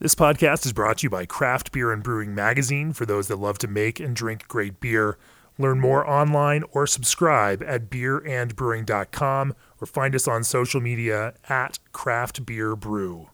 This 0.00 0.14
podcast 0.14 0.64
is 0.64 0.72
brought 0.72 0.98
to 0.98 1.06
you 1.06 1.10
by 1.10 1.26
Craft 1.26 1.72
Beer 1.72 1.90
and 1.90 2.04
Brewing 2.04 2.32
Magazine 2.32 2.92
for 2.92 3.04
those 3.04 3.26
that 3.26 3.40
love 3.40 3.58
to 3.58 3.66
make 3.66 3.98
and 3.98 4.14
drink 4.14 4.46
great 4.46 4.78
beer. 4.78 5.18
Learn 5.58 5.80
more 5.80 6.08
online 6.08 6.62
or 6.70 6.86
subscribe 6.86 7.64
at 7.64 7.90
beerandbrewing.com 7.90 9.54
or 9.80 9.86
find 9.88 10.14
us 10.14 10.28
on 10.28 10.44
social 10.44 10.80
media 10.80 11.34
at 11.48 11.80
Craft 11.90 12.46
Beer 12.46 12.76
Brew. 12.76 13.26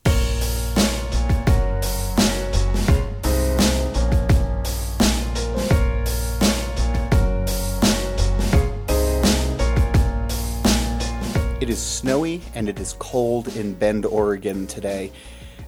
It 11.61 11.69
is 11.69 11.79
snowy 11.79 12.41
and 12.55 12.71
it 12.71 12.81
is 12.81 12.95
cold 12.99 13.49
in 13.49 13.75
Bend, 13.75 14.07
Oregon 14.07 14.67
today. 14.67 15.13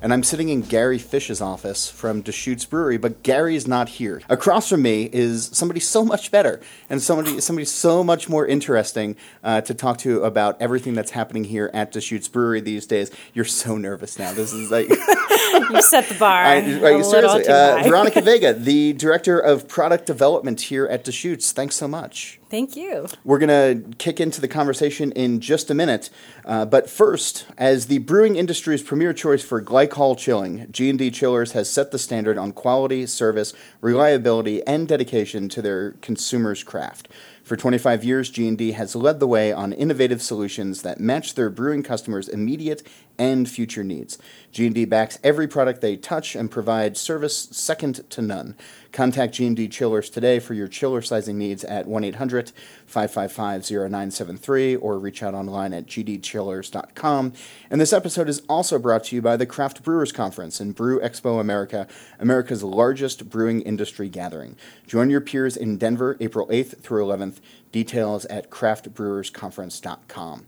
And 0.07 0.13
I'm 0.13 0.23
sitting 0.23 0.51
in 0.51 0.61
Gary 0.61 0.99
Fish's 0.99 1.41
office 1.41 1.91
from 1.91 2.21
Deschutes 2.21 2.65
Brewery, 2.65 2.97
but 2.97 3.25
Gary's 3.25 3.67
not 3.67 3.89
here. 3.89 4.23
Across 4.29 4.69
from 4.69 4.83
me 4.83 5.11
is 5.13 5.51
somebody 5.53 5.81
so 5.81 6.05
much 6.05 6.31
better 6.31 6.61
and 6.89 7.03
somebody 7.03 7.41
somebody 7.41 7.65
so 7.65 8.05
much 8.05 8.29
more 8.29 8.47
interesting 8.47 9.17
uh, 9.43 9.63
to 9.63 9.75
talk 9.75 9.99
to 9.99 10.23
about 10.23 10.63
everything 10.63 10.95
that's 10.95 11.11
happening 11.11 11.43
here 11.43 11.73
at 11.75 11.91
Deschutes 11.91 12.29
Brewery 12.29 12.61
these 12.61 12.87
days. 12.87 13.11
You're 13.35 13.47
so 13.47 13.79
nervous 13.79 14.17
now. 14.17 14.33
This 14.33 14.53
is 14.53 14.71
like 14.71 14.89
you 15.71 15.83
set 15.83 16.09
the 16.09 16.17
bar. 16.17 16.41
I, 16.41 16.55
a 16.55 16.63
little 16.63 17.03
seriously, 17.03 17.43
too 17.43 17.51
uh. 17.51 17.83
Veronica 17.89 18.21
Vega, 18.21 18.53
the 18.53 18.93
director 18.93 19.41
of 19.41 19.67
product 19.67 20.07
development 20.07 20.61
here 20.61 20.87
at 20.87 21.03
Deschutes. 21.03 21.51
Thanks 21.51 21.75
so 21.75 21.89
much. 21.89 22.39
Thank 22.49 22.77
you. 22.77 23.09
We're 23.25 23.41
going 23.41 23.49
to 23.49 23.97
kick 23.97 24.21
into 24.21 24.41
the 24.41 24.47
conversation 24.47 25.11
in 25.13 25.41
just 25.41 25.69
a 25.69 25.75
minute. 25.75 26.11
Uh, 26.45 26.65
but 26.65 26.89
first, 26.89 27.45
as 27.59 27.87
the 27.87 27.99
brewing 27.99 28.37
industry's 28.37 28.85
premier 28.85 29.13
choice 29.13 29.43
for 29.43 29.61
glycol 29.61 29.96
chilling, 30.15 30.71
G&D 30.71 31.11
Chillers 31.11 31.53
has 31.53 31.71
set 31.71 31.91
the 31.91 31.99
standard 31.99 32.37
on 32.37 32.53
quality, 32.53 33.07
service, 33.07 33.55
reliability, 33.81 34.65
and 34.67 34.87
dedication 34.87 35.49
to 35.49 35.63
their 35.63 35.93
consumers' 36.03 36.63
craft. 36.63 37.09
For 37.43 37.57
25 37.57 38.05
years, 38.05 38.29
G&D 38.29 38.73
has 38.73 38.95
led 38.95 39.21
the 39.21 39.27
way 39.27 39.53
on 39.53 39.73
innovative 39.73 40.21
solutions 40.21 40.83
that 40.83 41.01
match 41.01 41.35
their 41.35 41.49
brewing 41.49 41.83
customers' 41.83 42.29
immediate 42.29 42.83
and 43.19 43.49
future 43.49 43.85
needs. 43.85 44.19
G&D 44.53 44.85
backs 44.87 45.19
every 45.23 45.47
product 45.47 45.83
they 45.83 45.97
touch 45.97 46.35
and 46.35 46.51
provides 46.51 46.99
service 46.99 47.37
second 47.53 48.09
to 48.11 48.23
none. 48.23 48.57
Contact 48.91 49.35
G&D 49.35 49.69
Chillers 49.69 50.09
today 50.09 50.39
for 50.39 50.55
your 50.55 50.69
chiller 50.69 51.03
sizing 51.03 51.37
needs 51.37 51.63
at 51.65 51.87
1-800-555-0973 51.87 54.79
or 54.81 54.99
reach 54.99 55.23
out 55.23 55.35
online 55.35 55.75
at 55.75 55.85
gdchillers.com. 55.87 57.35
And 57.69 57.79
this 57.79 57.93
episode 57.93 58.31
is 58.31 58.41
also 58.49 58.79
brought 58.79 59.05
to 59.05 59.17
you 59.17 59.21
by 59.21 59.37
the 59.37 59.45
Craft 59.45 59.83
Brewers 59.83 60.13
Conference 60.13 60.61
and 60.61 60.75
Brew 60.75 60.99
Expo 61.01 61.39
America, 61.39 61.87
America's 62.19 62.65
largest 62.65 63.29
brewing 63.29 63.61
industry 63.61 64.09
gathering. 64.09 64.57
Join 64.87 65.11
your 65.11 65.21
peers 65.21 65.59
in 65.59 65.77
Denver 65.77 66.17
April 66.19 66.47
8th 66.47 66.81
through 66.81 67.05
11th. 67.05 67.41
Details 67.73 68.25
at 68.27 68.49
craftbrewersconference.com. 68.49 70.47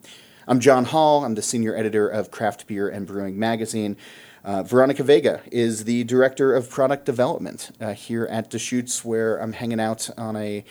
I'm 0.49 0.61
John 0.61 0.87
Holl. 0.87 1.27
I'm 1.27 1.35
the 1.35 1.43
senior 1.43 1.77
editor 1.77 2.09
of 2.09 2.31
Craft 2.31 2.67
Beer 2.67 2.89
and 2.89 3.07
Brewing 3.07 3.39
Magazine. 3.39 3.99
Uh, 4.43 4.63
Veronica 4.63 5.03
Vega 5.03 5.43
is 5.53 5.85
the 5.85 6.05
director 6.05 6.55
of 6.55 6.71
product 6.71 7.05
development 7.05 7.71
uh, 7.83 7.93
here 7.93 8.25
at 8.31 8.49
Deschutes, 8.49 9.05
where 9.05 9.37
I'm 9.37 9.53
hanging 9.53 9.79
out 9.79 10.09
on 10.17 10.37
a 10.37 10.65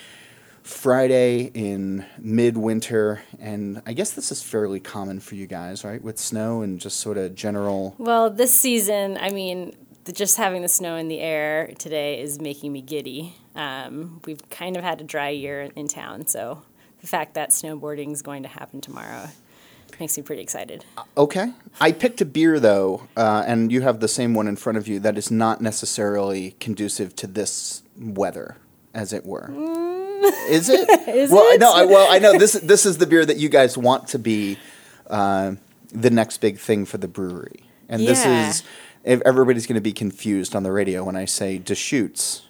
Friday 0.64 1.52
in 1.53 2.08
midwinter. 2.17 3.22
And 3.39 3.83
I 3.86 3.94
guess 3.94 4.14
this 4.14 4.31
is 4.31 4.42
fairly 4.42 4.80
common 4.80 5.20
for 5.20 5.36
you 5.36 5.45
guys, 5.45 5.83
right? 5.83 6.02
With 6.02 6.17
snow 6.17 6.64
and 6.64 6.80
just 6.80 7.00
sort 7.00 7.20
of 7.20 7.36
general. 7.36 7.94
Well, 8.00 8.31
this 8.31 8.55
season, 8.55 9.20
I 9.22 9.30
mean, 9.30 9.75
just 10.11 10.38
having 10.38 10.64
the 10.64 10.70
snow 10.70 10.95
in 10.95 11.08
the 11.08 11.20
air 11.20 11.72
today 11.78 12.20
is 12.20 12.42
making 12.42 12.73
me 12.73 12.81
giddy. 12.81 13.36
Um, 13.53 14.22
we've 14.25 14.50
kind 14.50 14.75
of 14.75 14.83
had 14.83 15.02
a 15.02 15.03
dry 15.03 15.30
year 15.30 15.70
in 15.75 15.88
town, 15.88 16.25
so 16.25 16.64
the 17.00 17.05
fact 17.05 17.36
that 17.36 17.52
snowboarding 17.52 18.11
is 18.11 18.23
going 18.23 18.42
to 18.42 18.49
happen 18.49 18.82
tomorrow 18.82 19.30
makes 19.99 20.17
me 20.17 20.23
pretty 20.23 20.42
excited. 20.42 20.86
Okay. 21.15 21.53
I 21.80 21.92
picked 21.92 22.21
a 22.21 22.25
beer, 22.25 22.59
though, 22.59 23.08
uh, 23.15 23.43
and 23.48 23.71
you 23.71 23.81
have 23.81 23.99
the 23.99 24.08
same 24.08 24.33
one 24.33 24.48
in 24.48 24.55
front 24.55 24.77
of 24.77 24.87
you 24.87 24.99
that 24.99 25.17
is 25.17 25.31
not 25.31 25.61
necessarily 25.61 26.52
conducive 26.59 27.15
to 27.17 27.27
this 27.27 27.83
weather, 27.99 28.58
as 28.93 29.14
it 29.14 29.25
were. 29.25 29.49
Is 30.49 30.70
it? 30.70 30.89
Is 31.08 31.31
well, 31.31 31.43
it? 31.53 31.59
no. 31.59 31.73
I, 31.73 31.86
well, 31.86 32.11
I 32.11 32.20
know 32.20 32.37
this. 32.37 32.53
This 32.53 32.86
is 32.86 32.98
the 32.98 33.05
beer 33.05 33.25
that 33.25 33.37
you 33.37 33.49
guys 33.49 33.77
want 33.77 34.08
to 34.09 34.20
be 34.20 34.58
uh, 35.08 35.53
the 35.92 36.09
next 36.09 36.39
big 36.39 36.58
thing 36.58 36.86
for 36.86 36.98
the 36.98 37.08
brewery, 37.08 37.64
and 37.87 38.02
this 38.02 38.25
is. 38.25 38.64
If 39.04 39.21
everybody's 39.21 39.65
going 39.65 39.75
to 39.75 39.81
be 39.81 39.93
confused 39.93 40.54
on 40.54 40.64
the 40.64 40.71
radio 40.71 41.05
when 41.05 41.15
I 41.15 41.23
say 41.23 41.58
Deschutes 41.58 42.47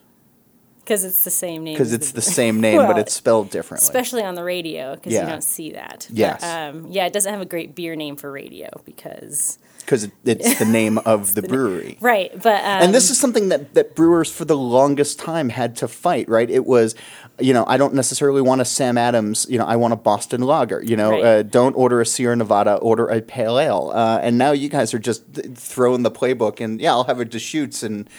Because 0.87 1.03
it's 1.03 1.25
the 1.25 1.29
same 1.31 1.65
name. 1.65 1.73
because 1.73 1.91
it's 1.91 2.13
the 2.13 2.21
same 2.21 2.61
name, 2.61 2.77
but 2.77 2.97
it's 2.97 3.13
spelled 3.13 3.49
differently. 3.49 3.83
Especially 3.83 4.23
on 4.23 4.35
the 4.35 4.43
radio, 4.43 4.95
because 4.95 5.11
Yeah. 5.11 5.23
you 5.23 5.29
don't 5.29 5.43
see 5.43 5.71
that. 5.73 6.07
Yes. 6.09 6.39
But, 6.39 6.47
um, 6.75 6.87
yeah, 6.89 7.05
it 7.05 7.11
doesn't 7.11 7.29
have 7.29 7.41
a 7.41 7.45
great 7.45 7.75
beer 7.75 7.97
name 7.97 8.15
for 8.15 8.31
radio 8.31 8.69
because. 8.85 9.59
Because 9.79 10.05
it, 10.05 10.11
it's 10.23 10.59
the 10.59 10.65
name 10.65 10.97
of 11.05 11.35
the 11.35 11.41
brewery. 11.41 11.97
Right, 11.99 12.31
but. 12.41 12.61
Um, 12.61 12.83
and 12.83 12.95
this 12.95 13.09
is 13.09 13.19
something 13.19 13.49
that, 13.49 13.73
that 13.73 13.95
brewers 13.95 14.31
for 14.31 14.45
the 14.45 14.55
longest 14.57 15.19
time 15.19 15.49
had 15.49 15.75
to 15.77 15.89
fight, 15.89 16.29
right? 16.29 16.49
It 16.49 16.65
was, 16.65 16.95
you 17.37 17.53
know, 17.53 17.65
I 17.67 17.75
don't 17.75 17.93
necessarily 17.93 18.41
want 18.41 18.61
a 18.61 18.65
Sam 18.65 18.97
Adams, 18.97 19.45
you 19.49 19.57
know, 19.57 19.65
I 19.65 19.75
want 19.75 19.91
a 19.93 19.97
Boston 19.97 20.41
Lager, 20.41 20.81
you 20.81 20.95
know, 20.95 21.11
Right. 21.11 21.23
uh, 21.25 21.43
don't 21.43 21.73
order 21.75 21.99
a 21.99 22.05
Sierra 22.05 22.35
Nevada, 22.37 22.75
order 22.75 23.07
a 23.07 23.21
Pale 23.21 23.59
Ale. 23.59 23.91
Uh, 23.93 24.19
and 24.21 24.37
now 24.37 24.51
you 24.51 24.69
guys 24.69 24.93
are 24.93 24.99
just 24.99 25.33
th- 25.35 25.47
throwing 25.57 26.03
the 26.03 26.11
playbook 26.11 26.61
and, 26.61 26.79
yeah, 26.79 26.91
I'll 26.91 27.03
have 27.05 27.19
a 27.19 27.25
Deschutes 27.25 27.83
and 27.83 28.09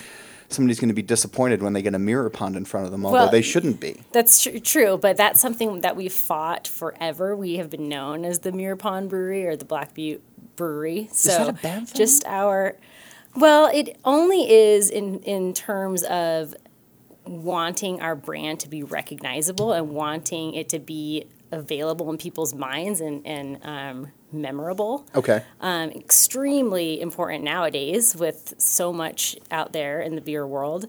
somebody's 0.49 0.81
going 0.81 0.89
to 0.89 0.95
be 0.95 1.03
disappointed 1.03 1.63
when 1.63 1.73
they 1.73 1.83
get 1.83 1.95
a 1.95 1.99
mirror 1.99 2.31
pond 2.31 2.57
in 2.57 2.65
front 2.65 2.87
of 2.87 2.93
them, 2.93 3.05
although 3.05 3.19
Well, 3.19 3.31
they 3.31 3.43
shouldn't 3.43 3.81
be. 3.81 4.03
That's 4.13 4.43
tr- 4.43 4.59
true, 4.59 4.99
but 4.99 5.17
that's 5.17 5.41
something 5.41 5.81
that 5.83 5.95
we've 5.97 6.13
fought 6.13 6.67
forever. 6.67 7.37
We 7.37 7.57
have 7.57 7.71
been 7.71 7.89
known 7.89 8.25
as 8.25 8.41
the 8.41 8.53
Mirror 8.53 8.77
Pond 8.77 9.11
Brewery 9.11 9.47
or 9.47 9.57
the 9.57 9.65
Black 9.65 9.95
Butte 9.95 10.23
Brewery. 10.57 11.09
So 11.13 11.31
that 11.31 11.49
a 11.49 11.53
bad 11.53 11.89
thing? 11.89 11.97
just 11.97 12.25
our 12.27 12.77
well, 13.37 13.71
it 13.73 13.99
only 14.05 14.51
is 14.51 14.91
in 14.91 15.21
in 15.21 15.55
terms 15.55 16.03
of 16.05 16.55
wanting 17.27 18.01
our 18.01 18.17
brand 18.17 18.61
to 18.61 18.69
be 18.69 18.83
recognizable 18.83 19.73
and 19.73 19.91
wanting 19.91 20.55
it 20.55 20.71
to 20.71 20.79
be 20.79 21.27
available 21.53 22.11
in 22.11 22.17
people's 22.19 22.55
minds 22.55 23.01
and 23.01 23.27
and 23.27 23.59
um, 23.63 24.13
memorable 24.33 25.07
Okay. 25.15 25.43
um, 25.61 25.91
extremely 25.91 27.01
important 27.01 27.45
nowadays 27.45 28.15
with 28.15 28.55
so 28.59 28.93
much 28.93 29.37
out 29.51 29.73
there 29.73 30.01
in 30.01 30.15
the 30.15 30.21
beer 30.21 30.47
world. 30.47 30.87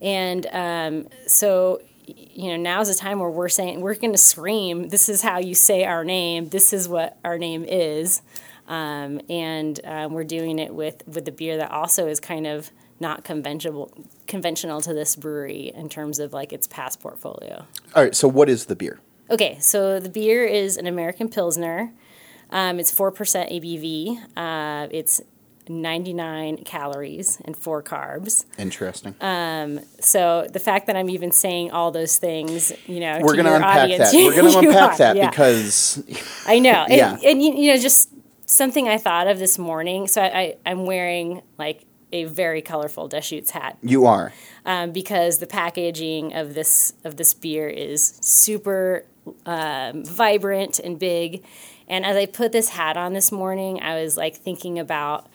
And 0.00 0.46
um, 0.52 1.08
so, 1.26 1.80
you 2.06 2.50
know, 2.50 2.56
now's 2.56 2.88
the 2.88 2.94
time 2.94 3.18
where 3.18 3.30
we're 3.30 3.48
saying, 3.48 3.80
we're 3.80 3.94
going 3.94 4.12
to 4.12 4.18
scream, 4.18 4.88
this 4.90 5.08
is 5.08 5.22
how 5.22 5.38
you 5.38 5.54
say 5.54 5.84
our 5.84 6.04
name, 6.04 6.48
this 6.50 6.72
is 6.72 6.88
what 6.88 7.16
our 7.24 7.38
name 7.38 7.64
is. 7.64 8.22
Um, 8.68 9.20
and 9.28 9.80
um, 9.84 10.12
we're 10.12 10.24
doing 10.24 10.58
it 10.58 10.74
with, 10.74 11.02
with 11.06 11.24
the 11.24 11.32
beer 11.32 11.56
that 11.56 11.70
also 11.70 12.06
is 12.08 12.20
kind 12.20 12.46
of 12.46 12.70
not 12.98 13.24
conventional 13.24 13.92
conventional 14.26 14.80
to 14.80 14.94
this 14.94 15.16
brewery 15.16 15.70
in 15.74 15.88
terms 15.88 16.18
of 16.18 16.32
like 16.32 16.52
its 16.52 16.66
past 16.66 16.98
portfolio. 17.00 17.64
All 17.94 18.02
right. 18.02 18.14
So, 18.14 18.26
what 18.26 18.48
is 18.48 18.66
the 18.66 18.74
beer? 18.74 19.00
Okay, 19.30 19.58
so 19.60 20.00
the 20.00 20.08
beer 20.08 20.44
is 20.44 20.76
an 20.76 20.86
American 20.86 21.28
Pilsner. 21.28 21.92
Um, 22.50 22.78
it's 22.78 22.92
4% 22.92 23.12
ABV. 23.52 24.18
Uh, 24.36 24.88
it's 24.90 25.20
99 25.68 26.58
calories 26.58 27.40
and 27.44 27.56
four 27.56 27.82
carbs. 27.82 28.44
Interesting. 28.56 29.14
So 30.00 30.46
the 30.52 30.60
fact 30.60 30.86
that 30.86 30.96
I'm 30.96 31.10
even 31.10 31.32
saying 31.32 31.72
all 31.72 31.90
those 31.90 32.18
things, 32.18 32.72
you 32.86 33.00
know, 33.00 33.18
We're 33.20 33.34
going 33.34 33.46
to 33.46 33.56
unpack 33.56 33.78
audience, 33.84 34.12
that. 34.12 34.16
We're 34.16 34.40
going 34.42 34.52
to 34.62 34.68
unpack 34.68 34.92
are, 34.92 34.98
that 34.98 35.16
yeah. 35.16 35.30
because 35.30 36.04
I 36.46 36.58
know, 36.60 36.84
and, 36.88 36.92
Yeah. 36.92 37.18
and 37.24 37.42
you, 37.42 37.54
you 37.54 37.72
know, 37.72 37.78
just 37.80 38.10
something 38.48 38.88
I 38.88 38.98
thought 38.98 39.26
of 39.26 39.38
this 39.40 39.58
morning. 39.58 40.06
So 40.06 40.22
I, 40.22 40.26
I, 40.38 40.56
I'm 40.64 40.86
wearing 40.86 41.42
like 41.58 41.84
a 42.12 42.24
very 42.24 42.62
colorful 42.62 43.08
Deschutes 43.08 43.50
hat 43.50 43.76
you 43.82 44.06
are. 44.06 44.32
um, 44.64 44.92
because 44.92 45.40
the 45.40 45.46
packaging 45.48 46.32
of 46.34 46.54
this 46.54 46.92
of 47.02 47.16
this 47.16 47.34
beer 47.34 47.68
is 47.68 48.16
super 48.22 49.04
um, 49.44 50.04
vibrant 50.04 50.78
and 50.78 50.96
big. 51.00 51.44
And 51.88 52.04
as 52.04 52.16
I 52.16 52.26
put 52.26 52.52
this 52.52 52.70
hat 52.70 52.96
on 52.96 53.12
this 53.12 53.30
morning, 53.30 53.80
I 53.80 54.00
was 54.02 54.16
like 54.16 54.36
thinking 54.36 54.78
about 54.78 55.28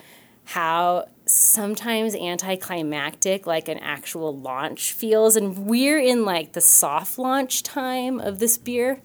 how 0.43 1.07
sometimes 1.25 2.15
anticlimactic 2.15 3.47
like 3.47 3.69
an 3.69 3.77
actual 3.77 4.37
launch 4.37 4.91
feels. 4.91 5.35
And 5.35 5.65
we're 5.65 5.99
in 5.99 6.25
like 6.25 6.53
the 6.53 6.61
soft 6.61 7.17
launch 7.17 7.63
time 7.63 8.19
of 8.19 8.39
this 8.39 8.57
beer. 8.57 9.01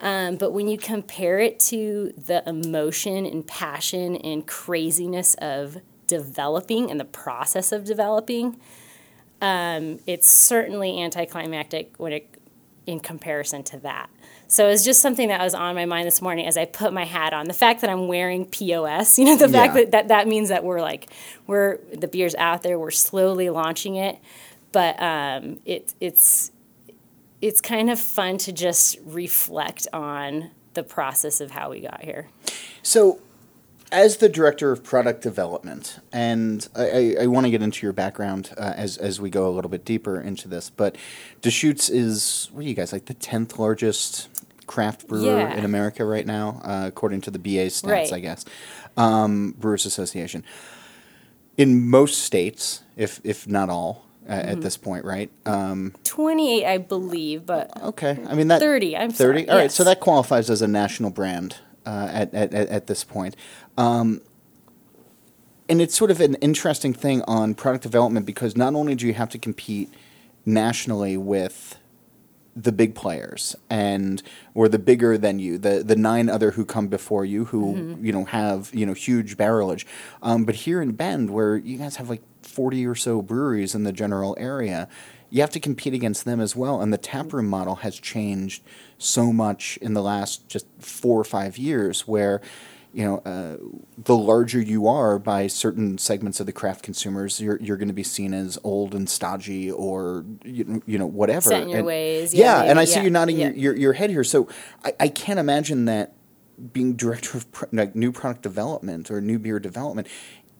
Um, 0.00 0.36
but 0.36 0.52
when 0.52 0.68
you 0.68 0.76
compare 0.76 1.38
it 1.38 1.58
to 1.60 2.12
the 2.18 2.46
emotion 2.46 3.24
and 3.24 3.46
passion 3.46 4.16
and 4.16 4.46
craziness 4.46 5.34
of 5.34 5.78
developing 6.06 6.90
and 6.90 7.00
the 7.00 7.04
process 7.04 7.72
of 7.72 7.84
developing 7.84 8.60
um, 9.40 9.98
it's 10.06 10.30
certainly 10.30 11.02
anticlimactic 11.02 11.92
when 11.98 12.12
it 12.12 12.38
in 12.86 13.00
comparison 13.00 13.62
to 13.62 13.78
that 13.78 14.08
So 14.46 14.68
it's 14.68 14.84
just 14.84 15.00
something 15.00 15.28
that 15.28 15.40
was 15.40 15.54
on 15.54 15.74
my 15.74 15.86
mind 15.86 16.06
this 16.06 16.20
morning 16.20 16.46
as 16.46 16.56
I 16.56 16.64
put 16.64 16.92
my 16.92 17.04
hat 17.04 17.32
on. 17.32 17.46
The 17.46 17.54
fact 17.54 17.80
that 17.80 17.90
I'm 17.90 18.08
wearing 18.08 18.46
POS, 18.46 19.18
you 19.18 19.24
know, 19.24 19.36
the 19.36 19.48
fact 19.48 19.74
that, 19.74 19.90
that 19.92 20.08
that 20.08 20.28
means 20.28 20.48
that 20.48 20.64
we're 20.64 20.80
like 20.80 21.10
we're 21.46 21.78
the 21.92 22.08
beer's 22.08 22.34
out 22.36 22.62
there, 22.62 22.78
we're 22.78 22.90
slowly 22.90 23.50
launching 23.50 23.96
it, 23.96 24.18
but 24.72 25.00
um, 25.02 25.60
it 25.64 25.94
it's 26.00 26.50
it's 27.40 27.60
kind 27.60 27.90
of 27.90 28.00
fun 28.00 28.38
to 28.38 28.52
just 28.52 28.96
reflect 29.04 29.86
on 29.92 30.50
the 30.72 30.82
process 30.82 31.40
of 31.40 31.50
how 31.50 31.70
we 31.70 31.80
got 31.80 32.02
here. 32.02 32.28
So, 32.82 33.20
as 33.94 34.18
the 34.18 34.28
director 34.28 34.70
of 34.72 34.82
product 34.84 35.22
development, 35.22 35.98
and 36.12 36.66
I, 36.74 36.88
I, 36.90 37.16
I 37.22 37.26
want 37.26 37.46
to 37.46 37.50
get 37.50 37.62
into 37.62 37.86
your 37.86 37.92
background 37.92 38.50
uh, 38.58 38.72
as 38.76 38.96
as 38.98 39.20
we 39.20 39.30
go 39.30 39.48
a 39.48 39.52
little 39.52 39.70
bit 39.70 39.84
deeper 39.84 40.20
into 40.20 40.48
this, 40.48 40.70
but 40.70 40.96
Deschutes 41.42 41.88
is 41.88 42.48
what 42.52 42.64
are 42.64 42.68
you 42.68 42.74
guys 42.74 42.92
like 42.92 43.06
the 43.06 43.14
tenth 43.14 43.58
largest 43.58 44.28
craft 44.66 45.06
brewer 45.08 45.38
Yeah. 45.38 45.54
in 45.54 45.64
America 45.64 46.04
right 46.04 46.26
now, 46.26 46.60
uh, 46.64 46.84
according 46.86 47.20
to 47.22 47.30
the 47.30 47.38
BA 47.38 47.66
stats, 47.68 47.86
Right. 47.90 48.12
I 48.12 48.18
guess, 48.20 48.44
um, 48.96 49.54
Brewers 49.58 49.84
Association. 49.86 50.42
In 51.56 51.88
most 51.88 52.20
states, 52.22 52.82
if 52.96 53.20
if 53.24 53.46
not 53.46 53.68
all, 53.70 54.04
uh, 54.28 54.32
Mm-hmm. 54.32 54.48
at 54.48 54.60
this 54.62 54.76
point, 54.78 55.04
right? 55.04 55.30
Um, 55.46 55.92
28, 56.04 56.64
I 56.66 56.78
believe, 56.78 57.44
but 57.46 57.70
okay, 57.82 58.18
I 58.26 58.34
mean 58.34 58.48
that 58.48 58.58
30, 58.60 58.96
I'm 58.96 59.10
30 59.10 59.16
sorry, 59.16 59.48
all 59.50 59.56
right 59.56 59.62
yes. 59.64 59.74
so 59.74 59.84
that 59.84 60.00
qualifies 60.00 60.48
as 60.50 60.62
a 60.62 60.66
national 60.68 61.10
brand 61.10 61.56
uh, 61.86 62.08
at, 62.10 62.34
at, 62.34 62.54
at, 62.54 62.86
this 62.86 63.04
point 63.04 63.36
um, 63.76 64.20
and 65.68 65.80
it's 65.80 65.96
sort 65.96 66.10
of 66.10 66.20
an 66.20 66.34
interesting 66.36 66.92
thing 66.92 67.22
on 67.22 67.54
product 67.54 67.82
development 67.82 68.26
because 68.26 68.56
not 68.56 68.74
only 68.74 68.94
do 68.94 69.06
you 69.06 69.14
have 69.14 69.30
to 69.30 69.38
compete 69.38 69.92
nationally 70.44 71.16
with 71.16 71.78
the 72.56 72.70
big 72.70 72.94
players 72.94 73.56
and 73.68 74.22
or 74.54 74.68
the 74.68 74.78
bigger 74.78 75.18
than 75.18 75.38
you 75.38 75.58
the 75.58 75.82
the 75.82 75.96
nine 75.96 76.28
other 76.28 76.52
who 76.52 76.64
come 76.64 76.86
before 76.86 77.24
you 77.24 77.46
who 77.46 77.74
Mm-hmm. 77.74 78.04
you 78.04 78.12
know 78.12 78.24
have 78.26 78.70
you 78.72 78.86
know 78.86 78.92
huge 78.92 79.36
barrelage 79.36 79.84
um, 80.22 80.44
but 80.44 80.54
here 80.54 80.80
in 80.80 80.92
bend 80.92 81.30
where 81.30 81.56
you 81.56 81.78
guys 81.78 81.96
have 81.96 82.08
like 82.08 82.22
40 82.42 82.86
or 82.86 82.94
so 82.94 83.22
breweries 83.22 83.74
in 83.74 83.82
the 83.82 83.92
general 83.92 84.36
area 84.38 84.88
you 85.34 85.40
have 85.40 85.50
to 85.50 85.58
compete 85.60 85.92
against 85.94 86.24
them 86.24 86.40
as 86.40 86.54
well 86.54 86.80
and 86.80 86.92
the 86.92 86.98
taproom 86.98 87.46
model 87.48 87.76
has 87.76 87.98
changed 87.98 88.62
so 88.98 89.32
much 89.32 89.76
in 89.82 89.92
the 89.94 90.02
last 90.02 90.48
just 90.48 90.66
four 90.78 91.20
or 91.20 91.24
five 91.24 91.58
years 91.58 92.06
where 92.06 92.40
you 92.92 93.04
know, 93.04 93.16
uh, 93.24 93.56
the 93.98 94.16
larger 94.16 94.60
you 94.60 94.86
are 94.86 95.18
by 95.18 95.48
certain 95.48 95.98
segments 95.98 96.38
of 96.38 96.46
the 96.46 96.52
craft 96.52 96.84
consumers, 96.84 97.40
you're 97.40 97.60
you're 97.60 97.76
going 97.76 97.88
to 97.88 97.94
be 97.94 98.04
seen 98.04 98.32
as 98.32 98.56
old 98.62 98.94
and 98.94 99.10
stodgy 99.10 99.68
or 99.68 100.24
you, 100.44 100.80
you 100.86 100.96
know 100.96 101.06
whatever. 101.06 101.50
Set 101.50 101.62
in 101.62 101.70
your 101.70 101.78
And- 101.78 101.86
ways, 101.88 102.32
Yeah, 102.32 102.62
yeah, 102.62 102.70
and 102.70 102.78
I 102.78 102.82
maybe, 102.82 102.86
see 102.86 102.96
yeah, 102.98 103.02
you 103.02 103.10
nodding 103.10 103.38
yeah. 103.40 103.46
your, 103.48 103.56
your 103.56 103.76
your 103.76 103.92
head 103.94 104.10
here. 104.10 104.22
So 104.22 104.46
I, 104.84 104.92
I 105.00 105.08
can't 105.08 105.40
imagine 105.40 105.86
that 105.86 106.14
being 106.72 106.94
director 106.94 107.36
of 107.38 107.50
pro- 107.50 107.68
like 107.72 107.96
new 107.96 108.12
product 108.12 108.42
development 108.42 109.10
or 109.10 109.20
new 109.20 109.40
beer 109.40 109.58
development. 109.58 110.06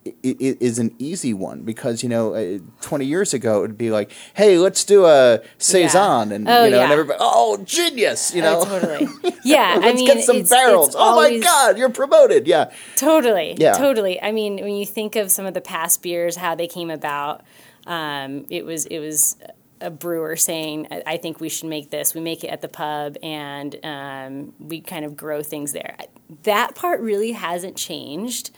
I- 0.06 0.11
i- 0.25 0.56
Is 0.61 0.79
an 0.79 0.95
easy 0.99 1.33
one 1.35 1.62
because 1.62 2.03
you 2.03 2.09
know 2.09 2.35
uh, 2.35 2.59
twenty 2.81 3.05
years 3.06 3.33
ago 3.35 3.59
it 3.59 3.62
would 3.62 3.79
be 3.79 3.91
like, 3.91 4.11
hey, 4.35 4.59
let's 4.59 4.85
do 4.85 5.06
a 5.06 5.41
saison, 5.59 6.33
and 6.33 6.49
Oh, 6.49 6.65
you 6.65 6.71
know, 6.71 6.81
and 6.81 6.89
yeah. 6.89 6.93
everybody, 6.93 7.19
oh, 7.21 7.59
genius, 7.65 8.35
you 8.35 8.43
know, 8.43 8.61
Oh, 8.61 8.65
totally. 8.65 9.09
Yeah, 9.45 9.77
let's 9.81 9.87
I 9.87 9.93
mean, 9.95 10.06
get 10.06 10.25
some 10.25 10.37
it's, 10.39 10.51
barrels. 10.51 10.89
It's 10.89 10.97
oh 10.99 11.17
my 11.17 11.39
god, 11.39 11.77
you're 11.79 11.91
promoted, 11.91 12.47
yeah. 12.47 12.71
Totally. 12.97 13.56
Yeah. 13.59 13.73
Totally. 13.75 14.21
I 14.23 14.33
mean, 14.33 14.56
when 14.56 14.75
you 14.75 14.87
think 14.87 15.17
of 15.17 15.31
some 15.31 15.45
of 15.47 15.53
the 15.55 15.61
past 15.61 16.03
beers, 16.03 16.37
how 16.37 16.55
they 16.55 16.67
came 16.67 16.91
about, 16.91 17.43
um, 17.87 18.47
it 18.49 18.65
was 18.65 18.87
it 18.87 19.01
was 19.01 19.37
a 19.83 19.91
brewer 19.91 20.37
saying, 20.37 20.87
"I 20.91 21.03
I 21.06 21.17
think 21.19 21.41
we 21.41 21.49
should 21.51 21.69
make 21.69 21.91
this. 21.91 22.15
We 22.15 22.21
make 22.23 22.43
it 22.45 22.49
at 22.49 22.62
the 22.62 22.69
pub, 22.69 23.17
and 23.23 23.77
um, 23.85 24.55
we 24.59 24.81
kind 24.81 25.05
of 25.05 25.15
grow 25.17 25.43
things 25.43 25.73
there." 25.73 25.97
That 26.45 26.75
part 26.75 27.01
really 27.01 27.33
hasn't 27.33 27.77
changed. 27.77 28.51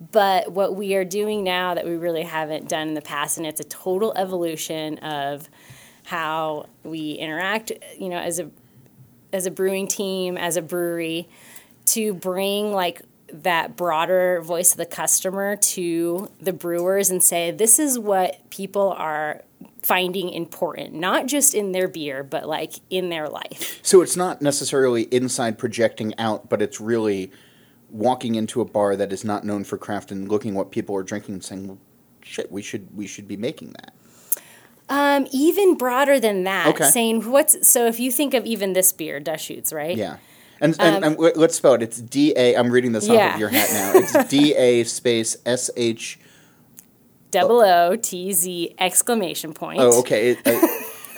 But 0.00 0.52
what 0.52 0.76
we 0.76 0.94
are 0.94 1.04
doing 1.04 1.44
now 1.44 1.74
that 1.74 1.84
we 1.84 1.96
really 1.96 2.22
haven't 2.22 2.68
done 2.68 2.88
in 2.88 2.94
the 2.94 3.02
past, 3.02 3.36
and 3.36 3.46
it's 3.46 3.60
a 3.60 3.64
total 3.64 4.12
evolution 4.16 4.98
of 4.98 5.48
how 6.04 6.66
we 6.82 7.12
interact, 7.12 7.70
you 7.98 8.08
know, 8.08 8.18
as 8.18 8.38
a 8.38 8.50
as 9.32 9.46
a 9.46 9.50
brewing 9.50 9.86
team, 9.86 10.36
as 10.36 10.56
a 10.56 10.62
brewery, 10.62 11.28
to 11.86 12.14
bring 12.14 12.72
like 12.72 13.02
that 13.32 13.76
broader 13.76 14.40
voice 14.42 14.72
of 14.72 14.78
the 14.78 14.86
customer 14.86 15.56
to 15.56 16.28
the 16.40 16.52
brewers 16.52 17.10
and 17.10 17.22
say, 17.22 17.50
this 17.50 17.78
is 17.78 17.98
what 17.98 18.40
people 18.50 18.92
are 18.96 19.42
finding 19.82 20.30
important, 20.30 20.94
not 20.94 21.26
just 21.26 21.54
in 21.54 21.72
their 21.72 21.88
beer, 21.88 22.22
but 22.22 22.48
like 22.48 22.74
in 22.90 23.08
their 23.08 23.28
life. 23.28 23.78
So 23.82 24.02
it's 24.02 24.16
not 24.16 24.42
necessarily 24.42 25.02
inside 25.04 25.58
projecting 25.58 26.18
out, 26.18 26.48
but 26.48 26.60
it's 26.60 26.80
really 26.80 27.30
walking 27.92 28.34
into 28.34 28.60
a 28.60 28.64
bar 28.64 28.96
that 28.96 29.12
is 29.12 29.24
not 29.24 29.44
known 29.44 29.64
for 29.64 29.76
craft 29.78 30.10
and 30.12 30.28
looking 30.28 30.54
what 30.54 30.70
people 30.70 30.96
are 30.96 31.02
drinking 31.02 31.34
and 31.34 31.44
saying, 31.44 31.68
well, 31.68 31.78
shit, 32.22 32.50
we 32.50 32.62
should 32.62 32.94
we 32.96 33.06
should 33.06 33.26
be 33.28 33.36
making 33.36 33.72
that. 33.72 33.94
Um, 34.88 35.26
even 35.32 35.76
broader 35.76 36.18
than 36.18 36.42
that, 36.44 36.66
Okay. 36.68 36.88
saying 36.90 37.30
what's 37.30 37.66
so 37.68 37.86
if 37.86 38.00
you 38.00 38.10
think 38.10 38.34
of 38.34 38.44
even 38.44 38.72
this 38.72 38.92
beer, 38.92 39.20
Deschutes, 39.20 39.72
right? 39.72 39.96
Yeah. 39.96 40.16
And, 40.62 40.76
and, 40.78 41.04
and 41.04 41.18
let- 41.18 41.36
let's 41.38 41.54
spell 41.56 41.74
it. 41.74 41.82
It's 41.82 42.00
D 42.00 42.34
A. 42.36 42.54
I'm 42.54 42.70
reading 42.70 42.92
this 42.92 43.08
off 43.08 43.16
Um, 43.18 43.34
of 43.34 43.40
your 43.40 43.48
hat 43.48 43.68
now. 43.72 43.92
It's 44.00 44.28
D 44.30 44.54
A 44.54 44.84
space 44.84 45.36
S 45.46 45.70
H. 45.76 46.18
Double 47.30 47.60
O 47.60 47.96
T 47.96 48.32
Z 48.32 48.74
exclamation 48.78 49.54
point. 49.54 49.80
Oh, 49.80 50.00
okay. 50.00 50.30
It, 50.32 50.38
uh, 50.46 50.60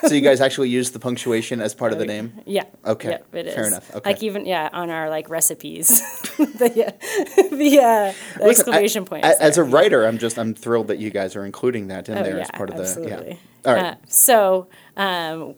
so 0.06 0.14
you 0.14 0.20
guys 0.20 0.40
actually 0.40 0.68
use 0.68 0.90
the 0.90 0.98
punctuation 0.98 1.60
as 1.60 1.74
part 1.74 1.92
of 1.92 1.98
the 1.98 2.06
name? 2.06 2.32
Yeah. 2.46 2.64
Okay. 2.84 3.18
It 3.32 3.46
is. 3.46 3.54
Fair 3.54 3.66
enough. 3.66 3.94
Okay. 3.94 4.10
Like 4.10 4.22
even 4.22 4.46
yeah, 4.46 4.68
on 4.72 4.90
our 4.90 5.08
like 5.10 5.28
recipes, 5.30 5.88
the 6.36 6.86
uh, 6.88 7.50
the, 7.56 7.78
uh, 7.80 8.12
the 8.38 8.44
Listen, 8.44 8.48
exclamation 8.48 9.02
I- 9.04 9.06
point. 9.06 9.24
is 9.24 9.36
As 9.38 9.58
a 9.58 9.64
writer, 9.64 10.04
I'm 10.04 10.18
just 10.18 10.38
I'm 10.38 10.54
thrilled 10.54 10.88
that 10.88 10.98
you 10.98 11.10
guys 11.10 11.36
are 11.36 11.44
including 11.44 11.88
that 11.88 12.08
in 12.08 12.18
Oh, 12.18 12.22
there 12.22 12.36
yeah, 12.36 12.42
as 12.42 12.50
part 12.50 12.70
of 12.70 12.76
the 12.76 13.06
yeah. 13.08 13.36
All 13.70 13.74
right. 13.74 13.84
Uh, 13.92 13.96
so, 14.06 14.68
um, 14.96 15.54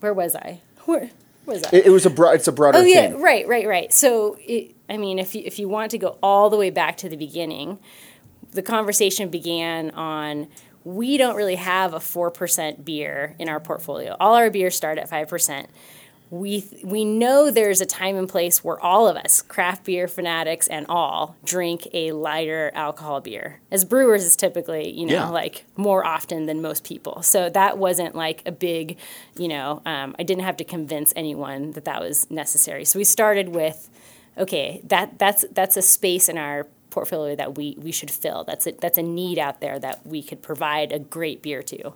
where 0.00 0.12
was 0.14 0.36
I? 0.36 0.60
Where 0.84 1.10
was 1.46 1.64
I? 1.64 1.68
it, 1.76 1.86
it 1.86 1.90
was 1.90 2.04
a 2.06 2.10
broad. 2.10 2.34
It's 2.36 2.48
a 2.48 2.52
broader 2.52 2.78
oh 2.78 2.82
yeah, 2.82 3.08
theme. 3.10 3.22
right, 3.22 3.46
right, 3.48 3.66
right. 3.66 3.92
So, 3.92 4.36
it, 4.40 4.74
I 4.88 4.96
mean, 4.96 5.18
if 5.18 5.34
you 5.34 5.42
if 5.44 5.58
you 5.58 5.68
want 5.68 5.90
to 5.92 5.98
go 5.98 6.18
all 6.22 6.50
the 6.50 6.56
way 6.56 6.70
back 6.70 6.96
to 6.98 7.08
the 7.08 7.16
beginning, 7.16 7.78
the 8.52 8.62
conversation 8.62 9.28
began 9.30 9.90
on 9.92 10.48
we 10.94 11.18
don't 11.18 11.36
really 11.36 11.56
have 11.56 11.92
a 11.94 12.00
four 12.00 12.30
percent 12.30 12.84
beer 12.84 13.34
in 13.38 13.48
our 13.48 13.60
portfolio. 13.60 14.16
All 14.18 14.34
our 14.34 14.50
beers 14.50 14.74
start 14.74 14.98
at 14.98 15.08
five 15.08 15.28
percent. 15.28 15.68
We 16.30 16.64
we 16.84 17.04
know 17.06 17.50
there's 17.50 17.80
a 17.80 17.86
time 17.86 18.16
and 18.16 18.28
place 18.28 18.62
where 18.62 18.78
all 18.78 19.08
of 19.08 19.16
us, 19.16 19.40
craft 19.40 19.84
beer 19.84 20.06
fanatics 20.08 20.66
and 20.68 20.84
all, 20.88 21.36
drink 21.44 21.88
a 21.94 22.12
lighter 22.12 22.70
alcohol 22.74 23.20
beer. 23.22 23.60
As 23.70 23.84
brewers, 23.86 24.24
is 24.24 24.36
typically 24.36 24.90
you 24.90 25.06
know 25.06 25.14
Yeah. 25.14 25.28
like 25.30 25.64
more 25.76 26.04
often 26.04 26.46
than 26.46 26.60
most 26.60 26.84
people. 26.84 27.22
So 27.22 27.48
that 27.50 27.78
wasn't 27.78 28.14
like 28.14 28.42
a 28.46 28.52
big, 28.52 28.98
you 29.38 29.48
know, 29.48 29.80
um, 29.86 30.14
I 30.18 30.22
didn't 30.22 30.44
have 30.44 30.58
to 30.58 30.64
convince 30.64 31.12
anyone 31.16 31.72
that 31.72 31.84
that 31.86 32.00
was 32.00 32.30
necessary. 32.30 32.84
So 32.84 32.98
we 32.98 33.04
started 33.04 33.48
with, 33.48 33.88
okay, 34.36 34.82
that 34.84 35.18
that's 35.18 35.44
that's 35.52 35.76
a 35.78 35.82
space 35.82 36.28
in 36.28 36.36
our 36.36 36.66
portfolio 36.90 37.36
that 37.36 37.56
we 37.56 37.76
we 37.78 37.92
should 37.92 38.10
fill. 38.10 38.44
That's 38.44 38.66
a, 38.66 38.72
that's 38.72 38.98
a 38.98 39.02
need 39.02 39.38
out 39.38 39.60
there 39.60 39.78
that 39.78 40.06
we 40.06 40.22
could 40.22 40.42
provide 40.42 40.92
a 40.92 40.98
great 40.98 41.42
beer 41.42 41.62
to. 41.62 41.92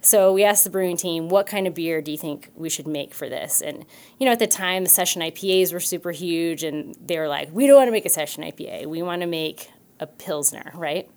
So 0.00 0.32
we 0.32 0.44
asked 0.44 0.62
the 0.62 0.70
brewing 0.70 0.96
team, 0.96 1.28
what 1.28 1.46
kind 1.46 1.66
of 1.66 1.74
beer 1.74 2.00
do 2.00 2.12
you 2.12 2.18
think 2.18 2.50
we 2.54 2.70
should 2.70 2.86
make 2.86 3.14
for 3.14 3.28
this? 3.28 3.60
And 3.60 3.84
you 4.18 4.26
know, 4.26 4.32
at 4.32 4.38
the 4.38 4.46
time, 4.46 4.84
the 4.84 4.90
session 4.90 5.22
IPAs 5.22 5.72
were 5.72 5.80
super 5.80 6.12
huge, 6.12 6.62
and 6.62 6.96
they 7.04 7.18
were 7.18 7.28
like, 7.28 7.50
we 7.52 7.66
don't 7.66 7.76
want 7.76 7.88
to 7.88 7.92
make 7.92 8.06
a 8.06 8.10
session 8.10 8.44
IPA. 8.44 8.86
We 8.86 9.02
want 9.02 9.22
to 9.22 9.26
make 9.26 9.70
a 9.98 10.06
pilsner, 10.06 10.70
right? 10.74 11.10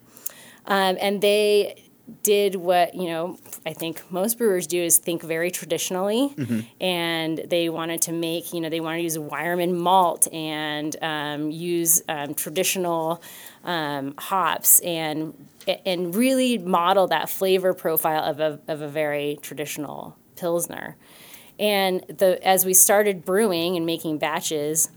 Um, 0.65 0.97
and 0.99 1.21
they 1.21 1.90
did 2.24 2.56
what 2.56 2.96
you 2.96 3.08
know 3.08 3.38
I 3.65 3.74
think 3.74 4.12
most 4.12 4.38
brewers 4.38 4.68
do 4.68 4.82
is 4.82 4.98
think 4.98 5.24
very 5.24 5.51
traditionally, 5.51 6.34
and 6.80 7.38
they 7.38 7.70
wanted 7.70 8.03
to 8.03 8.12
make 8.12 8.53
you 8.53 8.62
know 8.62 8.70
they 8.70 8.80
wanted 8.80 8.98
to 8.98 9.03
use 9.03 9.18
Weyermann 9.18 9.74
malt 9.74 10.27
and 10.34 10.96
um, 11.01 11.51
use 11.51 12.01
um, 12.08 12.34
traditional 12.34 13.22
um, 13.63 14.15
hops 14.18 14.80
and 14.82 15.34
and 15.86 16.15
really 16.15 16.58
model 16.58 17.08
that 17.08 17.30
flavor 17.30 17.74
profile 17.74 18.24
of 18.24 18.39
a 18.39 18.60
of 18.68 18.82
a 18.82 18.88
very 18.88 19.39
traditional 19.41 20.18
pilsner. 20.36 20.96
And 21.60 22.01
the 22.08 22.39
as 22.46 22.65
we 22.65 22.74
started 22.74 23.24
brewing 23.24 23.75
and 23.77 23.86
making 23.86 24.18
batches, 24.18 24.89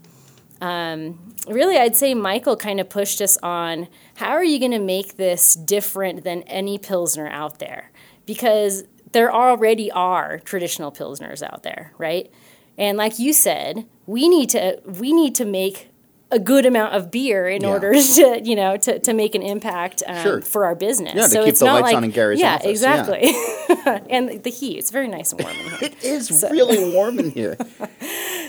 Um, 0.61 1.35
really 1.47 1.77
i'd 1.77 1.97
say 1.97 2.15
michael 2.15 2.57
kind 2.57 2.81
of 2.81 2.89
pushed 2.89 3.21
us 3.21 3.37
on 3.43 3.87
how 4.17 4.31
are 4.31 4.45
you 4.45 4.59
going 4.59 4.71
to 4.71 4.79
make 4.79 5.17
this 5.17 5.55
different 5.55 6.25
than 6.25 6.43
any 6.43 6.79
pilsner 6.79 7.29
out 7.29 7.59
there? 7.59 7.91
Because 8.27 8.85
there 9.13 9.33
already 9.33 9.91
are 9.91 10.39
traditional 10.39 10.91
pilsners 10.91 11.43
out 11.43 11.63
there 11.63 11.93
right? 11.99 12.31
And 12.79 12.97
like 12.99 13.19
you 13.19 13.33
said 13.33 13.87
we 14.07 14.29
need 14.29 14.51
to 14.51 14.81
we 14.85 15.13
need 15.13 15.35
to 15.37 15.45
make 15.45 15.91
a 16.35 16.39
good 16.39 16.67
amount 16.67 16.95
of 16.95 17.11
beer 17.11 17.49
in 17.49 17.63
Yeah. 17.63 17.69
order 17.69 17.93
to 18.17 18.41
you 18.45 18.57
know 18.57 18.77
to, 18.77 18.99
to 18.99 19.13
make 19.13 19.35
an 19.35 19.43
impact 19.43 20.03
um, 20.07 20.23
Sure. 20.23 20.41
for 20.43 20.65
our 20.65 20.75
business 20.75 21.15
Yeah, 21.15 21.23
to 21.25 21.29
so 21.31 21.41
keep 21.41 21.49
it's 21.51 21.61
the 21.61 21.67
not 21.67 21.75
lights 21.75 21.85
like 21.85 21.97
on 21.97 22.05
in 22.05 22.11
Gary's 22.11 22.41
yeah 22.41 22.55
office, 22.55 22.65
yeah. 22.65 22.71
exactly 22.71 23.33
and 24.11 24.43
the 24.43 24.51
heat 24.51 24.79
it's 24.79 24.91
very 24.91 25.09
nice 25.09 25.33
and 25.33 25.41
warm 25.43 25.55
in 25.57 25.65
here 25.71 25.79
It 25.83 26.05
is 26.05 26.45
really 26.51 26.93
warm 26.93 27.19
in 27.19 27.31
here. 27.31 27.57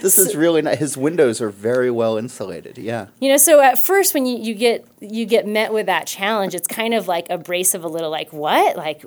this 0.01 0.17
is 0.17 0.35
really 0.35 0.61
nice. 0.61 0.77
His 0.79 0.97
windows 0.97 1.41
are 1.41 1.49
very 1.49 1.89
well 1.91 2.17
insulated. 2.17 2.77
Yeah. 2.77 3.07
You 3.19 3.29
know, 3.29 3.37
so 3.37 3.59
at 3.61 3.79
first 3.79 4.13
when 4.13 4.25
you, 4.25 4.37
you 4.37 4.53
get 4.53 4.85
you 4.99 5.25
get 5.25 5.47
met 5.47 5.73
with 5.73 5.85
that 5.87 6.05
challenge, 6.07 6.53
it's 6.55 6.67
kind 6.67 6.93
of 6.93 7.07
like 7.07 7.27
abrasive, 7.29 7.83
a 7.83 7.87
little 7.87 8.09
like 8.11 8.31
what, 8.33 8.75
like 8.77 9.03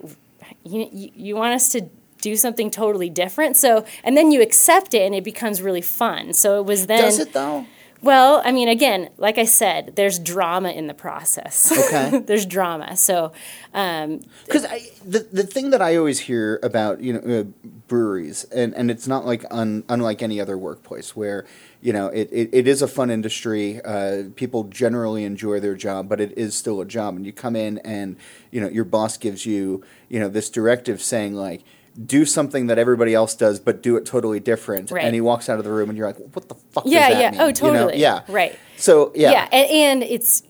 you 0.64 0.88
you, 0.92 1.11
you 1.14 1.35
want 1.37 1.54
us 1.54 1.70
to 1.73 1.88
do 2.20 2.37
something 2.37 2.70
totally 2.70 3.11
different. 3.11 3.56
So 3.56 3.85
and 4.04 4.16
then 4.16 4.32
you 4.32 4.42
accept 4.42 4.92
it, 4.94 5.02
and 5.02 5.14
it 5.14 5.25
becomes 5.25 5.62
really 5.62 5.82
fun. 5.82 6.32
So 6.32 6.58
it 6.61 6.64
was 6.66 6.87
then. 6.87 7.02
Does 7.02 7.18
it 7.18 7.32
though? 7.32 7.66
Well, 8.00 8.40
I 8.45 8.52
mean, 8.52 8.69
again, 8.69 9.11
like 9.19 9.38
I 9.38 9.45
said, 9.45 9.97
there's 9.97 10.19
drama 10.21 10.71
in 10.71 10.87
the 10.87 10.95
process. 10.95 11.73
Okay. 11.73 12.19
there's 12.26 12.47
drama. 12.47 12.97
So, 12.97 13.33
um, 13.75 14.21
Because 14.47 14.67
the 15.05 15.26
the 15.33 15.43
thing 15.43 15.71
that 15.71 15.83
I 15.83 15.97
always 15.97 16.21
hear 16.21 16.61
about 16.62 17.00
you 17.00 17.14
know 17.14 17.40
uh, 17.40 17.43
breweries 17.88 18.45
and, 18.45 18.75
and 18.75 18.90
it's 18.90 19.09
not 19.09 19.26
like 19.26 19.45
un, 19.50 19.83
unlike 19.88 20.23
any 20.23 20.40
other 20.40 20.57
workplace 20.57 21.17
where 21.17 21.45
you 21.81 21.93
know 21.93 22.07
it, 22.09 22.28
it, 22.31 22.50
it 22.52 22.69
is 22.69 22.83
a 22.83 22.88
fun 22.88 23.11
industry. 23.11 23.81
Uh, 23.85 24.25
people 24.37 24.64
generally 24.64 25.25
enjoy 25.25 25.59
their 25.59 25.75
job, 25.75 26.09
but 26.09 26.21
it 26.21 26.37
is 26.38 26.55
still 26.55 26.81
a 26.81 26.87
job. 26.87 27.17
And 27.17 27.26
you 27.26 27.33
come 27.33 27.57
in 27.57 27.78
and 27.78 28.17
you 28.52 28.61
know 28.61 28.69
your 28.69 28.85
boss 28.85 29.17
gives 29.17 29.45
you 29.45 29.85
you 30.09 30.21
know 30.21 30.28
this 30.28 30.50
directive 30.50 31.02
saying 31.02 31.35
like 31.35 31.62
do 32.07 32.25
something 32.25 32.69
that 32.69 32.78
everybody 32.78 33.14
else 33.14 33.35
does, 33.35 33.59
but 33.61 33.83
do 33.83 33.97
it 33.97 34.07
totally 34.07 34.40
different. 34.40 34.90
Right. 34.90 35.05
And 35.05 35.14
he 35.14 35.21
walks 35.21 35.49
out 35.49 35.59
of 35.59 35.64
the 35.64 35.73
room, 35.73 35.88
and 35.88 35.99
you're 35.99 36.07
like, 36.07 36.19
"What 36.35 36.49
the 36.49 36.55
fuck?" 36.55 36.85
Yeah, 36.87 37.09
yeah. 37.09 37.31
mean? 37.33 37.40
Oh, 37.40 37.47
You 37.47 37.52
know? 37.52 37.52
totally. 37.52 37.99
Yeah, 37.99 38.21
Right. 38.28 38.59
So 38.76 39.11
yeah, 39.14 39.33
yeah, 39.33 39.49
and, 39.52 39.71
and 39.71 40.02
it's 40.05 40.43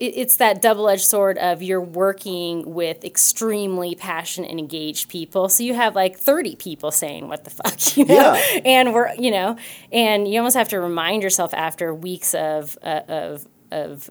it's 0.00 0.36
that 0.36 0.62
double-edged 0.62 1.04
sword 1.04 1.36
of 1.38 1.60
you're 1.60 1.80
working 1.80 2.72
with 2.72 3.04
extremely 3.04 3.96
passionate 3.96 4.48
and 4.48 4.60
engaged 4.60 5.08
people 5.08 5.48
so 5.48 5.64
you 5.64 5.74
have 5.74 5.96
like 5.96 6.16
30 6.16 6.54
people 6.54 6.92
saying 6.92 7.26
what 7.26 7.42
the 7.42 7.50
fuck 7.50 7.96
you 7.96 8.04
know 8.04 8.14
Yeah. 8.14 8.60
and 8.64 8.94
we're 8.94 9.12
you 9.14 9.32
know 9.32 9.56
and 9.92 10.28
you 10.28 10.38
almost 10.38 10.56
have 10.56 10.68
to 10.68 10.78
remind 10.78 11.24
yourself 11.24 11.52
after 11.52 11.92
weeks 11.92 12.32
of 12.32 12.78
uh, 12.84 13.00
of 13.08 13.48
of 13.72 14.08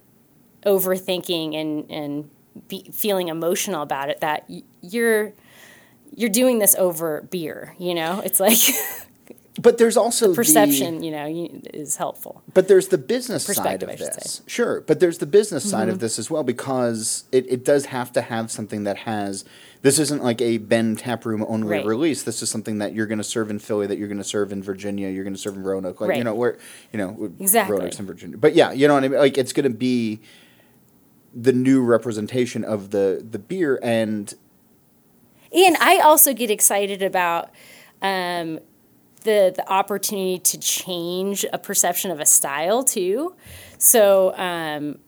overthinking 0.66 1.56
and 1.56 1.90
and 1.90 2.30
be, 2.68 2.90
feeling 2.94 3.30
emotional 3.30 3.82
about 3.82 4.10
it 4.10 4.20
that 4.20 4.50
you're 4.82 5.32
you're 6.16 6.30
doing 6.30 6.60
this 6.60 6.76
over 6.76 7.22
beer 7.30 7.76
you 7.80 7.94
know 7.94 8.22
it's 8.24 8.40
like 8.40 8.58
But 9.60 9.80
there's 9.80 9.98
also 9.98 10.28
the- 10.30 10.36
perception 10.36 11.02
you 11.02 11.10
know 11.10 11.26
is 11.74 11.96
helpful 11.96 12.44
But 12.54 12.68
there's 12.68 12.90
the 12.90 12.98
business 13.00 13.44
side 13.44 13.82
of 13.82 13.90
this. 13.90 14.38
Mm-hmm. 14.40 14.48
Sure. 14.48 14.82
But 14.82 15.00
there's 15.00 15.18
the 15.18 15.26
business 15.26 15.68
side 15.68 15.90
of 15.90 15.98
this 16.00 16.20
as 16.20 16.30
well 16.30 16.44
because 16.44 17.24
it, 17.32 17.50
it 17.52 17.66
does 17.66 17.88
have 17.88 18.12
to 18.14 18.22
have 18.22 18.52
something 18.52 18.84
that 18.84 18.98
has. 18.98 19.46
This 19.82 19.98
isn't 19.98 20.22
like 20.24 20.42
a 20.44 20.60
Bend 20.60 21.00
Taproom 21.00 21.44
only 21.48 21.68
Right. 21.70 21.84
release. 21.86 22.22
This 22.22 22.44
is 22.44 22.52
something 22.52 22.78
that 22.78 22.94
you're 22.94 23.08
going 23.08 23.18
to 23.18 23.24
serve 23.24 23.50
in 23.50 23.58
Philly, 23.58 23.88
that 23.88 23.98
you're 23.98 24.08
going 24.08 24.20
to 24.20 24.24
serve 24.24 24.52
in 24.52 24.62
Virginia, 24.62 25.10
you're 25.10 25.24
going 25.24 25.34
to 25.34 25.40
serve 25.40 25.56
in 25.56 25.64
Roanoke. 25.64 26.02
Like, 26.02 26.18
you 26.18 26.24
know, 26.24 26.36
where, 26.36 26.60
you 26.94 27.00
know, 27.00 27.32
Exactly. 27.40 27.78
Roanoke's 27.78 28.00
in 28.00 28.06
Virginia. 28.06 28.38
But 28.38 28.54
yeah, 28.54 28.72
you 28.74 28.88
know 28.88 28.94
what 28.94 29.06
I 29.06 29.08
mean? 29.08 29.20
Like, 29.20 29.40
it's 29.40 29.54
going 29.54 29.64
to 29.72 29.76
be 29.76 30.20
the 31.34 31.52
new 31.52 31.82
representation 31.84 32.64
of 32.64 32.92
the, 32.92 33.26
the 33.28 33.40
beer. 33.40 33.80
And 33.82 34.32
And 35.54 35.78
I 35.78 36.00
also 36.00 36.34
get 36.34 36.52
excited 36.52 37.02
about 37.02 37.50
um, 38.02 38.60
the 39.24 39.54
the 39.56 39.64
opportunity 39.68 40.40
to 40.40 40.58
change 40.60 41.46
a 41.52 41.58
perception 41.58 42.12
of 42.12 42.20
a 42.20 42.26
style 42.26 42.84
too. 42.84 43.36
So 43.78 44.36
um, 44.36 45.00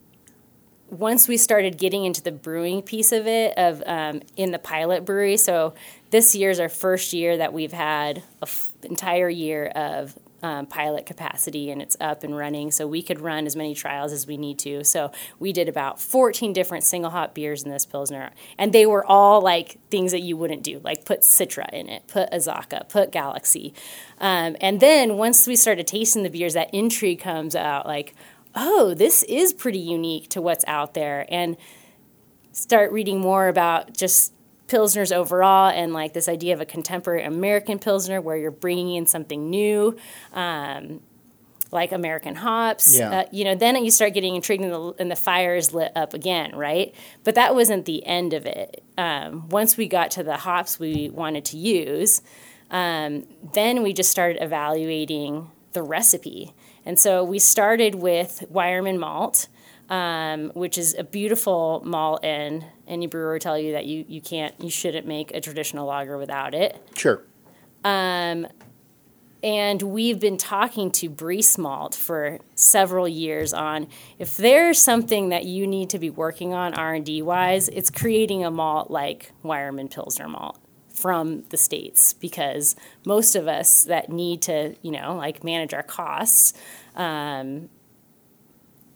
once 0.90 1.28
we 1.28 1.38
started 1.38 1.78
getting 1.78 2.06
into 2.06 2.22
the 2.22 2.32
brewing 2.32 2.82
piece 2.82 3.12
of 3.12 3.28
it, 3.28 3.58
of 3.58 3.84
um, 3.86 4.22
in 4.36 4.52
the 4.52 4.60
pilot 4.60 5.06
brewery. 5.06 5.38
So 5.38 5.74
this 6.10 6.36
year 6.36 6.50
is 6.50 6.60
our 6.60 6.70
first 6.70 7.14
year 7.14 7.38
that 7.38 7.54
we've 7.54 7.72
had 7.72 8.18
an 8.18 8.24
f- 8.44 8.70
entire 8.84 9.30
year 9.30 9.68
of 9.68 10.18
um, 10.42 10.66
pilot 10.66 11.06
capacity 11.06 11.70
and 11.72 11.82
it's 11.82 11.98
up 12.00 12.24
and 12.24 12.36
running. 12.36 12.72
So 12.72 12.88
we 12.88 13.02
could 13.02 13.20
run 13.20 13.46
as 13.46 13.56
many 13.56 13.74
trials 13.74 14.12
as 14.12 14.28
we 14.28 14.38
need 14.38 14.60
to. 14.60 14.84
So 14.84 15.12
we 15.40 15.52
did 15.54 15.68
about 15.70 16.00
14 16.00 16.54
different 16.54 16.84
single 16.84 17.12
hop 17.12 17.34
beers 17.34 17.64
in 17.64 17.72
this 17.72 17.86
Pilsner. 17.86 18.32
And 18.58 18.74
they 18.74 18.86
were 18.86 19.06
all 19.06 19.42
like 19.42 19.78
things 19.90 20.12
that 20.12 20.22
you 20.22 20.38
wouldn't 20.38 20.64
do, 20.64 20.80
like 20.84 21.06
put 21.06 21.22
Citra 21.22 21.70
in 21.74 21.90
it, 21.90 22.08
put 22.08 22.30
Azacca, 22.32 22.88
put 22.90 23.12
Galaxy. 23.12 23.74
Um, 24.20 24.56
and 24.62 24.80
then 24.80 25.18
once 25.18 25.48
we 25.48 25.56
started 25.56 25.88
tasting 25.88 26.24
the 26.24 26.30
beers, 26.30 26.54
that 26.54 26.74
intrigue 26.74 27.20
comes 27.20 27.56
out 27.56 27.86
like, 27.86 28.16
oh, 28.56 28.94
this 28.94 29.24
is 29.24 29.54
pretty 29.54 29.80
unique 29.80 30.30
to 30.30 30.42
what's 30.42 30.66
out 30.68 30.94
there. 30.94 31.26
And 31.30 31.58
start 32.52 32.92
reading 32.92 33.20
more 33.20 33.48
about 33.48 33.96
just 33.96 34.34
pilsners 34.70 35.16
overall 35.16 35.70
and 35.70 35.94
like 35.94 36.14
this 36.14 36.30
idea 36.30 36.54
of 36.54 36.62
a 36.62 36.66
contemporary 36.66 37.24
American 37.24 37.80
pilsner 37.80 38.22
where 38.22 38.38
you're 38.38 38.52
bringing 38.52 38.96
in 38.96 39.06
something 39.06 39.50
new, 39.50 39.98
um, 40.34 41.02
like 41.72 41.92
American 41.92 42.36
hops. 42.36 42.98
Yeah. 42.98 43.20
Uh, 43.20 43.24
you 43.32 43.44
know, 43.44 43.56
then 43.56 43.84
you 43.84 43.92
start 43.92 44.14
getting 44.14 44.36
intrigued 44.36 44.64
and 44.64 44.72
the, 44.72 44.94
and 45.00 45.12
the 45.12 45.16
fire 45.16 45.56
is 45.56 45.74
lit 45.74 45.92
up 45.96 46.14
again, 46.14 46.56
right? 46.56 46.94
But 47.24 47.36
that 47.36 47.54
wasn't 47.54 47.86
the 47.86 48.06
end 48.06 48.34
of 48.34 48.46
it. 48.46 48.84
Um, 48.98 49.50
once 49.50 49.78
we 49.78 49.88
got 49.88 50.12
to 50.12 50.24
the 50.24 50.38
hops 50.38 50.80
we 50.80 51.10
wanted 51.10 51.46
to 51.46 51.58
use, 51.58 52.22
um, 52.72 53.26
then 53.54 53.84
we 53.84 53.94
just 53.94 54.12
started 54.12 54.42
evaluating 54.44 55.52
the 55.74 55.84
recipe. 55.84 56.54
And 56.86 56.98
so 56.98 57.24
we 57.24 57.40
started 57.40 57.96
with 57.96 58.44
Weyermann 58.52 58.98
malt, 59.00 59.48
um, 59.90 60.52
which 60.54 60.78
is 60.78 60.96
a 60.98 61.04
beautiful 61.04 61.82
malt, 61.86 62.24
and 62.24 62.64
any 62.88 63.08
brewer 63.08 63.34
will 63.34 63.40
tell 63.40 63.58
you 63.58 63.74
that 63.74 63.86
you, 63.86 64.06
you 64.08 64.22
can't, 64.22 64.54
you 64.62 64.70
shouldn't 64.70 65.08
make 65.08 65.34
a 65.34 65.42
traditional 65.42 65.88
lager 65.88 66.18
without 66.18 66.54
it. 66.54 66.78
sure. 66.96 67.24
And 69.42 69.82
we've 69.82 70.20
been 70.20 70.38
talking 70.38 70.92
to 70.92 71.10
Briess 71.10 71.58
Malt 71.58 71.96
for 71.96 72.40
several 72.56 73.08
years 73.08 73.54
on 73.54 73.88
if 74.18 74.36
there's 74.36 74.82
something 74.82 75.30
that 75.30 75.46
you 75.46 75.66
need 75.66 75.92
to 75.92 76.00
be 76.00 76.10
working 76.10 76.54
on 76.54 76.74
R 76.74 76.94
and 76.94 77.06
D 77.06 77.22
wise, 77.22 77.70
it's 77.70 77.90
creating 77.90 78.44
a 78.44 78.52
malt 78.52 78.92
like 78.92 79.32
Weyermann 79.44 79.90
Pilsner 79.90 80.28
malt 80.28 80.60
from 80.94 81.44
the 81.50 81.58
states 81.58 82.12
because 82.12 82.76
most 83.06 83.36
of 83.36 83.48
us 83.48 83.86
that 83.86 84.10
need 84.10 84.42
to 84.42 84.76
you 84.82 84.92
know 84.92 85.16
like 85.16 85.46
manage 85.46 85.74
our 85.74 85.84
costs 85.84 86.54
um, 86.96 87.70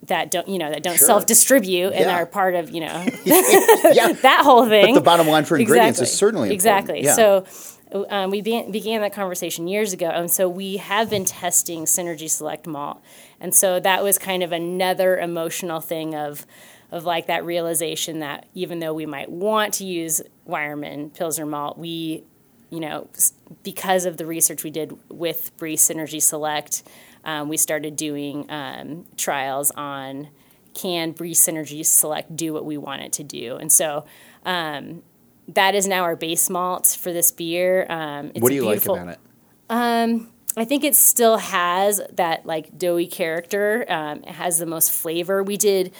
that 0.07 0.31
don't 0.31 0.47
you 0.47 0.57
know 0.57 0.69
that 0.69 0.83
don't 0.83 0.97
Sure. 0.97 1.07
self 1.07 1.25
distribute 1.25 1.93
and 1.93 2.05
Yeah. 2.05 2.15
are 2.15 2.25
part 2.25 2.55
of 2.55 2.71
you 2.71 2.81
know 2.81 2.87
that 3.25 4.41
whole 4.43 4.67
thing. 4.67 4.93
But 4.93 4.99
the 4.99 5.05
bottom 5.05 5.27
line 5.27 5.45
for 5.45 5.57
ingredients 5.57 6.01
is 6.01 6.11
certainly 6.11 6.51
exactly. 6.53 7.03
So 7.05 7.45
um, 8.09 8.31
we 8.31 8.41
began, 8.41 8.71
began 8.71 9.01
that 9.01 9.13
conversation 9.13 9.67
years 9.67 9.93
ago, 9.93 10.09
and 10.09 10.29
so 10.31 10.49
we 10.49 10.77
have 10.77 11.11
been 11.11 11.25
testing 11.25 11.85
Synergy 11.85 12.27
Select 12.29 12.65
Malt, 12.65 13.01
and 13.39 13.53
so 13.53 13.79
that 13.79 14.03
was 14.03 14.17
kind 14.17 14.41
of 14.41 14.51
another 14.51 15.17
emotional 15.17 15.79
thing 15.79 16.15
of 16.15 16.45
of 16.91 17.05
like 17.05 17.27
that 17.27 17.43
realization 17.45 18.19
that 18.19 18.45
even 18.53 18.79
though 18.79 18.93
we 18.93 19.05
might 19.05 19.29
want 19.31 19.73
to 19.75 19.85
use 19.85 20.21
Weyermann 20.47 21.13
Pilsner 21.15 21.45
malt, 21.45 21.77
we 21.77 22.23
you 22.69 22.79
know, 22.79 23.07
because 23.61 24.05
of 24.07 24.17
the 24.17 24.25
research 24.25 24.63
we 24.63 24.71
did 24.71 24.97
with 25.07 25.55
Briess 25.59 25.91
Synergy 25.93 26.19
Select, 26.19 26.81
um, 27.23 27.49
we 27.49 27.57
started 27.57 27.95
doing 27.95 28.49
um, 28.49 29.05
trials 29.17 29.71
on 29.71 30.29
can 30.73 31.13
Briess 31.13 31.37
Synergy 31.37 31.85
Select 31.85 32.35
do 32.35 32.53
what 32.53 32.65
we 32.65 32.77
want 32.77 33.01
it 33.01 33.13
to 33.13 33.23
do, 33.23 33.55
and 33.57 33.71
so 33.71 34.05
um, 34.45 35.03
that 35.47 35.75
is 35.75 35.87
now 35.87 36.03
our 36.03 36.15
base 36.15 36.49
malt 36.49 36.97
for 36.99 37.13
this 37.13 37.31
beer. 37.31 37.85
Um, 37.89 38.31
it's 38.33 38.41
what 38.41 38.49
do 38.49 38.55
you 38.55 38.65
like 38.65 38.85
about 38.85 39.09
it? 39.09 39.19
I 40.55 40.65
think 40.65 40.83
it 40.83 40.95
still 40.95 41.37
has 41.37 41.99
that 42.13 42.45
like 42.45 42.77
doughy 42.77 43.07
character. 43.07 43.85
Um, 43.89 44.23
it 44.23 44.29
has 44.29 44.59
the 44.59 44.65
most 44.65 44.91
flavor. 44.91 45.41
We 45.41 45.57
did 45.57 45.93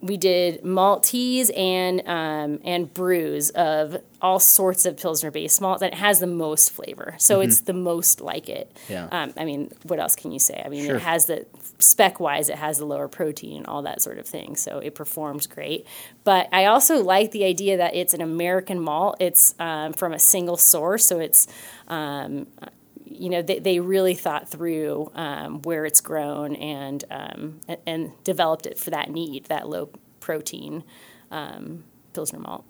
we 0.00 0.16
did 0.16 0.64
malt 0.64 1.02
teas 1.02 1.50
and 1.56 2.06
um, 2.06 2.60
and 2.64 2.92
brews 2.94 3.50
of 3.50 3.96
all 4.22 4.38
sorts 4.38 4.86
of 4.86 4.96
pilsner 4.96 5.30
based 5.30 5.60
malt 5.60 5.80
that 5.80 5.94
has 5.94 6.20
the 6.20 6.26
most 6.26 6.70
flavor. 6.70 7.14
So 7.18 7.40
it's 7.40 7.62
the 7.62 7.72
most 7.72 8.20
like 8.20 8.48
it. 8.48 8.72
Mm-hmm. 8.84 8.92
Yeah. 8.92 9.08
Um, 9.10 9.32
I 9.36 9.44
mean, 9.44 9.72
what 9.84 9.98
else 9.98 10.14
can 10.16 10.30
you 10.32 10.38
say? 10.38 10.62
I 10.64 10.68
mean, 10.68 10.86
Sure. 10.86 10.96
it 10.96 11.02
has 11.02 11.26
the 11.26 11.46
spec 11.80 12.20
wise, 12.20 12.48
it 12.48 12.56
has 12.56 12.78
the 12.78 12.84
lower 12.84 13.08
protein, 13.08 13.58
and 13.58 13.66
all 13.66 13.82
that 13.82 14.00
sort 14.02 14.18
of 14.18 14.26
thing. 14.26 14.56
So 14.56 14.78
it 14.78 14.94
performs 14.94 15.46
great. 15.46 15.86
But 16.24 16.48
I 16.52 16.66
also 16.66 17.02
like 17.02 17.30
the 17.32 17.44
idea 17.44 17.76
that 17.78 17.94
it's 17.94 18.14
an 18.14 18.20
American 18.20 18.80
malt. 18.80 19.16
It's 19.20 19.54
um, 19.58 19.92
from 19.92 20.12
a 20.12 20.18
single 20.18 20.56
source, 20.56 21.06
so 21.06 21.18
it's 21.18 21.46
um, 21.88 22.46
you 23.10 23.28
know 23.28 23.42
they, 23.42 23.58
they 23.58 23.80
really 23.80 24.14
thought 24.14 24.48
through 24.48 25.10
um, 25.14 25.62
where 25.62 25.84
it's 25.84 26.00
grown 26.00 26.56
and 26.56 27.04
um, 27.10 27.60
and, 27.68 27.78
and 27.86 28.24
developed 28.24 28.66
it 28.66 28.78
for 28.78 28.90
that 28.90 29.10
need, 29.10 29.44
that 29.46 29.68
low 29.68 29.90
protein 30.20 30.84
um, 31.30 31.84
pilsner 32.12 32.38
malt. 32.38 32.64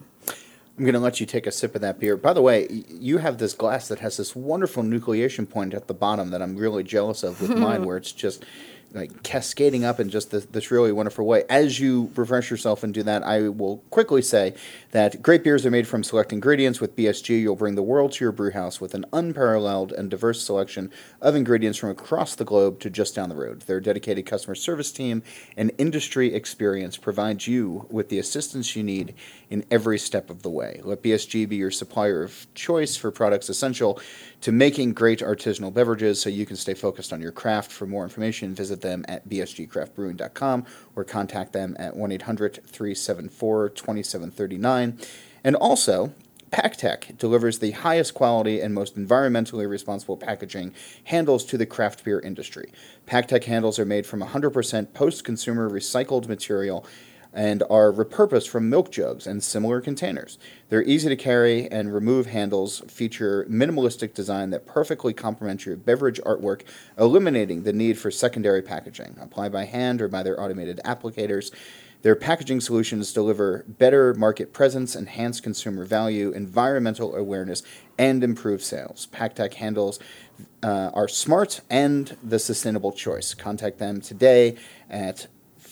I'm 0.78 0.84
going 0.84 0.94
to 0.94 1.00
let 1.00 1.18
you 1.18 1.26
take 1.26 1.48
a 1.48 1.50
sip 1.50 1.74
of 1.74 1.80
that 1.80 1.98
beer. 1.98 2.16
By 2.16 2.32
the 2.32 2.40
way, 2.40 2.68
you 2.88 3.18
have 3.18 3.38
this 3.38 3.52
glass 3.52 3.88
that 3.88 3.98
has 3.98 4.16
this 4.16 4.36
wonderful 4.36 4.84
nucleation 4.84 5.48
point 5.48 5.74
at 5.74 5.88
the 5.88 5.94
bottom 5.94 6.30
that 6.30 6.40
I'm 6.40 6.56
really 6.56 6.84
jealous 6.84 7.24
of 7.24 7.40
with 7.42 7.50
mine, 7.50 7.84
where 7.86 7.96
it's 7.96 8.12
just 8.12 8.44
like 8.94 9.22
cascading 9.22 9.84
up 9.84 10.00
in 10.00 10.08
just 10.08 10.30
this, 10.30 10.46
this 10.46 10.70
really 10.70 10.92
wonderful 10.92 11.26
way. 11.26 11.44
As 11.48 11.78
you 11.78 12.10
refresh 12.16 12.50
yourself 12.50 12.82
and 12.82 12.94
do 12.94 13.02
that, 13.02 13.22
I 13.22 13.48
will 13.48 13.78
quickly 13.90 14.22
say 14.22 14.54
that 14.92 15.22
great 15.22 15.44
beers 15.44 15.66
are 15.66 15.70
made 15.70 15.86
from 15.86 16.02
select 16.02 16.32
ingredients. 16.32 16.80
With 16.80 16.96
BSG, 16.96 17.40
you'll 17.40 17.56
bring 17.56 17.74
the 17.74 17.82
world 17.82 18.12
to 18.12 18.24
your 18.24 18.32
brew 18.32 18.50
house 18.50 18.80
with 18.80 18.94
an 18.94 19.04
unparalleled 19.12 19.92
and 19.92 20.10
diverse 20.10 20.42
selection 20.42 20.90
of 21.20 21.36
ingredients 21.36 21.78
from 21.78 21.90
across 21.90 22.34
the 22.34 22.44
globe 22.44 22.80
to 22.80 22.90
just 22.90 23.14
down 23.14 23.28
the 23.28 23.36
road. 23.36 23.62
Their 23.62 23.80
dedicated 23.80 24.26
customer 24.26 24.54
service 24.54 24.90
team 24.90 25.22
and 25.56 25.70
industry 25.78 26.34
experience 26.34 26.96
provides 26.96 27.46
you 27.46 27.86
with 27.90 28.08
the 28.08 28.18
assistance 28.18 28.74
you 28.74 28.82
need 28.82 29.14
in 29.50 29.64
every 29.70 29.98
step 29.98 30.30
of 30.30 30.42
the 30.42 30.50
way. 30.50 30.80
Let 30.82 31.02
BSG 31.02 31.48
be 31.48 31.56
your 31.56 31.70
supplier 31.70 32.22
of 32.22 32.46
choice 32.54 32.96
for 32.96 33.10
products 33.10 33.48
essential 33.48 34.00
to 34.40 34.52
making 34.52 34.92
great 34.92 35.20
artisanal 35.20 35.72
beverages 35.72 36.20
so 36.20 36.30
you 36.30 36.46
can 36.46 36.56
stay 36.56 36.74
focused 36.74 37.12
on 37.12 37.20
your 37.20 37.32
craft. 37.32 37.72
For 37.72 37.86
more 37.86 38.04
information, 38.04 38.54
visit 38.54 38.80
them 38.80 39.04
at 39.08 39.28
bsgcraftbrewing.com 39.28 40.66
or 40.94 41.04
contact 41.04 41.52
them 41.52 41.76
at 41.78 41.96
1 41.96 42.12
800 42.12 42.54
374 42.66 43.70
2739. 43.70 44.98
And 45.44 45.56
also, 45.56 46.12
PakTech 46.50 47.18
delivers 47.18 47.58
the 47.58 47.72
highest 47.72 48.14
quality 48.14 48.60
and 48.60 48.72
most 48.72 48.96
environmentally 48.96 49.68
responsible 49.68 50.16
packaging 50.16 50.74
handles 51.04 51.44
to 51.44 51.58
the 51.58 51.66
craft 51.66 52.04
beer 52.04 52.20
industry. 52.20 52.72
PakTech 53.06 53.44
handles 53.44 53.78
are 53.78 53.84
made 53.84 54.06
from 54.06 54.22
100% 54.22 54.94
post 54.94 55.24
consumer 55.24 55.68
recycled 55.68 56.28
material 56.28 56.86
and 57.32 57.62
are 57.70 57.92
repurposed 57.92 58.48
from 58.48 58.70
milk 58.70 58.90
jugs 58.90 59.26
and 59.26 59.42
similar 59.42 59.80
containers. 59.80 60.38
They're 60.68 60.82
easy 60.82 61.08
to 61.08 61.16
carry 61.16 61.70
and 61.70 61.92
remove 61.92 62.26
handles 62.26 62.80
feature 62.88 63.46
minimalistic 63.48 64.14
design 64.14 64.50
that 64.50 64.66
perfectly 64.66 65.12
complements 65.12 65.66
your 65.66 65.76
beverage 65.76 66.20
artwork, 66.22 66.62
eliminating 66.98 67.62
the 67.62 67.72
need 67.72 67.98
for 67.98 68.10
secondary 68.10 68.62
packaging. 68.62 69.16
Apply 69.20 69.48
by 69.48 69.64
hand 69.64 70.00
or 70.00 70.08
by 70.08 70.22
their 70.22 70.40
automated 70.40 70.80
applicators. 70.84 71.50
Their 72.02 72.14
packaging 72.14 72.60
solutions 72.60 73.12
deliver 73.12 73.64
better 73.66 74.14
market 74.14 74.52
presence, 74.52 74.94
enhance 74.94 75.40
consumer 75.40 75.84
value, 75.84 76.30
environmental 76.30 77.16
awareness, 77.16 77.64
and 77.98 78.22
improve 78.22 78.62
sales. 78.62 79.08
PakTech 79.12 79.54
handles 79.54 79.98
uh, 80.62 80.90
are 80.94 81.08
smart 81.08 81.60
and 81.68 82.16
the 82.22 82.38
sustainable 82.38 82.92
choice. 82.92 83.34
Contact 83.34 83.78
them 83.78 84.00
today 84.00 84.54
at 84.88 85.26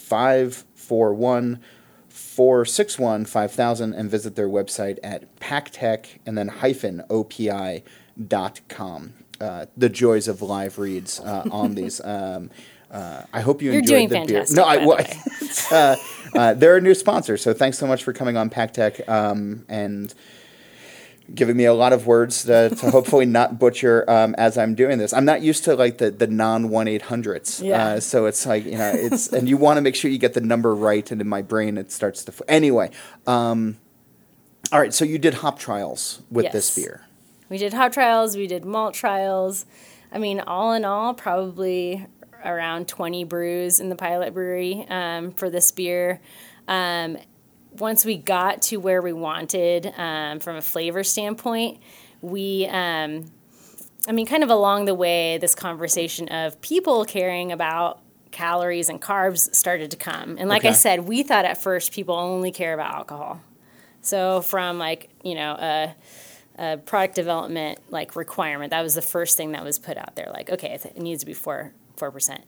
541 0.07 1.61
461 2.09 3.25
5000 3.25 3.93
and 3.93 4.11
visit 4.11 4.37
their 4.37 4.49
website 4.49 4.99
at 5.03 5.37
paktech 5.37 6.19
and 6.25 6.39
then 6.39 6.49
hyphen 6.49 7.03
opi 7.11 7.83
dot 8.29 8.61
com. 8.69 9.15
Uh, 9.41 9.67
the 9.77 9.89
joys 9.89 10.29
of 10.29 10.41
live 10.41 10.79
reads 10.79 11.21
uh, 11.21 11.45
on 11.51 11.75
these. 11.75 12.01
Um, 12.05 12.51
uh, 12.91 13.23
I 13.33 13.41
hope 13.41 13.61
you 13.61 13.73
You're 13.73 13.81
enjoyed 13.81 14.09
doing 14.09 14.09
the 14.09 14.15
fantastic, 14.15 14.57
beer. 14.57 14.65
No, 14.65 14.95
I, 14.95 15.03
the 15.03 15.67
uh, 16.35 16.39
uh, 16.39 16.55
they're 16.55 16.77
a 16.77 16.81
new 16.81 16.95
sponsor, 16.95 17.37
so 17.37 17.53
thanks 17.53 17.77
so 17.77 17.87
much 17.87 18.05
for 18.05 18.13
coming 18.13 18.37
on 18.37 18.49
PakTech 18.49 19.07
um, 19.09 19.67
and 19.69 20.15
giving 21.35 21.57
me 21.57 21.65
a 21.65 21.75
lot 21.75 21.93
of 21.93 22.07
words 22.07 22.45
to, 22.45 22.71
to 22.71 22.91
hopefully 22.91 23.27
not 23.27 23.59
butcher 23.59 24.09
um, 24.09 24.35
as 24.37 24.57
I'm 24.57 24.75
doing 24.75 24.99
this. 24.99 25.13
I'm 25.13 25.25
not 25.25 25.43
used 25.43 25.65
to 25.65 25.75
like 25.75 25.99
the, 25.99 26.11
the 26.11 26.27
non 26.27 26.69
one 26.69 26.89
eight 26.89 27.03
hundreds, 27.03 27.61
Yeah. 27.61 27.87
uh, 27.95 28.01
so 28.01 28.27
it's 28.27 28.47
like 28.47 28.65
you 28.65 28.79
know 28.79 28.93
it's 28.95 29.29
and 29.33 29.49
you 29.49 29.57
want 29.57 29.77
to 29.79 29.81
make 29.81 29.95
sure 29.97 30.11
you 30.11 30.19
get 30.19 30.35
the 30.35 30.41
number 30.41 30.75
right, 30.75 31.11
and 31.11 31.21
in 31.21 31.29
my 31.29 31.43
brain 31.43 31.79
it 31.79 31.91
starts 31.93 32.25
to. 32.25 32.33
F- 32.33 32.43
anyway, 32.49 32.91
um, 33.27 33.77
all 34.73 34.81
right. 34.81 34.95
So 34.95 35.05
you 35.05 35.19
did 35.19 35.35
hop 35.35 35.59
trials 35.59 36.23
with 36.31 36.53
this 36.53 36.75
beer. 36.75 37.03
We 37.49 37.59
did 37.59 37.73
hop 37.73 37.93
trials, 37.93 38.37
we 38.37 38.47
did 38.47 38.65
malt 38.65 38.95
trials. 38.95 39.67
I 40.13 40.19
mean, 40.19 40.41
all 40.41 40.73
in 40.73 40.85
all, 40.85 41.15
probably 41.15 42.07
around 42.45 42.87
20 42.89 43.25
brews 43.25 43.81
in 43.81 43.89
the 43.89 43.97
pilot 43.97 44.33
brewery 44.35 44.87
um, 44.89 45.33
for 45.33 45.51
this 45.51 45.71
beer. 45.73 46.21
Um, 46.69 47.19
once 47.81 48.05
we 48.05 48.17
got 48.17 48.63
to 48.63 48.77
where 48.77 49.03
we 49.03 49.13
wanted 49.13 49.93
um, 49.97 50.41
from 50.41 50.57
a 50.57 50.63
flavor 50.63 51.05
standpoint, 51.05 51.79
we, 52.21 52.67
um, 52.67 53.31
I 54.09 54.13
mean, 54.13 54.27
kind 54.27 54.43
of 54.43 54.51
along 54.51 54.85
the 54.87 54.95
way, 54.95 55.39
this 55.39 55.55
conversation 55.55 56.29
of 56.29 56.61
people 56.61 57.05
caring 57.05 57.53
about 57.53 58.01
calories 58.31 58.89
and 58.89 59.01
carbs 59.01 59.55
started 59.55 59.91
to 59.93 59.97
come. 59.97 60.37
And 60.39 60.49
like 60.49 60.65
I 60.65 60.73
said, 60.73 61.01
we 61.01 61.23
thought 61.23 61.45
at 61.45 61.63
first 61.63 61.93
people 61.93 62.15
only 62.15 62.53
care 62.53 62.75
about 62.75 62.93
alcohol. 62.93 63.41
So 64.03 64.43
from 64.43 64.79
like, 64.79 65.09
you 65.25 65.35
know, 65.35 65.53
a, 65.53 65.95
a 66.59 66.77
product 66.77 67.15
development 67.15 67.79
like 67.91 68.15
requirement, 68.15 68.71
that 68.71 68.83
was 68.83 68.95
the 68.95 69.03
first 69.03 69.37
thing 69.37 69.53
that 69.53 69.65
was 69.65 69.79
put 69.79 69.97
out 69.97 70.17
there. 70.17 70.31
Like, 70.33 70.51
okay, 70.51 70.79
it 70.83 70.99
needs 70.99 71.21
to 71.21 71.27
be 71.27 71.35
four 71.35 71.73
four 71.97 72.11
percent. 72.11 72.45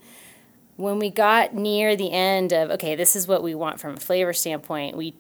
When 0.77 0.99
we 0.99 1.11
got 1.11 1.55
near 1.55 1.97
the 1.97 2.13
end 2.13 2.53
of 2.53 2.71
okay, 2.73 2.95
this 2.95 3.17
is 3.17 3.27
what 3.27 3.43
we 3.43 3.55
want 3.55 3.81
from 3.81 3.95
a 3.95 4.01
flavor 4.01 4.33
standpoint, 4.33 4.97
we 4.97 5.15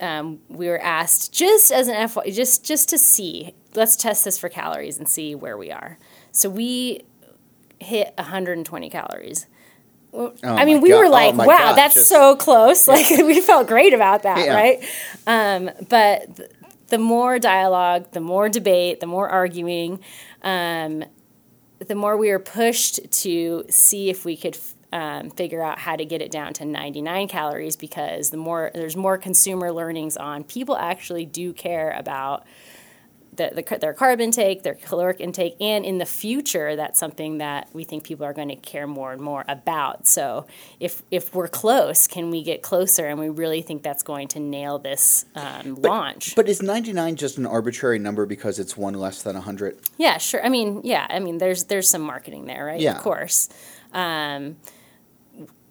um, 0.00 0.40
we 0.48 0.68
were 0.68 0.80
asked 0.80 1.32
just 1.32 1.70
as 1.72 1.88
an 1.88 2.08
FY, 2.08 2.30
just 2.30 2.64
just 2.64 2.88
to 2.90 2.98
see, 2.98 3.54
let's 3.74 3.96
test 3.96 4.24
this 4.24 4.38
for 4.38 4.48
calories 4.48 4.98
and 4.98 5.08
see 5.08 5.34
where 5.34 5.56
we 5.56 5.70
are. 5.70 5.98
So 6.32 6.48
we 6.50 7.02
hit 7.78 8.12
120 8.16 8.90
calories. 8.90 9.46
Well, 10.12 10.34
Oh 10.44 10.54
I 10.54 10.64
mean, 10.64 10.80
we 10.80 10.90
God. 10.90 10.98
were 10.98 11.04
Oh 11.06 11.10
like, 11.10 11.34
my 11.34 11.46
wow, 11.46 11.58
God, 11.58 11.74
that's 11.76 11.94
just- 11.94 12.08
so 12.08 12.36
close. 12.36 12.86
Like, 12.88 13.08
we 13.10 13.40
felt 13.40 13.66
great 13.66 13.94
about 13.94 14.22
that, 14.24 14.38
Yeah. 14.44 14.54
right? 14.54 14.84
Um, 15.26 15.70
but 15.88 16.36
th- 16.36 16.50
the 16.88 16.98
more 16.98 17.38
dialogue, 17.38 18.10
the 18.12 18.20
more 18.20 18.48
debate, 18.50 19.00
the 19.00 19.06
more 19.06 19.28
arguing, 19.28 20.00
um, 20.42 21.04
the 21.78 21.94
more 21.94 22.16
we 22.16 22.28
were 22.30 22.38
pushed 22.38 23.00
to 23.22 23.64
see 23.70 24.10
if 24.10 24.24
we 24.24 24.36
could 24.36 24.56
um, 24.92 25.30
figure 25.30 25.62
out 25.62 25.78
how 25.78 25.96
to 25.96 26.04
get 26.04 26.20
it 26.20 26.30
down 26.30 26.52
to 26.54 26.64
99 26.64 27.28
calories 27.28 27.76
because 27.76 28.30
the 28.30 28.36
more 28.36 28.70
there's 28.74 28.96
more 28.96 29.18
consumer 29.18 29.72
learnings 29.72 30.16
on 30.16 30.44
people 30.44 30.76
actually 30.76 31.24
do 31.24 31.52
care 31.52 31.90
about 31.92 32.44
the, 33.34 33.50
the, 33.54 33.78
their 33.78 33.94
carb 33.94 34.20
intake, 34.20 34.62
their 34.62 34.74
caloric 34.74 35.18
intake, 35.18 35.56
and 35.60 35.84
in 35.86 35.98
the 35.98 36.04
future, 36.04 36.76
that's 36.76 36.98
something 36.98 37.38
that 37.38 37.68
we 37.72 37.84
think 37.84 38.04
people 38.04 38.26
are 38.26 38.34
going 38.34 38.48
to 38.48 38.56
care 38.56 38.86
more 38.86 39.12
and 39.12 39.22
more 39.22 39.44
about. 39.48 40.06
So, 40.06 40.46
if 40.78 41.02
if 41.10 41.34
we're 41.34 41.48
close, 41.48 42.06
can 42.06 42.30
we 42.30 42.42
get 42.42 42.60
closer? 42.60 43.06
And 43.06 43.18
we 43.18 43.30
really 43.30 43.62
think 43.62 43.82
that's 43.82 44.02
going 44.02 44.28
to 44.28 44.40
nail 44.40 44.78
this 44.78 45.24
um, 45.34 45.76
launch. 45.76 46.36
But 46.36 46.48
is 46.48 46.60
99 46.60 47.16
just 47.16 47.38
an 47.38 47.46
arbitrary 47.46 47.98
number 47.98 48.26
because 48.26 48.58
it's 48.58 48.76
one 48.76 48.94
less 48.94 49.22
than 49.22 49.34
100? 49.34 49.78
Yeah, 49.96 50.18
sure. 50.18 50.44
I 50.44 50.50
mean, 50.50 50.82
yeah, 50.84 51.06
I 51.08 51.18
mean, 51.18 51.38
there's 51.38 51.64
there's 51.64 51.88
some 51.88 52.02
marketing 52.02 52.44
there, 52.44 52.66
right? 52.66 52.80
Yeah. 52.80 52.96
Of 52.96 53.02
course. 53.02 53.48
Um, 53.94 54.56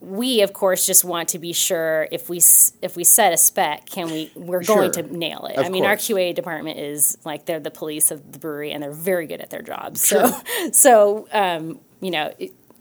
we 0.01 0.41
of 0.41 0.51
course 0.51 0.85
just 0.87 1.03
want 1.05 1.29
to 1.29 1.39
be 1.39 1.53
sure 1.53 2.07
if 2.11 2.27
we 2.27 2.37
if 2.81 2.95
we 2.95 3.03
set 3.03 3.31
a 3.33 3.37
spec, 3.37 3.85
can 3.85 4.07
we 4.11 4.31
we're 4.35 4.63
going 4.63 4.91
Sure. 4.91 5.03
to 5.03 5.15
nail 5.15 5.45
it. 5.45 5.57
Of 5.57 5.65
I 5.65 5.69
mean, 5.69 5.85
our. 5.85 5.95
QA 5.95 6.33
department 6.33 6.79
is 6.79 7.17
like 7.23 7.45
they're 7.45 7.59
the 7.59 7.69
police 7.71 8.09
of 8.09 8.31
the 8.31 8.39
brewery, 8.39 8.71
and 8.71 8.81
they're 8.81 8.91
very 8.91 9.27
good 9.27 9.39
at 9.41 9.51
their 9.51 9.61
job. 9.61 9.97
So 9.97 10.33
so 10.71 11.27
um, 11.31 11.79
you 12.01 12.11
know. 12.11 12.31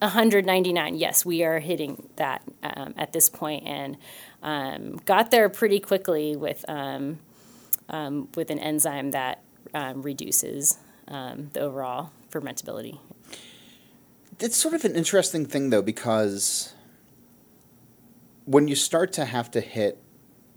199 0.02 0.94
yes 0.94 1.26
we 1.26 1.44
are 1.44 1.58
hitting 1.58 2.08
that 2.16 2.40
um, 2.62 2.94
at 2.96 3.12
this 3.12 3.28
point 3.28 3.66
and 3.66 3.98
um, 4.42 4.96
got 5.04 5.30
there 5.30 5.50
pretty 5.50 5.78
quickly 5.78 6.34
with 6.36 6.64
um, 6.68 7.18
um, 7.90 8.26
with 8.34 8.48
an 8.50 8.58
enzyme 8.58 9.10
that 9.10 9.42
um, 9.74 10.00
reduces 10.00 10.78
um, 11.06 11.50
the 11.52 11.60
overall 11.60 12.12
fermentability. 12.32 12.98
it's 14.38 14.56
sort 14.56 14.72
of 14.72 14.86
an 14.86 14.94
interesting 14.94 15.44
thing 15.44 15.68
though 15.68 15.82
because 15.82 16.72
when 18.50 18.66
you 18.66 18.74
start 18.74 19.12
to 19.12 19.24
have 19.24 19.48
to 19.52 19.60
hit 19.60 20.02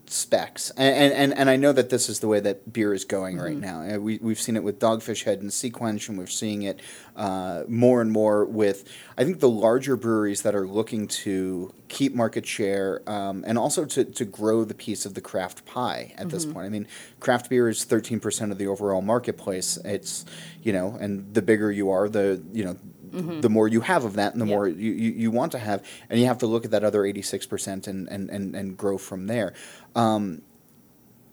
specs 0.08 0.72
and, 0.72 1.14
and, 1.14 1.34
and 1.34 1.50
I 1.50 1.56
know 1.56 1.72
that 1.72 1.90
this 1.90 2.10
is 2.10 2.20
the 2.20 2.28
way 2.28 2.40
that 2.40 2.74
beer 2.74 2.94
is 2.94 3.06
going 3.06 3.38
right 3.38 3.58
now. 3.58 3.82
Uh, 3.82 4.00
we, 4.00 4.20
we've 4.22 4.40
seen 4.40 4.58
it 4.58 4.64
with 4.64 4.78
Dogfish 4.80 5.24
Head 5.24 5.42
and 5.42 5.50
SeaQuench 5.50 6.10
and 6.10 6.18
we're 6.18 6.28
seeing 6.28 6.64
it 6.64 6.82
uh, 7.16 7.64
more 7.70 8.02
and 8.02 8.12
more 8.12 8.46
with 8.46 8.92
I 9.18 9.24
think 9.24 9.40
the 9.40 9.50
larger 9.50 9.96
breweries 9.96 10.42
that 10.42 10.56
are 10.56 10.68
looking 10.68 11.08
to 11.08 11.74
keep 11.88 12.14
market 12.14 12.46
share 12.46 13.02
um, 13.08 13.44
and 13.48 13.58
also 13.58 13.86
to, 13.86 14.04
to 14.04 14.26
grow 14.26 14.66
the 14.66 14.74
piece 14.74 15.06
of 15.06 15.14
the 15.14 15.22
craft 15.22 15.66
pie 15.66 16.14
at 16.18 16.30
this 16.30 16.46
point. 16.46 16.66
I 16.66 16.70
mean 16.70 16.88
craft 17.20 17.50
beer 17.50 17.70
is 17.70 17.86
13% 17.86 18.52
of 18.52 18.58
the 18.58 18.68
overall 18.68 19.02
marketplace. 19.02 19.78
It's 19.86 20.26
you 20.62 20.74
know 20.74 20.98
and 21.00 21.34
the 21.34 21.42
bigger 21.42 21.72
you 21.72 21.92
are 21.92 22.10
the 22.10 22.44
you 22.52 22.66
know 22.66 22.78
the 23.14 23.50
more 23.50 23.68
you 23.68 23.82
have 23.82 24.06
of 24.06 24.14
that 24.16 24.34
and 24.34 24.42
the 24.42 24.46
Yeah. 24.48 24.56
more 24.56 24.68
you, 24.68 24.92
you, 24.92 25.12
you 25.12 25.32
want 25.32 25.52
to 25.52 25.60
have 25.60 25.84
and 26.10 26.20
you 26.20 26.26
have 26.26 26.40
to 26.40 26.48
look 26.48 26.66
at 26.66 26.72
that 26.72 26.84
other 26.84 27.04
86% 27.04 27.88
and, 27.88 28.08
and, 28.10 28.30
and, 28.30 28.56
and 28.56 28.76
grow 28.76 28.98
from 28.98 29.28
there 29.28 29.54
um, 29.96 30.42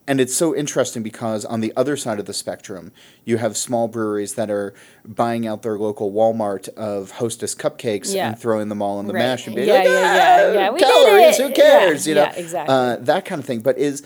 and 0.06 0.20
it's 0.20 0.34
so 0.34 0.54
interesting 0.56 1.02
because 1.04 1.44
on 1.44 1.60
the 1.60 1.72
other 1.76 1.96
side 1.96 2.18
of 2.18 2.26
the 2.26 2.32
spectrum, 2.32 2.90
you 3.24 3.36
have 3.36 3.56
small 3.56 3.86
breweries 3.86 4.34
that 4.34 4.50
are 4.50 4.74
buying 5.06 5.46
out 5.46 5.62
their 5.62 5.78
local 5.78 6.10
Walmart 6.12 6.68
of 6.70 7.12
Hostess 7.12 7.54
cupcakes 7.54 8.12
Yeah. 8.12 8.28
and 8.30 8.38
throwing 8.38 8.68
them 8.70 8.82
all 8.82 8.98
in 8.98 9.06
the 9.06 9.12
Right. 9.12 9.20
mash 9.20 9.46
and 9.46 9.54
being 9.54 9.68
Yeah, 9.68 9.74
like, 9.74 9.84
yeah, 9.84 9.92
yeah, 9.92 10.48
"Ah, 10.48 10.52
yeah, 10.52 10.70
we 10.70 10.78
did 10.80 10.88
calories, 10.88 11.38
it." 11.38 11.46
who 11.46 11.52
cares? 11.54 12.06
Yeah, 12.06 12.10
you 12.10 12.14
know, 12.16 12.22
yeah, 12.22 12.32
exactly. 12.32 12.74
uh, 12.74 12.96
that 13.02 13.24
kind 13.24 13.38
of 13.38 13.44
thing. 13.44 13.60
But 13.60 13.78
is 13.78 14.02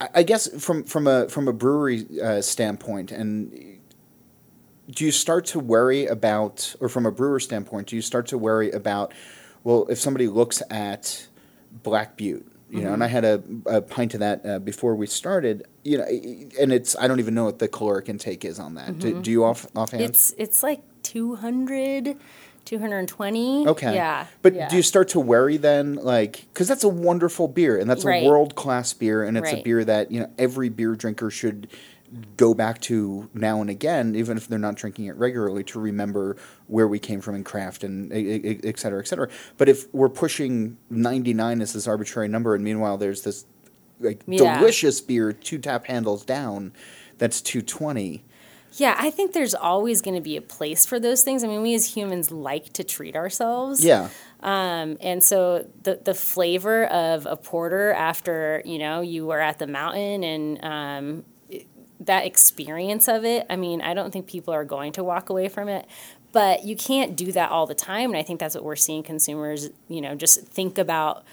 I- 0.00 0.08
I 0.16 0.22
guess 0.22 0.46
from 0.62 0.84
from 0.84 1.06
a 1.08 1.28
from 1.28 1.48
a 1.48 1.52
brewery 1.52 2.06
uh, 2.22 2.40
standpoint, 2.40 3.10
and 3.10 3.78
do 4.90 5.04
you 5.04 5.12
start 5.12 5.46
to 5.46 5.58
worry 5.60 6.06
about, 6.06 6.74
or 6.80 6.88
from 6.88 7.06
a 7.06 7.12
brewer 7.12 7.40
standpoint, 7.40 7.88
do 7.88 7.96
you 7.96 8.02
start 8.02 8.26
to 8.28 8.38
worry 8.38 8.70
about, 8.70 9.12
well, 9.64 9.86
if 9.88 9.98
somebody 9.98 10.28
looks 10.28 10.62
at 10.70 11.26
Black 11.82 12.16
Butte, 12.16 12.46
you 12.70 12.80
know, 12.80 12.94
and 12.94 13.04
I 13.04 13.06
had 13.06 13.24
a, 13.26 13.42
a 13.66 13.82
pint 13.82 14.14
of 14.14 14.20
that 14.20 14.46
uh, 14.46 14.58
before 14.58 14.94
we 14.94 15.06
started, 15.06 15.66
you 15.84 15.98
know, 15.98 16.04
and 16.04 16.72
it's 16.72 16.96
I 16.98 17.06
don't 17.06 17.20
even 17.20 17.34
know 17.34 17.44
what 17.44 17.58
the 17.58 17.68
caloric 17.68 18.08
intake 18.08 18.46
is 18.46 18.58
on 18.58 18.76
that. 18.76 18.98
Do, 18.98 19.20
do 19.20 19.30
you 19.30 19.44
off 19.44 19.66
offhand? 19.76 20.02
It's 20.02 20.34
it's 20.38 20.62
like 20.62 20.80
200, 21.02 22.16
220. 22.64 23.68
Okay. 23.68 23.94
Yeah. 23.94 24.26
But 24.40 24.54
yeah. 24.54 24.68
do 24.70 24.76
you 24.76 24.82
start 24.82 25.08
to 25.08 25.20
worry 25.20 25.58
then, 25.58 25.96
like, 25.96 26.46
because 26.52 26.66
that's 26.66 26.82
a 26.84 26.88
wonderful 26.88 27.46
beer 27.46 27.78
and 27.78 27.90
that's 27.90 28.06
Right. 28.06 28.24
a 28.24 28.26
world 28.26 28.54
class 28.54 28.94
beer 28.94 29.22
and 29.22 29.36
it's 29.36 29.52
a 29.52 29.62
beer 29.62 29.84
that 29.84 30.10
you 30.10 30.20
know 30.20 30.30
every 30.38 30.70
beer 30.70 30.94
drinker 30.94 31.30
should 31.30 31.68
go 32.36 32.54
back 32.54 32.80
to 32.82 33.28
now 33.34 33.60
and 33.60 33.70
again, 33.70 34.14
even 34.14 34.36
if 34.36 34.46
they're 34.48 34.58
not 34.58 34.74
drinking 34.74 35.06
it 35.06 35.16
regularly, 35.16 35.64
to 35.64 35.80
remember 35.80 36.36
where 36.66 36.86
we 36.86 36.98
came 36.98 37.20
from 37.20 37.34
in 37.34 37.44
craft 37.44 37.84
and 37.84 38.12
et 38.12 38.78
cetera, 38.78 39.00
et 39.00 39.08
cetera. 39.08 39.28
But 39.56 39.68
if 39.68 39.92
we're 39.94 40.08
pushing 40.08 40.76
ninety 40.90 41.32
nine 41.34 41.60
as 41.62 41.72
this 41.72 41.86
arbitrary 41.88 42.28
number, 42.28 42.54
and 42.54 42.62
meanwhile 42.62 42.98
there's 42.98 43.22
this 43.22 43.44
like 44.00 44.22
Yeah. 44.26 44.58
delicious 44.58 45.00
beer 45.00 45.32
two 45.32 45.58
tap 45.58 45.86
handles 45.86 46.24
down, 46.24 46.72
that's 47.18 47.40
two 47.40 47.62
twenty. 47.62 48.24
Yeah, 48.74 48.96
I 48.98 49.10
think 49.10 49.34
there's 49.34 49.54
always 49.54 50.00
going 50.00 50.14
to 50.14 50.22
be 50.22 50.36
a 50.38 50.40
place 50.40 50.86
for 50.86 50.98
those 50.98 51.22
things. 51.22 51.44
I 51.44 51.46
mean, 51.46 51.60
we 51.60 51.74
as 51.74 51.94
humans 51.94 52.30
like 52.30 52.72
to 52.72 52.84
treat 52.84 53.14
ourselves. 53.14 53.84
Yeah. 53.84 54.08
Um, 54.40 54.96
and 55.00 55.22
so 55.22 55.68
the 55.82 56.00
the 56.02 56.14
flavor 56.14 56.86
of 56.86 57.26
a 57.26 57.36
porter 57.36 57.92
after 57.92 58.62
you 58.64 58.78
know 58.78 59.02
you 59.02 59.26
were 59.26 59.40
at 59.40 59.58
the 59.58 59.66
mountain 59.66 60.24
and 60.24 60.64
um, 60.64 61.24
that 62.06 62.26
experience 62.26 63.08
of 63.08 63.24
it. 63.24 63.46
I 63.48 63.56
mean, 63.56 63.80
I 63.80 63.94
don't 63.94 64.12
think 64.12 64.26
people 64.26 64.52
are 64.54 64.64
going 64.64 64.92
to 64.92 65.04
walk 65.04 65.30
away 65.30 65.48
from 65.48 65.68
it, 65.68 65.86
but 66.32 66.64
you 66.64 66.76
can't 66.76 67.16
do 67.16 67.32
that 67.32 67.50
all 67.50 67.66
the 67.66 67.74
time. 67.74 68.10
And 68.10 68.16
I 68.16 68.22
think 68.22 68.40
that's 68.40 68.54
what 68.54 68.64
we're 68.64 68.76
seeing 68.76 69.02
consumers. 69.02 69.70
You 69.88 70.00
know, 70.00 70.14
just 70.14 70.46
think 70.46 70.78
about 70.78 71.24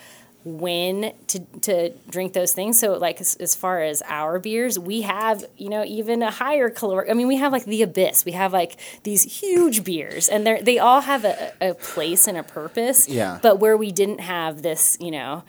when 0.45 1.13
to 1.27 1.39
to 1.61 1.89
drink 2.09 2.33
those 2.33 2.53
things. 2.53 2.79
So 2.79 2.93
like 2.93 3.19
as, 3.19 3.35
as 3.35 3.55
far 3.55 3.81
as 3.81 4.01
our 4.05 4.39
beers, 4.39 4.79
we 4.79 5.01
have 5.01 5.43
you 5.57 5.69
know 5.69 5.83
even 5.83 6.23
a 6.23 6.31
higher 6.31 6.69
caloric. 6.69 7.09
I 7.09 7.13
mean, 7.13 7.27
we 7.27 7.37
have 7.37 7.51
like 7.51 7.65
the 7.65 7.81
Abyss. 7.81 8.25
We 8.25 8.31
have 8.33 8.53
like 8.53 8.77
these 9.03 9.41
huge 9.41 9.83
beers, 9.83 10.29
and 10.29 10.45
they 10.45 10.61
they 10.61 10.79
all 10.79 11.01
have 11.01 11.25
a, 11.25 11.53
a 11.59 11.73
place 11.73 12.27
and 12.27 12.37
a 12.37 12.43
purpose. 12.43 13.07
Yeah. 13.07 13.39
But 13.41 13.59
where 13.59 13.75
we 13.75 13.91
didn't 13.91 14.19
have 14.19 14.61
this, 14.61 14.97
you 14.99 15.11
know. 15.11 15.43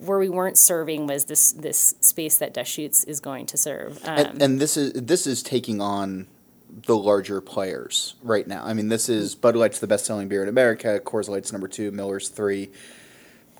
Where 0.00 0.18
we 0.18 0.28
weren't 0.28 0.58
serving 0.58 1.06
was 1.06 1.24
this 1.24 1.52
this 1.52 1.94
space 2.00 2.38
that 2.38 2.54
Deschutes 2.54 3.04
is 3.04 3.20
going 3.20 3.46
to 3.46 3.56
serve. 3.56 3.98
Um, 4.04 4.18
and, 4.18 4.42
and 4.42 4.60
this 4.60 4.76
is 4.76 4.92
this 4.92 5.26
is 5.26 5.42
taking 5.42 5.80
on 5.80 6.28
the 6.86 6.96
larger 6.96 7.40
players 7.40 8.14
right 8.22 8.46
now. 8.46 8.64
I 8.64 8.74
mean, 8.74 8.88
this 8.88 9.08
is 9.08 9.34
Bud 9.34 9.56
Light's 9.56 9.80
the 9.80 9.86
best 9.86 10.04
selling 10.04 10.28
beer 10.28 10.42
in 10.42 10.48
America. 10.48 11.00
Coors 11.04 11.28
Light's 11.28 11.52
number 11.52 11.68
two. 11.68 11.90
Miller's 11.90 12.28
three. 12.28 12.70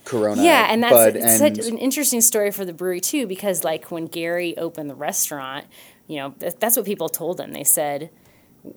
Corona. 0.05 0.43
yeah, 0.45 0.69
and 0.71 0.85
that's 0.85 0.93
Bud, 0.93 1.17
it's 1.17 1.27
and 1.27 1.57
such 1.57 1.67
an 1.67 1.79
interesting 1.79 2.21
story 2.21 2.53
for 2.53 2.65
the 2.65 2.73
brewery 2.73 3.01
too, 3.01 3.27
because 3.27 3.65
like 3.65 3.91
when 3.91 4.07
Gary 4.07 4.57
opened 4.57 4.89
the 4.89 4.95
restaurant, 4.95 5.67
you 6.07 6.19
know, 6.19 6.33
that's 6.39 6.77
what 6.77 6.87
people 6.87 7.09
told 7.09 7.41
him. 7.41 7.53
They 7.53 7.65
said, 7.65 8.11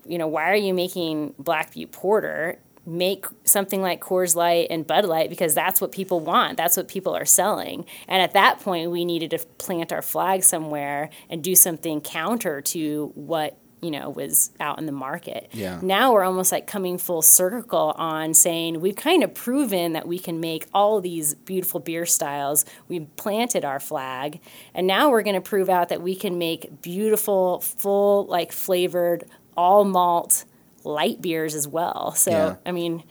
you 0.06 0.18
know, 0.18 0.28
why 0.28 0.50
are 0.52 0.56
you 0.56 0.74
making 0.74 1.36
Black 1.38 1.74
Butte 1.74 1.92
Porter? 1.92 2.58
Make 2.90 3.26
something 3.44 3.84
like 3.84 4.02
Coors 4.02 4.36
Light 4.36 4.68
and 4.72 4.86
Bud 4.86 5.06
Light 5.06 5.30
because 5.30 5.54
that's 5.54 5.80
what 5.80 5.92
people 5.92 6.20
want. 6.20 6.58
That's 6.58 6.76
what 6.76 6.88
people 6.88 7.16
are 7.16 7.26
selling. 7.26 7.86
And 8.08 8.22
at 8.22 8.34
that 8.34 8.60
point, 8.62 8.90
we 8.90 9.06
needed 9.06 9.30
to 9.32 9.40
plant 9.60 9.94
our 9.94 10.02
flag 10.02 10.44
somewhere 10.44 11.12
and 11.30 11.44
do 11.44 11.56
something 11.56 12.02
counter 12.02 12.62
to 12.62 13.12
what 13.14 13.58
you 13.82 13.92
know 13.92 14.10
was 14.10 14.52
out 14.60 14.80
in 14.80 14.86
the 14.86 14.92
market. 14.92 15.50
Yeah. 15.52 15.80
Now 15.82 16.14
we're 16.14 16.24
almost 16.24 16.52
like 16.52 16.68
coming 16.68 16.98
full 16.98 17.22
circle 17.22 17.94
on 17.98 18.34
saying 18.34 18.82
we've 18.82 18.96
kind 18.96 19.24
of 19.24 19.34
proven 19.34 19.94
that 19.94 20.08
we 20.08 20.20
can 20.20 20.40
make 20.40 20.66
all 20.74 21.02
these 21.02 21.34
beautiful 21.36 21.80
beer 21.80 22.06
styles. 22.06 22.66
We 22.88 23.02
planted 23.02 23.66
our 23.66 23.80
flag, 23.80 24.40
and 24.74 24.88
now 24.88 25.10
we're 25.10 25.24
going 25.24 25.36
to 25.36 25.42
prove 25.42 25.70
out 25.70 25.90
that 25.90 26.02
we 26.02 26.16
can 26.16 26.38
make 26.38 26.82
beautiful, 26.82 27.60
full, 27.60 28.26
like 28.26 28.52
flavored, 28.52 29.26
all 29.56 29.86
malt 29.86 30.46
light 30.90 31.22
beers 31.22 31.56
as 31.56 31.68
well. 31.68 32.14
So 32.14 32.32
Yeah. 32.32 32.56
I 32.66 32.72
mean, 32.72 33.04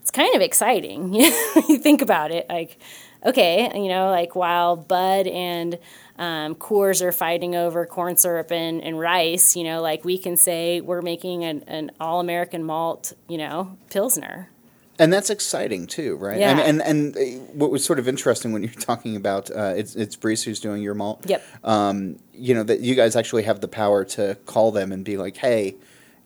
it's 0.00 0.10
kind 0.10 0.34
of 0.34 0.40
exciting. 0.42 1.14
you 1.14 1.78
think 1.78 2.02
about 2.02 2.30
it, 2.32 2.48
like 2.48 2.78
okay, 3.24 3.70
you 3.74 3.88
know, 3.88 4.10
like 4.10 4.34
while 4.34 4.76
Bud 4.76 5.26
and 5.28 5.78
um, 6.18 6.54
Coors 6.56 7.02
are 7.02 7.12
fighting 7.12 7.54
over 7.54 7.86
corn 7.86 8.16
syrup 8.16 8.50
and, 8.50 8.82
and 8.82 8.98
rice, 8.98 9.56
you 9.56 9.64
know, 9.64 9.80
like 9.80 10.04
we 10.04 10.18
can 10.18 10.36
say 10.36 10.80
we're 10.80 11.02
making 11.02 11.44
an, 11.44 11.62
an 11.66 11.90
all 12.00 12.20
American 12.20 12.64
malt, 12.64 13.12
you 13.28 13.38
know, 13.38 13.76
Pilsner. 13.90 14.50
and 14.98 15.12
that's 15.12 15.30
exciting 15.30 15.86
too, 15.86 16.16
right? 16.16 16.38
Yeah. 16.38 16.54
Mean, 16.54 16.66
and 16.66 16.82
and 16.82 17.16
uh, 17.16 17.20
what 17.54 17.70
was 17.70 17.84
sort 17.84 17.98
of 17.98 18.08
interesting 18.08 18.52
when 18.52 18.62
you're 18.62 18.72
talking 18.72 19.16
about 19.16 19.50
uh, 19.50 19.74
it's 19.76 19.94
it's 19.94 20.16
Briess 20.16 20.44
who's 20.44 20.60
doing 20.60 20.82
your 20.82 20.94
malt. 20.94 21.22
Yep. 21.26 21.42
Um, 21.64 22.18
you 22.34 22.54
know 22.54 22.62
that 22.64 22.80
you 22.80 22.94
guys 22.94 23.16
actually 23.16 23.44
have 23.44 23.60
the 23.60 23.68
power 23.68 24.04
to 24.16 24.36
call 24.46 24.72
them 24.72 24.90
and 24.92 25.04
be 25.04 25.16
like, 25.16 25.36
hey. 25.36 25.76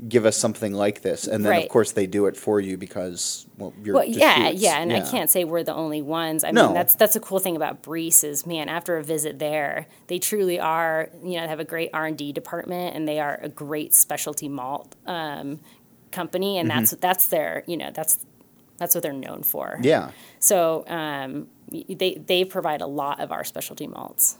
Give 0.06 0.26
us 0.26 0.36
something 0.36 0.74
like 0.74 1.00
this, 1.00 1.26
and 1.26 1.42
then 1.42 1.62
of 1.62 1.68
course 1.70 1.92
they 1.92 2.06
do 2.06 2.26
it 2.26 2.36
for 2.36 2.60
you 2.60 2.76
because 2.76 3.46
well, 3.56 3.72
you're 3.82 3.94
Well, 3.94 4.04
yeah, 4.04 4.50
yeah, 4.50 4.78
and 4.78 4.92
I 4.92 5.00
can't 5.00 5.30
say 5.30 5.44
we're 5.44 5.62
the 5.62 5.72
only 5.74 6.02
ones. 6.02 6.44
I 6.44 6.50
No. 6.50 6.66
mean, 6.66 6.74
that's 6.74 6.94
that's 6.96 7.16
a 7.16 7.20
cool 7.20 7.38
thing 7.38 7.56
about 7.56 7.82
Briess 7.82 8.22
is, 8.22 8.44
man, 8.46 8.68
after 8.68 8.98
a 8.98 9.02
visit 9.02 9.38
there, 9.38 9.86
they 10.08 10.18
truly 10.18 10.60
are. 10.60 11.08
You 11.22 11.36
know, 11.36 11.42
they 11.44 11.48
have 11.48 11.60
a 11.60 11.64
great 11.64 11.88
R 11.94 12.04
and 12.04 12.18
D 12.18 12.30
department, 12.30 12.94
and 12.94 13.08
they 13.08 13.20
are 13.20 13.40
a 13.42 13.48
great 13.48 13.94
specialty 13.94 14.50
malt 14.50 14.94
um, 15.06 15.60
company, 16.12 16.58
and 16.58 16.68
that's 16.68 16.90
that's 16.90 17.28
their, 17.28 17.64
you 17.66 17.78
know, 17.78 17.90
that's 17.90 18.18
that's 18.76 18.94
what 18.94 19.02
they're 19.02 19.14
known 19.14 19.44
for. 19.44 19.78
Yeah. 19.80 20.10
So 20.40 20.84
um, 20.88 21.48
they 21.70 22.20
they 22.22 22.44
provide 22.44 22.82
a 22.82 22.86
lot 22.86 23.18
of 23.20 23.32
our 23.32 23.44
specialty 23.44 23.86
malts. 23.86 24.36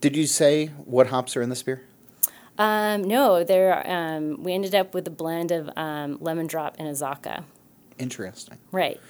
Did 0.00 0.14
you 0.16 0.26
say 0.28 0.66
what 0.84 1.08
hops 1.08 1.36
are 1.36 1.42
in 1.42 1.48
this 1.48 1.64
beer? 1.64 1.82
Um, 2.58 3.04
no, 3.04 3.44
they're 3.44 3.82
um, 3.86 4.42
we 4.42 4.52
ended 4.54 4.74
up 4.74 4.94
with 4.94 5.06
a 5.06 5.10
blend 5.10 5.50
of 5.52 5.70
um, 5.76 6.18
lemon 6.20 6.46
drop 6.46 6.76
and 6.78 6.88
azacca. 6.88 7.44
Interesting. 7.98 8.58
Right, 8.72 9.00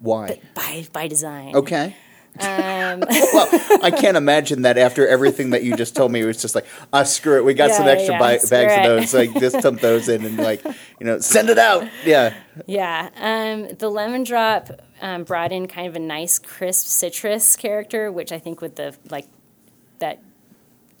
Why? 0.00 0.40
by 0.54 0.86
by 0.92 1.06
design. 1.08 1.54
Okay. 1.56 1.94
Um, 2.38 3.00
well, 3.32 3.48
I 3.82 3.90
can't 3.90 4.16
imagine 4.18 4.62
that 4.62 4.76
after 4.76 5.08
everything 5.08 5.50
that 5.50 5.62
you 5.64 5.74
just 5.74 5.96
told 5.96 6.12
me, 6.12 6.20
it 6.20 6.26
was 6.26 6.42
just 6.42 6.54
like, 6.54 6.66
ah, 6.92 7.02
screw 7.02 7.38
it. 7.38 7.46
We 7.46 7.54
got 7.54 7.70
Yeah, 7.70 7.76
some 7.78 7.88
extra 7.88 8.12
yeah, 8.12 8.18
bi- 8.18 8.36
bags 8.36 8.50
Right. 8.52 8.84
of 8.90 9.00
those. 9.00 9.14
Like, 9.14 9.32
just 9.40 9.58
dump 9.62 9.80
those 9.80 10.06
in 10.10 10.22
and, 10.22 10.36
like, 10.36 10.62
you 11.00 11.06
know, 11.06 11.18
send 11.18 11.48
it 11.48 11.56
out. 11.58 11.88
Yeah. 12.04 12.34
Yeah, 12.66 13.08
um, 13.16 13.74
the 13.78 13.88
lemon 13.88 14.22
drop 14.24 14.68
um, 15.00 15.24
brought 15.24 15.50
in 15.50 15.66
kind 15.66 15.86
of 15.88 15.96
a 15.96 15.98
nice 15.98 16.38
crisp 16.38 16.86
citrus 16.86 17.56
character, 17.56 18.12
which 18.12 18.32
I 18.32 18.38
think 18.38 18.60
with 18.60 18.76
the 18.76 18.94
like 19.08 19.28
that 20.00 20.22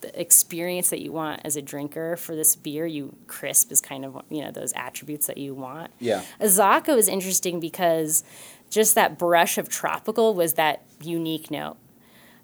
the 0.00 0.20
experience 0.20 0.90
that 0.90 1.00
you 1.00 1.12
want 1.12 1.40
as 1.44 1.56
a 1.56 1.62
drinker 1.62 2.16
for 2.16 2.36
this 2.36 2.54
beer, 2.54 2.86
you 2.86 3.16
crisp 3.26 3.72
is 3.72 3.80
kind 3.80 4.04
of 4.04 4.22
you 4.28 4.42
know 4.42 4.50
those 4.50 4.72
attributes 4.74 5.26
that 5.26 5.38
you 5.38 5.54
want. 5.54 5.90
Yeah. 5.98 6.22
Azacca 6.40 6.94
was 6.94 7.08
interesting 7.08 7.60
because 7.60 8.24
just 8.70 8.94
that 8.94 9.18
brush 9.18 9.58
of 9.58 9.68
tropical 9.68 10.34
was 10.34 10.54
that 10.54 10.82
unique 11.00 11.50
note. 11.50 11.76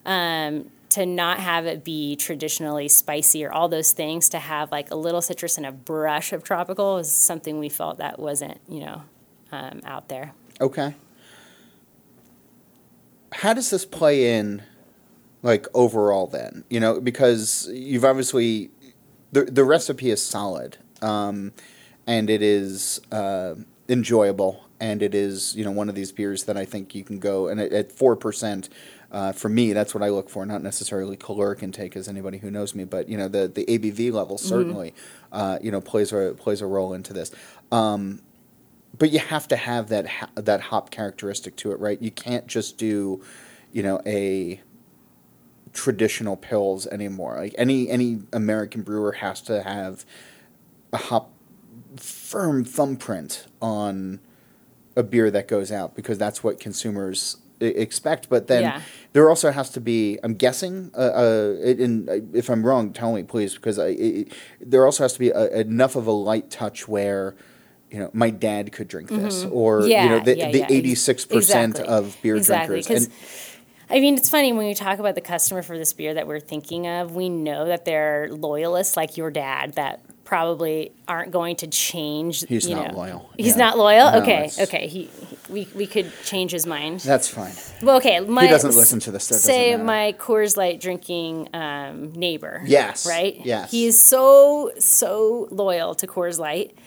Um, 0.05 0.71
to 0.93 1.07
not 1.07 1.39
have 1.39 1.65
it 1.65 1.85
be 1.85 2.17
traditionally 2.17 2.87
spicy 2.87 3.43
or 3.45 3.51
all 3.51 3.67
those 3.67 3.93
things, 3.93 4.29
to 4.29 4.39
have 4.39 4.71
like 4.71 4.91
a 4.91 4.95
little 4.95 5.23
citrus 5.23 5.57
and 5.57 5.65
a 5.65 5.73
brush 5.73 6.35
of 6.35 6.45
tropical 6.45 6.99
is 6.99 7.11
something 7.11 7.59
we 7.59 7.71
felt 7.71 7.97
that 7.97 8.19
wasn't, 8.19 8.61
you 8.69 8.81
know, 8.81 9.03
um, 9.53 9.81
out 9.85 10.09
there. 10.09 10.35
Okay. 10.61 10.95
How 13.33 13.55
does 13.55 13.71
this 13.71 13.87
play 13.87 14.39
in, 14.39 14.63
like, 15.43 15.67
overall 15.75 16.27
then? 16.27 16.65
You 16.71 16.81
know, 16.81 17.01
because 17.01 17.69
you've 17.73 18.05
obviously, 18.05 18.71
the, 19.33 19.45
the 19.45 19.65
recipe 19.65 20.11
is 20.11 20.25
solid 20.25 20.77
um, 21.01 21.53
and 22.07 22.29
it 22.31 22.43
is 22.43 23.01
uh, 23.11 23.55
enjoyable. 23.89 24.65
And 24.81 25.01
it 25.01 25.15
is, 25.15 25.55
you 25.55 25.65
know, 25.65 25.71
one 25.71 25.89
of 25.89 25.95
these 25.95 26.11
beers 26.11 26.43
that 26.45 26.57
I 26.57 26.65
think 26.65 26.93
you 26.93 27.05
can 27.05 27.21
go 27.21 27.47
and 27.47 27.61
at- 27.61 27.73
at 27.73 27.93
four 27.93 28.17
percent, 28.17 28.69
uh, 29.13 29.31
for 29.31 29.49
me, 29.49 29.73
that's 29.73 29.95
what 29.95 30.03
I 30.03 30.09
look 30.09 30.29
for. 30.29 30.45
Not 30.45 30.61
necessarily 30.61 31.17
caloric 31.17 31.63
intake, 31.63 31.95
as 31.95 32.09
anybody 32.09 32.39
who 32.39 32.51
knows 32.51 32.75
me, 32.75 32.83
but 32.83 33.09
you 33.09 33.17
know, 33.17 33.29
the 33.29 33.47
the 33.47 33.65
ABV 33.67 34.11
level 34.13 34.39
certainly, 34.39 34.93
uh, 35.31 35.59
you 35.63 35.71
know, 35.71 35.81
plays 35.81 36.13
a 36.13 36.35
plays 36.37 36.61
a 36.63 36.67
role 36.67 36.95
into 36.95 37.13
this. 37.13 37.31
Um, 37.71 38.23
but 38.99 39.11
you 39.13 39.21
have 39.21 39.47
to 39.49 39.57
have 39.57 39.89
that 39.91 40.09
ha- 40.09 40.31
that 40.35 40.61
hop 40.63 40.91
characteristic 40.91 41.55
to 41.57 41.71
it, 41.71 41.79
right? 41.79 42.03
You 42.03 42.11
can't 42.11 42.49
just 42.49 42.77
do, 42.77 43.23
you 43.71 43.85
know, 43.85 44.01
a 44.05 44.61
traditional 45.73 46.37
pills 46.37 46.87
anymore. 46.89 47.37
Like 47.39 47.55
any 47.59 47.89
any 47.89 48.21
American 48.33 48.83
brewer 48.83 49.13
has 49.13 49.41
to 49.43 49.63
have 49.63 50.05
a 50.93 50.99
hop 50.99 51.33
firm 51.97 52.65
thumbprint 52.65 53.47
on 53.61 54.21
a 54.97 55.03
beer 55.03 55.31
that 55.31 55.49
goes 55.49 55.73
out 55.73 55.95
because 55.95 56.19
that's 56.19 56.45
what 56.45 56.61
consumers 56.61 57.39
e- 57.63 57.67
expect. 57.67 58.29
But 58.29 58.47
then 58.47 58.63
Yeah. 58.63 58.81
there 59.13 59.29
also 59.29 59.51
has 59.51 59.71
to 59.71 59.81
be. 59.81 60.19
I'm 60.23 60.35
guessing. 60.35 60.91
Uh, 60.95 60.99
uh, 61.01 61.57
and 61.65 62.35
if 62.37 62.51
I'm 62.51 62.65
wrong, 62.67 62.93
tell 62.93 63.13
me 63.15 63.23
please, 63.23 63.55
because 63.55 63.79
I, 63.79 63.89
it, 63.89 64.33
there 64.61 64.85
also 64.85 65.05
has 65.05 65.15
to 65.15 65.19
be 65.19 65.31
a, 65.31 65.61
enough 65.61 65.97
of 65.97 66.07
a 66.07 66.13
light 66.13 66.51
touch 66.51 66.87
where. 66.89 67.35
You 67.91 67.99
know, 67.99 68.11
my 68.15 68.31
dad 68.31 68.73
could 68.73 68.89
drink 68.89 69.11
this, 69.11 69.45
or 69.45 69.81
Mm-hmm. 69.81 69.91
Yeah, 69.91 70.03
you 70.05 70.09
know, 70.09 70.21
the 70.21 70.37
yeah, 70.39 70.51
the 70.51 70.59
yeah. 70.61 70.67
eighty 70.71 70.95
six 70.95 71.27
percent 71.27 71.73
Exactly. 71.73 71.95
of 71.95 72.17
beer 72.23 72.37
Exactly, 72.37 72.81
drinkers. 72.81 73.05
And 73.05 73.13
I 73.93 74.01
mean, 74.01 74.15
it's 74.17 74.31
funny 74.31 74.53
when 74.53 74.67
we 74.67 74.75
talk 74.75 74.99
about 74.99 75.15
the 75.15 75.21
customer 75.21 75.63
for 75.63 75.77
this 75.77 75.93
beer 75.93 76.15
that 76.15 76.27
we're 76.27 76.41
thinking 76.41 76.87
of. 76.87 77.15
We 77.15 77.29
know 77.29 77.67
that 77.67 77.85
they're 77.85 78.29
loyalists, 78.31 78.97
like 78.97 79.17
your 79.19 79.31
dad, 79.31 79.75
that 79.75 80.01
probably 80.25 80.91
aren't 81.07 81.31
going 81.31 81.57
to 81.57 81.67
change. 81.67 82.47
He's 82.49 82.67
you 82.67 82.75
not 82.75 82.93
know. 82.93 82.97
loyal. 82.99 83.31
He's 83.37 83.49
Yeah. 83.49 83.57
not 83.59 83.77
loyal. 83.77 84.11
No, 84.13 84.23
okay, 84.23 84.51
okay. 84.61 84.87
He, 84.87 85.05
he, 85.05 85.37
we 85.53 85.69
we 85.75 85.87
could 85.87 86.11
change 86.25 86.53
his 86.53 86.67
mind. 86.67 87.01
that's 87.01 87.29
fine. 87.29 87.53
Well, 87.83 87.97
okay. 87.99 88.19
My, 88.21 88.47
doesn't 88.47 88.75
listen 88.75 88.99
to 89.01 89.11
this, 89.11 89.25
say 89.25 89.77
my 89.77 90.15
Coors 90.19 90.57
Light 90.57 90.81
drinking 90.81 91.51
um, 91.55 92.13
neighbor. 92.15 92.63
Yes, 92.65 93.07
Right. 93.07 93.43
yes. 93.45 93.71
He's 93.71 94.03
so 94.03 94.73
so 94.79 95.49
loyal 95.51 95.95
to 95.97 96.07
Coors 96.07 96.39
Light. 96.39 96.79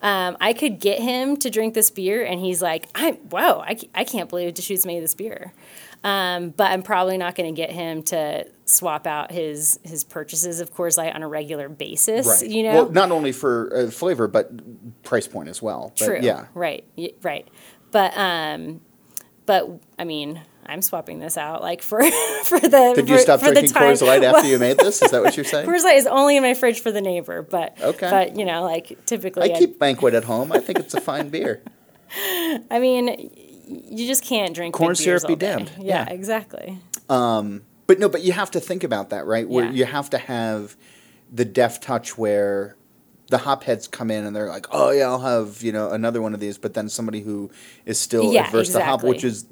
Um, 0.00 0.36
I 0.40 0.52
could 0.54 0.80
get 0.80 0.98
him 1.00 1.36
to 1.38 1.50
drink 1.50 1.74
this 1.74 1.90
beer, 1.90 2.24
and 2.24 2.40
he's 2.40 2.62
like, 2.62 2.88
"I'm 2.94 3.18
wow, 3.28 3.60
I, 3.66 3.78
I 3.94 4.04
can't 4.04 4.30
believe 4.30 4.54
Deschutes 4.54 4.86
made 4.86 5.02
this 5.02 5.14
beer." 5.14 5.52
Um, 6.04 6.50
but 6.50 6.70
I'm 6.70 6.82
probably 6.82 7.16
not 7.16 7.34
going 7.34 7.52
to 7.52 7.56
get 7.58 7.72
him 7.72 8.02
to 8.04 8.46
swap 8.66 9.06
out 9.06 9.32
his 9.32 9.80
his 9.82 10.04
purchases 10.04 10.60
of 10.60 10.72
Coors 10.72 10.98
Light 10.98 11.14
on 11.14 11.22
a 11.22 11.28
regular 11.28 11.68
basis. 11.70 12.26
Right. 12.26 12.46
You 12.50 12.62
know, 12.64 12.74
well, 12.74 12.90
not 12.90 13.10
only 13.10 13.32
for 13.32 13.74
uh, 13.74 13.90
flavor, 13.90 14.28
but 14.28 15.02
price 15.02 15.26
point 15.26 15.48
as 15.48 15.62
well. 15.62 15.92
But 15.98 16.04
True. 16.04 16.18
Yeah. 16.20 16.46
Right. 16.54 16.84
Y- 16.98 17.12
Right. 17.22 17.48
But 17.90 18.12
um, 18.18 18.82
but 19.46 19.66
I 19.98 20.04
mean, 20.04 20.42
I'm 20.66 20.82
swapping 20.82 21.20
this 21.20 21.38
out 21.38 21.62
like 21.62 21.80
for 21.80 22.02
for 22.44 22.60
the. 22.60 22.92
Did 22.94 23.08
you 23.08 23.16
for, 23.16 23.22
stop 23.22 23.40
for 23.40 23.52
drinking. 23.52 23.72
Coors 23.72 24.06
Light 24.06 24.22
after 24.24 24.40
Well, 24.42 24.46
you 24.46 24.58
made 24.58 24.76
this? 24.76 25.00
Is 25.00 25.10
that 25.10 25.22
what 25.22 25.36
you're 25.38 25.44
saying? 25.46 25.66
Coors 25.66 25.84
Light 25.84 25.96
is 25.96 26.06
only 26.06 26.36
in 26.36 26.42
my 26.42 26.52
fridge 26.52 26.80
for 26.80 26.92
the 26.92 27.00
neighbor, 27.00 27.40
but 27.40 27.80
Okay. 27.80 28.10
But 28.10 28.36
you 28.36 28.44
know, 28.44 28.62
like 28.62 29.06
typically, 29.06 29.50
I 29.50 29.54
I'd- 29.54 29.58
keep 29.58 29.78
Banquet 29.78 30.12
at 30.12 30.24
home. 30.24 30.52
I 30.52 30.58
think 30.58 30.80
it's 30.80 30.92
a 30.92 31.00
fine 31.00 31.30
beer. 31.30 31.62
I 32.70 32.78
mean, 32.78 33.30
you 33.66 34.06
just 34.06 34.22
can't 34.24 34.54
drink 34.54 34.74
Corn 34.74 34.94
syrup 34.94 35.22
beers 35.22 35.24
be 35.24 35.36
day. 35.36 35.46
damned. 35.56 35.72
Yeah, 35.78 36.06
Yeah. 36.06 36.12
exactly. 36.12 36.78
But 37.08 37.98
no, 37.98 38.08
but 38.08 38.22
you 38.22 38.32
have 38.32 38.50
to 38.52 38.60
think 38.60 38.82
about 38.82 39.10
that, 39.10 39.26
right? 39.26 39.48
Where 39.48 39.66
Yeah. 39.66 39.72
you 39.72 39.84
have 39.84 40.08
to 40.10 40.18
have 40.18 40.76
the 41.32 41.44
deft 41.44 41.82
touch 41.82 42.16
where 42.16 42.76
the 43.30 43.38
hopheads 43.38 43.90
come 43.90 44.10
in 44.10 44.24
and 44.24 44.34
they're 44.36 44.48
like, 44.48 44.66
"Oh 44.70 44.90
yeah, 44.90 45.04
I'll 45.08 45.18
have 45.20 45.62
you 45.62 45.72
know 45.72 45.90
another 45.90 46.22
one 46.22 46.32
of 46.34 46.40
these," 46.40 46.56
but 46.58 46.74
then 46.74 46.88
somebody 46.88 47.20
who 47.20 47.50
is 47.84 47.98
still 47.98 48.32
Yeah, 48.32 48.44
adverse 48.46 48.72
to 48.72 48.82
hop, 48.84 49.02
which 49.02 49.24
is 49.24 49.44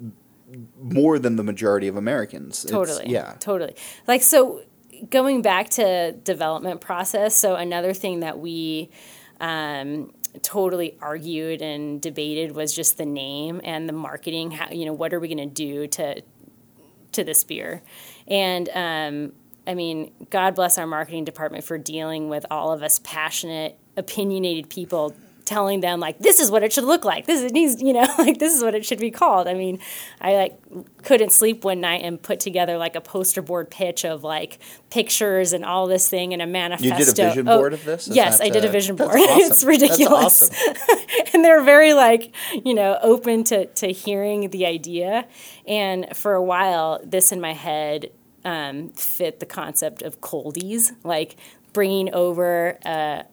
more 0.80 1.18
than 1.18 1.36
the 1.36 1.42
majority 1.42 1.88
of 1.88 1.96
Americans. 1.96 2.64
It's- 2.64 2.70
Totally. 2.70 3.10
yeah. 3.10 3.34
Totally. 3.40 3.74
Like 4.06 4.22
so 4.22 4.60
going 5.10 5.42
back 5.42 5.68
to 5.70 6.12
development 6.12 6.80
process, 6.80 7.34
so 7.36 7.54
another 7.56 7.92
thing 7.94 8.20
that 8.20 8.38
we 8.38 8.88
um, 9.40 10.12
totally 10.42 10.96
argued 11.00 11.60
and 11.60 12.00
debated 12.00 12.54
was 12.54 12.74
just 12.74 12.96
the 12.96 13.06
name 13.06 13.60
and 13.64 13.88
the 13.88 13.92
marketing. 13.92 14.50
How 14.50 14.70
you 14.70 14.86
know 14.86 14.92
what 14.92 15.12
are 15.12 15.20
we 15.20 15.28
going 15.28 15.48
to 15.48 15.54
do 15.54 15.86
to 15.88 16.22
to 17.12 17.24
this 17.24 17.44
beer? 17.44 17.82
And 18.26 18.68
um, 18.70 19.32
I 19.66 19.74
mean, 19.74 20.12
God 20.30 20.54
bless 20.54 20.78
our 20.78 20.86
marketing 20.86 21.24
department 21.24 21.64
for 21.64 21.78
dealing 21.78 22.28
with 22.28 22.46
all 22.50 22.72
of 22.72 22.82
us 22.82 23.00
passionate, 23.04 23.78
opinionated 23.96 24.70
people 24.70 25.14
telling 25.44 25.80
them 25.80 26.00
like 26.00 26.18
this 26.18 26.40
is 26.40 26.50
what 26.50 26.62
it 26.62 26.72
should 26.72 26.84
look 26.84 27.04
like 27.04 27.26
this 27.26 27.40
is, 27.40 27.44
it 27.46 27.52
needs 27.52 27.82
you 27.82 27.92
know 27.92 28.06
like 28.18 28.38
this 28.38 28.54
is 28.54 28.62
what 28.62 28.74
it 28.74 28.84
should 28.84 28.98
be 28.98 29.10
called 29.10 29.46
i 29.48 29.54
mean 29.54 29.78
i 30.20 30.34
like 30.34 30.58
couldn't 31.02 31.30
sleep 31.32 31.64
one 31.64 31.80
night 31.80 32.02
and 32.04 32.22
put 32.22 32.40
together 32.40 32.76
like 32.76 32.94
a 32.94 33.00
poster 33.00 33.42
board 33.42 33.70
pitch 33.70 34.04
of 34.04 34.22
like 34.22 34.58
pictures 34.90 35.52
and 35.52 35.64
all 35.64 35.86
this 35.86 36.08
thing 36.08 36.32
and 36.32 36.40
a 36.42 36.46
manifesto 36.46 36.88
You 36.88 37.04
did 37.04 37.08
a 37.18 37.28
vision 37.28 37.48
Oh, 37.48 37.58
board 37.58 37.72
of 37.72 37.84
this? 37.84 38.08
Is 38.08 38.16
yes 38.16 38.40
i 38.40 38.48
did 38.48 38.64
a 38.64 38.68
uh, 38.68 38.72
vision 38.72 38.96
board 38.96 39.10
awesome. 39.16 39.28
it's 39.40 39.48
That's 39.48 39.64
ridiculous 39.64 40.42
awesome. 40.42 40.76
and 41.34 41.44
they're 41.44 41.62
very 41.64 41.92
like 41.94 42.34
you 42.64 42.74
know 42.74 42.98
open 43.02 43.44
to 43.44 43.66
to 43.66 43.88
hearing 43.88 44.50
the 44.50 44.66
idea 44.66 45.26
and 45.66 46.16
for 46.16 46.34
a 46.34 46.42
while 46.42 47.00
this 47.04 47.32
in 47.32 47.40
my 47.40 47.52
head 47.52 48.10
um, 48.44 48.90
fit 48.90 49.38
the 49.40 49.46
concept 49.46 50.02
of 50.02 50.20
coldies 50.20 50.92
like 51.04 51.36
bringing 51.72 52.12
over 52.14 52.78
a, 52.84 53.24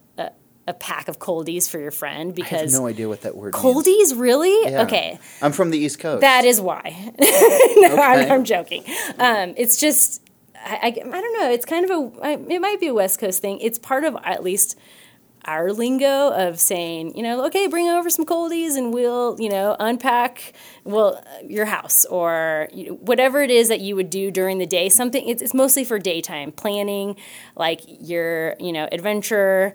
a, 0.69 0.73
pack 0.73 1.07
of 1.07 1.19
coldies 1.19 1.67
for 1.69 1.79
your 1.79 1.91
friend 1.91 2.33
because 2.35 2.53
I 2.53 2.57
have 2.61 2.71
no 2.71 2.87
idea 2.87 3.07
what 3.09 3.21
that 3.21 3.35
word 3.35 3.53
means. 3.53 3.63
coldies 3.63 4.15
really 4.19 4.71
Yeah. 4.71 4.83
okay 4.83 5.19
I'm 5.41 5.51
from 5.51 5.69
the 5.71 5.77
East 5.77 5.99
Coast. 5.99 6.21
that 6.21 6.45
is 6.45 6.59
why 6.61 7.11
no 7.19 7.95
I'm, 7.95 8.31
I'm 8.31 8.43
joking 8.43 8.83
um, 9.17 9.53
it's 9.57 9.77
just 9.77 10.21
I, 10.55 10.75
I, 10.83 10.87
I 10.87 10.91
don't 11.21 11.39
know 11.39 11.49
it's 11.51 11.65
kind 11.65 11.89
of 11.89 11.91
a 11.91 12.25
I- 12.25 12.45
it 12.55 12.61
might 12.61 12.79
be 12.79 12.87
a 12.87 12.93
west 12.93 13.19
coast 13.19 13.41
thing 13.41 13.59
it's 13.59 13.79
part 13.79 14.03
of 14.05 14.15
at 14.23 14.43
least 14.43 14.77
our 15.45 15.71
lingo 15.71 16.31
of 16.31 16.59
saying, 16.59 17.15
you 17.15 17.23
know, 17.23 17.45
okay, 17.45 17.65
bring 17.67 17.87
over 17.87 18.09
some 18.09 18.25
coldies 18.25 18.75
and 18.75 18.93
we'll, 18.93 19.37
you 19.39 19.47
know, 19.47 19.75
unpack 19.79 20.51
well 20.83 21.23
your 21.47 21.65
house 21.65 22.03
or 22.05 22.67
you 22.73 22.87
know, 22.89 22.93
whatever 22.95 23.41
it 23.41 23.49
is 23.49 23.69
that 23.69 23.79
you 23.79 23.95
would 23.95 24.09
do 24.09 24.31
during 24.31 24.57
the 24.57 24.65
day. 24.65 24.89
Something 24.89 25.27
it's, 25.29 25.41
it's 25.41 25.53
mostly 25.53 25.85
for 25.85 25.97
daytime 25.97 26.51
planning, 26.51 27.15
like 27.55 27.79
your, 27.85 28.55
you 28.59 28.73
know, 28.73 28.89
adventure. 28.91 29.73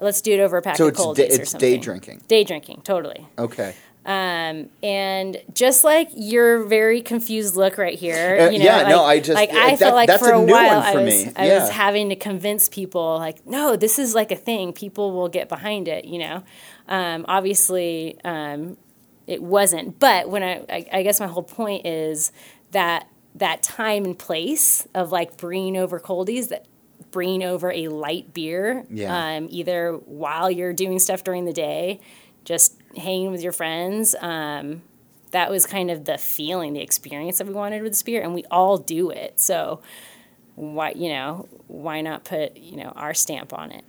Let's 0.00 0.20
do 0.20 0.32
it 0.32 0.40
over 0.40 0.56
a 0.56 0.62
pack 0.62 0.76
So 0.76 0.84
of 0.86 0.90
it's 0.90 1.00
coldies 1.00 1.14
day- 1.16 1.28
or 1.30 1.42
it's 1.42 1.52
day 1.54 1.76
drinking. 1.78 2.22
Day 2.28 2.44
drinking, 2.44 2.82
totally. 2.84 3.26
okay. 3.38 3.74
Um, 4.06 4.68
and 4.82 5.38
just 5.54 5.82
like 5.82 6.10
your 6.14 6.64
very 6.64 7.00
confused 7.00 7.56
look 7.56 7.78
right 7.78 7.98
here, 7.98 8.36
Uh, 8.38 8.50
you 8.50 8.58
know, 8.58 8.64
yeah, 8.66 8.76
like, 8.78 8.88
no, 8.88 9.02
I 9.04 9.18
just- 9.18 9.34
like 9.34 9.50
uh, 9.50 9.56
I 9.56 9.70
that- 9.70 9.78
felt 9.78 9.94
like 9.94 10.08
that's 10.08 10.22
for 10.22 10.32
a 10.34 10.38
a, 10.38 10.42
while 10.44 10.82
for 10.82 10.98
I 10.98 11.02
was 11.04 11.26
me. 11.26 11.32
I 11.36 11.46
Yeah. 11.46 11.60
was 11.62 11.70
having 11.70 12.10
to 12.10 12.16
convince 12.16 12.68
people 12.68 13.16
like, 13.16 13.46
no, 13.46 13.76
this 13.76 13.98
is 13.98 14.14
like 14.14 14.30
a 14.30 14.36
thing. 14.36 14.74
People 14.74 15.12
will 15.12 15.28
get 15.28 15.48
behind 15.48 15.88
it, 15.88 16.04
you 16.04 16.18
know. 16.18 16.42
Um, 16.86 17.24
obviously, 17.28 18.18
um, 18.24 18.76
it 19.26 19.42
wasn't. 19.42 19.98
But 19.98 20.28
when 20.28 20.42
I, 20.42 20.60
I, 20.68 20.86
I 20.92 21.02
guess 21.02 21.18
my 21.18 21.26
whole 21.26 21.42
point 21.42 21.86
is 21.86 22.30
that 22.72 23.06
that 23.36 23.62
time 23.62 24.04
and 24.04 24.18
place 24.18 24.86
of 24.94 25.12
like 25.12 25.38
bringing 25.38 25.78
over 25.78 25.98
coldies 25.98 26.48
that 26.48 26.66
bringing 27.14 27.42
over 27.42 27.72
a 27.72 27.88
light 27.88 28.34
beer, 28.34 28.84
Yeah. 28.90 29.36
um, 29.36 29.46
either 29.50 29.92
while 29.92 30.50
you're 30.50 30.74
doing 30.74 30.98
stuff 30.98 31.24
during 31.24 31.46
the 31.46 31.52
day, 31.52 32.00
just 32.44 32.76
hanging 32.96 33.30
with 33.30 33.40
your 33.42 33.52
friends. 33.52 34.14
Um, 34.20 34.82
that 35.30 35.50
was 35.50 35.64
kind 35.64 35.90
of 35.90 36.04
the 36.04 36.18
feeling, 36.18 36.74
the 36.74 36.80
experience 36.82 37.38
that 37.38 37.46
we 37.46 37.54
wanted 37.54 37.82
with 37.82 37.92
this 37.92 38.02
beer, 38.02 38.20
and 38.22 38.34
we 38.34 38.44
all 38.50 38.76
do 38.78 39.10
it. 39.10 39.40
So 39.40 39.80
why, 40.56 40.90
you 40.90 41.08
know, 41.08 41.48
why 41.68 42.00
not 42.02 42.24
put 42.24 42.56
you 42.56 42.76
know 42.76 42.92
our 42.96 43.14
stamp 43.14 43.52
on 43.52 43.70
it? 43.72 43.84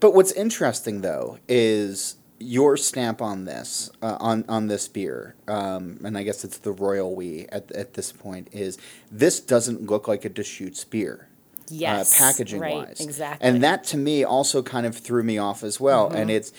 But 0.00 0.14
what's 0.14 0.32
interesting 0.32 1.00
though 1.00 1.38
is 1.48 2.16
your 2.38 2.76
stamp 2.76 3.22
on 3.22 3.44
this 3.44 3.90
uh, 4.02 4.16
on 4.20 4.44
on 4.48 4.66
this 4.68 4.86
beer, 4.88 5.34
um, 5.48 5.98
and 6.04 6.18
I 6.18 6.22
guess 6.24 6.44
it's 6.44 6.58
the 6.58 6.72
royal 6.72 7.14
we 7.14 7.46
at 7.50 7.72
at 7.72 7.94
this 7.94 8.12
point 8.12 8.48
is 8.52 8.78
this 9.10 9.40
doesn't 9.40 9.88
look 9.88 10.06
like 10.06 10.24
a 10.24 10.28
Deschutes 10.28 10.84
beer. 10.84 11.28
Yes, 11.68 12.20
uh, 12.20 12.24
packaging 12.24 12.60
right, 12.60 12.88
wise, 12.88 13.00
exactly. 13.00 13.48
and 13.48 13.62
that 13.62 13.84
to 13.84 13.96
me 13.96 14.24
also 14.24 14.62
kind 14.62 14.86
of 14.86 14.96
threw 14.96 15.22
me 15.22 15.38
off 15.38 15.62
as 15.62 15.80
well. 15.80 16.08
Mm-hmm. 16.08 16.16
And 16.16 16.30
it's 16.30 16.52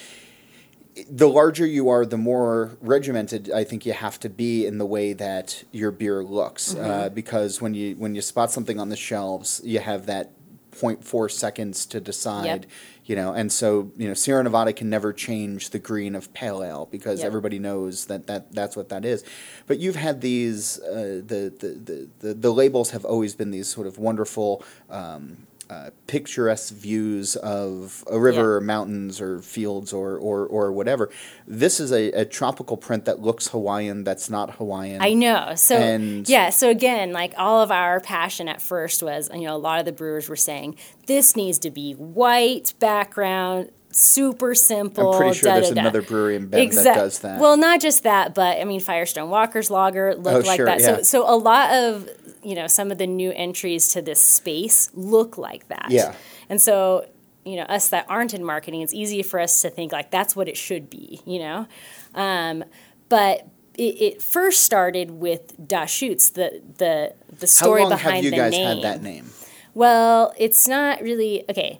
the 1.09 1.27
larger 1.27 1.65
you 1.65 1.89
are, 1.89 2.05
the 2.05 2.17
more 2.17 2.77
regimented 2.81 3.51
I 3.51 3.63
think 3.63 3.85
you 3.85 3.93
have 3.93 4.19
to 4.21 4.29
be 4.29 4.65
in 4.65 4.77
the 4.77 4.85
way 4.85 5.13
that 5.13 5.63
your 5.71 5.91
beer 5.91 6.23
looks. 6.23 6.73
Mm-hmm. 6.73 6.89
Uh, 6.89 7.09
because 7.09 7.61
when 7.61 7.73
you 7.73 7.95
when 7.95 8.15
you 8.15 8.21
spot 8.21 8.51
something 8.51 8.79
on 8.79 8.89
the 8.89 8.95
shelves, 8.95 9.61
you 9.63 9.79
have 9.79 10.05
that 10.05 10.31
0.4 10.79 11.31
seconds 11.31 11.85
to 11.87 11.99
decide. 11.99 12.45
Yep. 12.45 12.65
You 13.05 13.15
know, 13.15 13.33
and 13.33 13.51
so 13.51 13.91
you 13.97 14.07
know, 14.07 14.15
Sierra 14.15 14.43
Nevada 14.43 14.73
can 14.73 14.89
never 14.89 15.13
change 15.13 15.69
the 15.69 15.77
green 15.79 16.15
of 16.15 16.33
pale 16.33 16.63
ale 16.63 16.87
because 16.91 17.19
Yep. 17.19 17.27
everybody 17.27 17.59
knows 17.59 18.05
that, 18.05 18.25
that 18.27 18.51
that's 18.51 18.75
what 18.75 18.89
that 18.89 19.05
is. 19.05 19.23
But 19.67 19.77
you've 19.79 19.95
had 19.95 20.21
these 20.21 20.79
uh, 20.79 21.21
the, 21.25 21.53
the, 21.59 21.67
the 21.67 22.09
the 22.27 22.33
the 22.33 22.51
labels 22.53 22.89
have 22.91 23.05
always 23.05 23.35
been 23.35 23.51
these 23.51 23.67
sort 23.67 23.85
of 23.87 23.97
wonderful. 23.99 24.63
Um, 24.89 25.45
uh, 25.69 25.89
picturesque 26.07 26.73
views 26.73 27.35
of 27.37 28.03
a 28.11 28.19
river, 28.19 28.39
Yeah. 28.41 28.45
or 28.45 28.61
mountains, 28.61 29.19
or 29.19 29.39
fields, 29.41 29.91
or 29.93 30.15
or, 30.17 30.45
or 30.45 30.71
whatever. 30.71 31.09
This 31.47 31.79
is 31.79 31.91
a, 31.91 32.11
a 32.11 32.25
tropical 32.25 32.77
print 32.77 33.05
that 33.05 33.19
looks 33.19 33.47
Hawaiian. 33.47 34.03
That's 34.03 34.29
not 34.29 34.55
Hawaiian. 34.55 35.01
I 35.01 35.13
know. 35.13 35.53
So 35.55 35.75
And- 35.77 36.27
yeah. 36.29 36.49
So 36.51 36.69
again, 36.69 37.13
like 37.13 37.33
all 37.37 37.61
of 37.61 37.71
our 37.71 37.99
passion 37.99 38.47
at 38.47 38.61
first 38.61 39.01
was, 39.01 39.29
you 39.33 39.41
know, 39.41 39.55
a 39.55 39.57
lot 39.57 39.79
of 39.79 39.85
the 39.85 39.91
brewers 39.91 40.29
were 40.29 40.35
saying 40.35 40.77
this 41.07 41.35
needs 41.35 41.57
to 41.59 41.71
be 41.71 41.93
white 41.93 42.73
background, 42.79 43.71
super 43.91 44.53
simple. 44.55 45.13
I'm 45.13 45.17
pretty 45.19 45.39
sure 45.39 45.49
da, 45.49 45.55
there's 45.55 45.69
da, 45.69 45.75
da. 45.75 45.81
another 45.81 46.01
brewery 46.01 46.35
in 46.35 46.47
Bend 46.47 46.73
that 46.73 46.95
does 46.95 47.19
that. 47.19 47.39
Well, 47.39 47.57
not 47.57 47.81
just 47.81 48.03
that, 48.03 48.35
but 48.35 48.59
I 48.59 48.65
mean, 48.65 48.79
Firestone 48.81 49.29
Walker's 49.29 49.71
Lager 49.71 50.13
looked 50.15 50.45
Oh, 50.45 50.47
like 50.49 50.57
sure, 50.57 50.65
that. 50.65 50.79
yeah. 50.79 50.97
So, 50.97 51.01
so 51.03 51.33
a 51.33 51.37
lot 51.37 51.73
of 51.73 52.09
you 52.45 52.55
know 52.55 52.67
some 52.67 52.91
of 52.91 52.97
the 52.97 53.07
new 53.07 53.31
entries 53.35 53.89
to 53.89 54.01
this 54.01 54.19
space 54.21 54.89
look 54.93 55.37
like 55.37 55.67
that. 55.69 55.87
Yeah. 55.89 56.13
And 56.49 56.61
so 56.61 57.05
you 57.43 57.55
know 57.57 57.63
us 57.63 57.89
that 57.89 58.05
aren't 58.09 58.33
in 58.33 58.43
marketing, 58.43 58.81
it's 58.81 58.93
easy 58.93 59.23
for 59.23 59.39
us 59.39 59.61
to 59.63 59.69
think 59.69 59.91
like 59.91 60.11
that's 60.11 60.35
what 60.35 60.47
it 60.47 60.57
should 60.57 60.89
be. 60.89 61.21
You 61.25 61.39
know, 61.39 61.67
um, 62.13 62.63
but 63.09 63.47
it, 63.77 64.01
it 64.01 64.21
first 64.21 64.63
started 64.63 65.11
with 65.11 65.53
Da 65.67 65.83
Shootz, 65.85 66.31
the 66.33 66.61
the 66.77 67.13
the 67.29 67.41
How 67.41 67.45
story 67.47 67.81
long 67.81 67.89
behind 67.89 68.15
have 68.15 68.23
you 68.25 68.31
the 68.31 68.37
guys 68.37 68.51
name. 68.51 68.67
had 68.67 68.81
that 68.83 69.01
name? 69.03 69.29
Well, 69.73 70.33
it's 70.37 70.67
not 70.67 71.01
really 71.01 71.43
okay. 71.49 71.79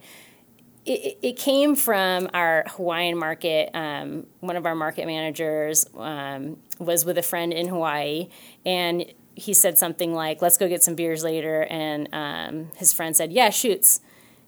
It, 0.86 0.92
it- 0.92 1.18
it 1.24 1.38
came 1.38 1.76
from 1.76 2.30
our 2.34 2.64
Hawaiian 2.68 3.18
market. 3.18 3.70
Um, 3.74 4.28
one 4.42 4.56
of 4.56 4.66
our 4.68 4.76
market 4.76 5.08
managers 5.08 5.88
um, 5.98 6.58
was 6.78 7.06
with 7.06 7.18
a 7.18 7.24
friend 7.24 7.52
in 7.54 7.68
Hawaii, 7.70 8.28
and 8.66 9.06
he 9.36 9.54
said 9.54 9.78
something 9.78 10.14
like, 10.14 10.42
"Let's 10.42 10.58
go 10.58 10.68
get 10.68 10.84
some 10.84 10.96
beers 10.96 11.24
later." 11.24 11.68
And 11.70 12.10
um, 12.14 12.72
his 12.78 12.94
friend 12.94 13.16
said, 13.16 13.32
"Yeah, 13.32 13.50
shoots," 13.50 14.02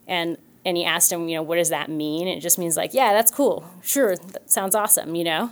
and 0.07 0.37
and 0.67 0.75
he 0.75 0.83
asked 0.83 1.09
him, 1.13 1.29
you 1.29 1.37
know, 1.37 1.43
what 1.43 1.55
does 1.55 1.69
that 1.69 1.89
mean? 1.89 2.27
And 2.27 2.37
it 2.37 2.41
just 2.41 2.59
means 2.59 2.75
like, 2.75 2.93
yeah, 2.93 3.13
that's 3.13 3.31
cool, 3.31 3.65
sure, 3.81 4.17
that 4.17 4.51
sounds 4.51 4.75
awesome, 4.75 5.15
you 5.15 5.23
know. 5.23 5.51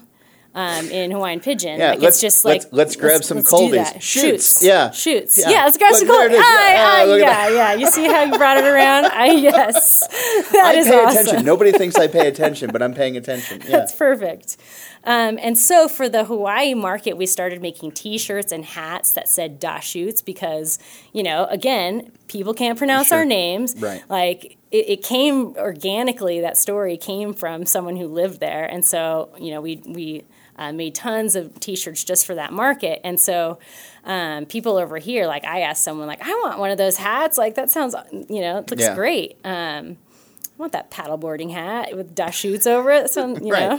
Um, 0.58 0.90
in 0.90 1.12
Hawaiian 1.12 1.42
Pidgin. 1.42 1.78
Yeah, 1.80 1.90
like 1.90 2.00
let's- 2.00 2.16
it's 2.16 2.22
just 2.22 2.46
let's- 2.46 2.64
like 2.64 2.72
let's 2.74 2.96
grab 2.96 3.26
some 3.26 3.36
let's 3.40 3.52
coldies. 3.52 3.92
that. 3.92 4.02
Shoots. 4.02 4.64
Yeah. 4.64 4.90
shoots, 4.92 5.38
Yeah. 5.38 5.50
yeah. 5.50 5.64
let's 5.66 5.78
grab 5.78 5.92
Look, 5.92 6.00
some 6.00 6.08
coldies. 6.08 6.28
is. 6.32 6.38
Yeah. 6.38 6.44
Ah, 6.46 6.96
aye, 6.98 7.04
look 7.06 7.22
at 7.22 7.52
yeah, 7.52 7.56
yeah. 7.56 7.74
You 7.74 7.88
see 7.92 8.06
how 8.06 8.24
you 8.24 8.38
brought 8.38 8.58
it 8.60 8.64
around? 8.64 9.06
I 9.14 9.32
yes, 9.32 10.00
that 10.54 10.64
I 10.66 10.74
is 10.76 10.88
pay 10.88 10.96
awesome. 10.98 11.22
attention. 11.28 11.46
Nobody 11.46 11.74
thinks 11.74 11.98
I 11.98 12.08
pay 12.08 12.30
attention, 12.30 12.70
but 12.72 12.82
I'm 12.82 12.94
paying 12.94 13.18
attention. 13.18 13.62
Yeah. 13.66 13.72
That's 13.80 13.94
perfect. 13.94 14.56
Um, 15.04 15.38
and 15.42 15.58
so 15.58 15.90
for 15.90 16.08
the 16.08 16.24
Hawaii 16.24 16.74
market, 16.74 17.18
we 17.18 17.26
started 17.26 17.62
making 17.62 17.92
T-shirts 17.92 18.54
and 18.54 18.64
hats 18.64 19.12
that 19.12 19.28
said 19.28 19.60
"Da 19.60 19.80
Shoots" 19.80 20.22
because 20.22 20.80
you 21.12 21.22
know, 21.22 21.48
again, 21.52 22.12
people 22.30 22.54
can't 22.54 22.78
pronounce 22.78 23.10
Sure. 23.10 23.18
our 23.20 23.26
names. 23.26 23.76
Right. 23.78 24.02
Like 24.10 24.58
it, 24.72 24.90
it 24.90 25.04
came 25.04 25.56
organically. 25.58 26.40
That 26.40 26.58
story 26.58 26.96
came 26.96 27.34
from 27.34 27.66
someone 27.66 27.98
who 27.98 28.08
lived 28.08 28.40
there, 28.40 28.64
and 28.66 28.86
so 28.86 29.30
you 29.38 29.52
know, 29.52 29.60
we 29.60 29.82
we. 29.86 30.24
Uh, 30.58 30.72
made 30.72 30.96
tons 30.96 31.36
of 31.36 31.60
T-shirts 31.60 32.04
just 32.06 32.26
for 32.26 32.34
that 32.36 32.54
market, 32.54 33.02
and 33.04 33.20
so 33.20 33.60
um, 34.06 34.46
people 34.46 34.78
over 34.78 34.98
here, 34.98 35.28
like 35.28 35.44
I 35.44 35.62
asked 35.62 35.84
someone, 35.84 36.08
like 36.08 36.22
I 36.22 36.30
want 36.44 36.60
one 36.60 36.72
of 36.72 36.78
those 36.78 36.96
hats. 36.98 37.38
Like 37.38 37.56
that 37.56 37.70
sounds, 37.70 37.94
you 38.30 38.40
know, 38.40 38.60
it 38.60 38.72
looks 38.72 38.84
Yeah. 38.84 38.96
great. 38.96 39.38
Um, 39.44 39.98
I 40.58 40.58
want 40.58 40.72
that 40.72 40.90
paddleboarding 40.90 41.52
hat 41.52 41.96
with 41.98 42.16
Da 42.16 42.28
Shootz 42.28 42.66
over 42.66 42.90
it. 42.92 43.10
So 43.10 43.28
you 43.28 43.52
Right. 43.52 43.70
know, 43.70 43.76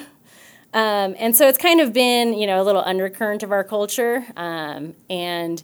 um, 0.75 1.15
and 1.19 1.35
so 1.35 1.49
it's 1.49 1.57
kind 1.57 1.81
of 1.81 1.95
been, 1.95 2.35
you 2.35 2.47
know, 2.47 2.61
a 2.61 2.65
little 2.65 2.83
undercurrent 2.85 3.43
of 3.43 3.51
our 3.53 3.65
culture. 3.65 4.27
Um, 4.37 4.95
and 5.09 5.63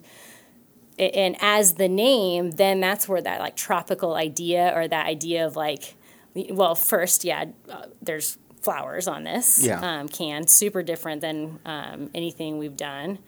and 0.99 1.37
as 1.41 1.75
the 1.75 1.89
name, 1.89 2.53
then 2.53 2.81
that's 2.81 3.09
where 3.09 3.21
that 3.21 3.41
like 3.41 3.57
tropical 3.57 4.15
idea 4.15 4.73
or 4.75 4.87
that 4.89 5.07
idea 5.07 5.47
of 5.47 5.57
like, 5.57 5.95
well, 6.35 6.75
first, 6.75 7.25
yeah, 7.25 7.47
uh, 7.71 7.87
there's 8.01 8.39
flowers 8.63 9.09
on 9.09 9.25
this 9.25 9.65
Yeah. 9.65 9.81
um, 10.01 10.09
can, 10.09 10.47
super 10.47 10.83
different 10.83 11.21
than 11.21 11.59
um, 11.65 12.11
anything 12.15 12.59
we've 12.59 12.77
done. 12.77 13.19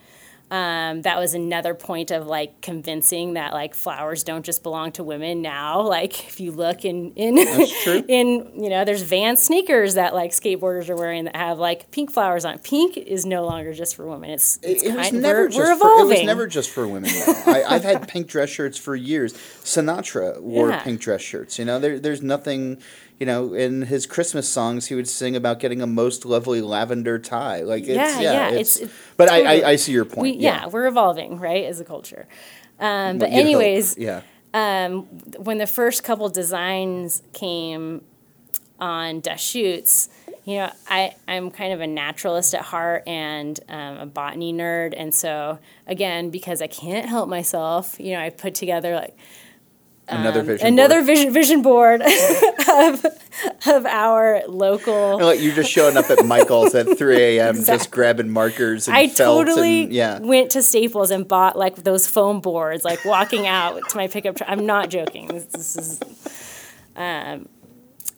Um, 0.50 1.02
that 1.02 1.18
was 1.18 1.32
another 1.34 1.74
point 1.74 2.10
of 2.10 2.26
like 2.26 2.60
convincing 2.60 3.32
that 3.32 3.54
like 3.54 3.74
flowers 3.74 4.22
don't 4.22 4.44
just 4.44 4.62
belong 4.62 4.92
to 4.92 5.02
women 5.02 5.40
now. 5.40 5.80
Like 5.80 6.26
if 6.28 6.38
you 6.38 6.52
look 6.52 6.84
in 6.84 7.12
in 7.12 7.38
in 8.08 8.52
you 8.62 8.68
know 8.68 8.84
there's 8.84 9.02
Vans 9.02 9.42
sneakers 9.42 9.94
that 9.94 10.14
like 10.14 10.32
skateboarders 10.32 10.90
are 10.90 10.96
wearing 10.96 11.24
that 11.24 11.34
have 11.34 11.58
like 11.58 11.90
pink 11.90 12.12
flowers 12.12 12.44
on. 12.44 12.58
Pink 12.58 12.96
is 12.98 13.24
no 13.24 13.44
longer 13.46 13.72
just 13.72 13.96
for 13.96 14.06
women. 14.06 14.30
It's, 14.30 14.58
it's 14.62 14.82
It, 14.84 14.90
it 14.90 14.96
was 14.96 15.12
never 15.12 15.40
we're, 15.44 15.48
just 15.48 15.58
we're 15.58 15.76
for, 15.76 16.00
it 16.02 16.06
was 16.18 16.22
never 16.24 16.46
just 16.46 16.70
for 16.70 16.86
women. 16.86 17.10
I, 17.46 17.64
I've 17.66 17.82
had 17.84 18.06
pink 18.06 18.28
dress 18.28 18.50
shirts 18.50 18.76
for 18.78 18.94
years. 18.94 19.32
Sinatra 19.32 20.40
wore 20.40 20.68
Yeah. 20.68 20.82
pink 20.82 21.00
dress 21.00 21.22
shirts. 21.22 21.58
You 21.58 21.64
know, 21.64 21.78
there, 21.80 21.98
there's 21.98 22.22
nothing. 22.22 22.80
You 23.20 23.26
know, 23.26 23.54
in 23.54 23.82
his 23.82 24.06
Christmas 24.06 24.48
songs, 24.48 24.86
he 24.88 24.94
would 24.96 25.08
sing 25.08 25.36
about 25.36 25.60
getting 25.60 25.80
a 25.80 25.86
most 25.86 26.24
lovely 26.26 26.60
lavender 26.60 27.18
tie. 27.18 27.60
Like, 27.62 27.82
it's, 27.84 27.90
Yeah, 27.90 28.20
yeah, 28.20 28.32
yeah, 28.32 28.48
It's, 28.50 28.76
it's- 28.76 28.90
it's 28.92 29.14
but 29.16 29.28
I, 29.30 29.38
totally- 29.42 29.64
I, 29.64 29.70
I 29.70 29.76
see 29.76 29.92
your 29.92 30.04
point. 30.04 30.18
we, 30.22 30.32
yeah. 30.32 30.66
we're 30.66 30.86
evolving, 30.88 31.38
right, 31.38 31.64
as 31.64 31.78
a 31.80 31.84
culture. 31.84 32.26
Um, 32.80 33.18
but 33.18 33.30
You'd 33.30 33.36
hope. 33.36 33.40
anyways, 33.44 33.96
yeah, 33.98 34.22
when 35.38 35.58
the 35.58 35.66
first 35.66 36.02
couple 36.02 36.28
designs 36.28 37.22
came 37.32 38.02
on 38.80 39.20
Deschutes, 39.20 40.08
you 40.44 40.56
know, 40.56 40.70
I, 40.88 41.14
I'm 41.26 41.50
kind 41.50 41.72
of 41.72 41.80
a 41.80 41.86
naturalist 41.86 42.54
at 42.54 42.62
heart 42.62 43.04
and 43.06 43.58
um, 43.68 43.96
a 43.98 44.06
botany 44.06 44.52
nerd. 44.52 44.92
And 44.96 45.14
so, 45.14 45.58
again, 45.86 46.30
because 46.30 46.60
I 46.60 46.66
can't 46.66 47.06
help 47.08 47.28
myself, 47.28 47.98
you 47.98 48.12
know, 48.12 48.20
I 48.20 48.30
put 48.30 48.54
together 48.54 48.94
like 48.94 49.16
another 50.08 50.40
um, 50.40 50.46
vision. 50.46 50.66
another 50.66 50.96
board. 50.96 51.06
vision 51.06 51.32
vision 51.32 51.62
board 51.62 52.02
of, 52.70 53.04
of 53.66 53.86
our 53.86 54.42
local. 54.46 55.18
Like 55.18 55.40
you're 55.40 55.54
just 55.54 55.70
showing 55.70 55.96
up 55.96 56.10
at 56.10 56.24
Michael's 56.24 56.74
at 56.74 56.86
3 56.98 57.16
a.m. 57.16 57.64
just 57.64 57.90
grabbing 57.90 58.30
markers 58.30 58.88
and 58.88 58.96
I 58.96 59.06
totally 59.06 59.84
and 59.84 59.92
yeah. 59.92 60.18
went 60.18 60.50
to 60.52 60.62
Staples 60.62 61.10
and 61.10 61.26
bought 61.26 61.56
like 61.56 61.76
those 61.76 62.06
foam 62.06 62.40
boards, 62.40 62.84
like 62.84 63.04
walking 63.04 63.46
out 63.46 63.80
to 63.90 63.96
my 63.96 64.08
pickup 64.08 64.36
truck. 64.36 64.50
I'm 64.50 64.66
not 64.66 64.90
joking. 64.90 65.28
This, 65.28 65.46
this 65.46 65.76
is, 65.76 66.00
um, 66.96 67.48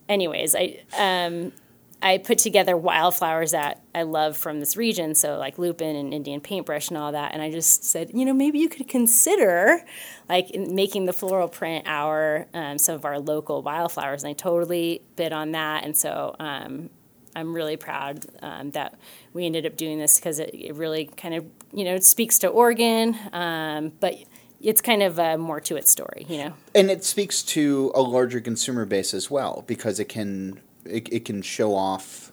anyways, 0.09 0.55
I 0.55 0.81
um, 0.99 1.53
I 2.03 2.19
put 2.19 2.39
together 2.39 2.77
wildflowers 2.77 3.53
that 3.53 3.83
I 3.95 4.03
love 4.03 4.37
from 4.37 4.61
this 4.61 4.77
region, 4.77 5.15
so 5.15 5.39
like 5.39 5.59
lupin 5.59 5.97
and 5.97 6.13
Indian 6.13 6.41
paintbrush 6.41 6.89
and 6.89 6.99
all 6.99 7.13
that. 7.13 7.33
And 7.33 7.41
I 7.43 7.51
just 7.51 7.85
said, 7.85 8.11
you 8.13 8.25
know, 8.25 8.35
maybe 8.35 8.59
you 8.59 8.69
could 8.69 8.87
consider 8.87 9.83
like 10.29 10.55
making 10.55 11.07
the 11.07 11.13
floral 11.13 11.49
print 11.49 11.85
our 11.87 12.47
um, 12.53 12.79
some 12.79 12.95
of 12.95 13.05
our 13.05 13.19
local 13.19 13.63
wildflowers. 13.63 14.25
And 14.25 14.31
I 14.31 14.35
totally 14.35 15.03
bid 15.17 15.33
on 15.33 15.53
that, 15.53 15.85
and 15.85 15.97
so. 15.97 16.37
Um, 16.39 16.91
I'm 17.35 17.53
really 17.55 17.77
proud 17.77 18.25
um, 18.41 18.71
that 18.71 18.99
we 19.35 19.45
ended 19.45 19.67
up 19.67 19.77
doing 19.77 19.99
this 19.99 20.19
because 20.19 20.39
it, 20.39 20.55
it 20.55 20.75
really 20.75 21.05
kind 21.05 21.35
of, 21.35 21.45
you 21.71 21.85
know, 21.85 21.95
it 21.95 22.03
speaks 22.03 22.39
to 22.39 22.49
Oregon, 22.49 23.15
um, 23.31 23.93
but 24.01 24.15
it's 24.63 24.81
kind 24.81 25.03
of 25.03 25.19
uh, 25.19 25.37
more 25.37 25.61
to 25.61 25.77
its 25.77 25.91
story, 25.91 26.25
you 26.31 26.39
know. 26.39 26.55
and 26.75 26.91
it 26.91 27.05
speaks 27.05 27.43
to 27.43 27.93
a 27.95 28.01
larger 28.01 28.41
consumer 28.41 28.87
base 28.87 29.13
as 29.13 29.31
well 29.31 29.65
because 29.67 30.01
it 30.01 30.09
can 30.09 30.63
it, 30.91 31.13
it 31.13 31.25
can 31.25 31.43
show 31.43 31.75
off 31.75 32.33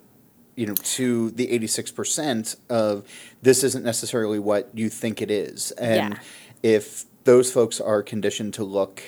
you 0.55 0.65
know 0.67 0.75
to 0.75 1.31
the 1.31 1.47
86% 1.47 2.55
of 2.69 3.03
this 3.41 3.63
isn't 3.63 3.83
necessarily 3.83 4.37
what 4.39 4.69
you 4.73 4.89
think 4.89 5.21
it 5.21 5.31
is 5.31 5.71
and 5.71 6.13
Yeah. 6.13 6.19
if 6.61 7.05
those 7.23 7.51
folks 7.51 7.81
are 7.81 8.03
conditioned 8.03 8.53
to 8.55 8.63
look 8.63 9.01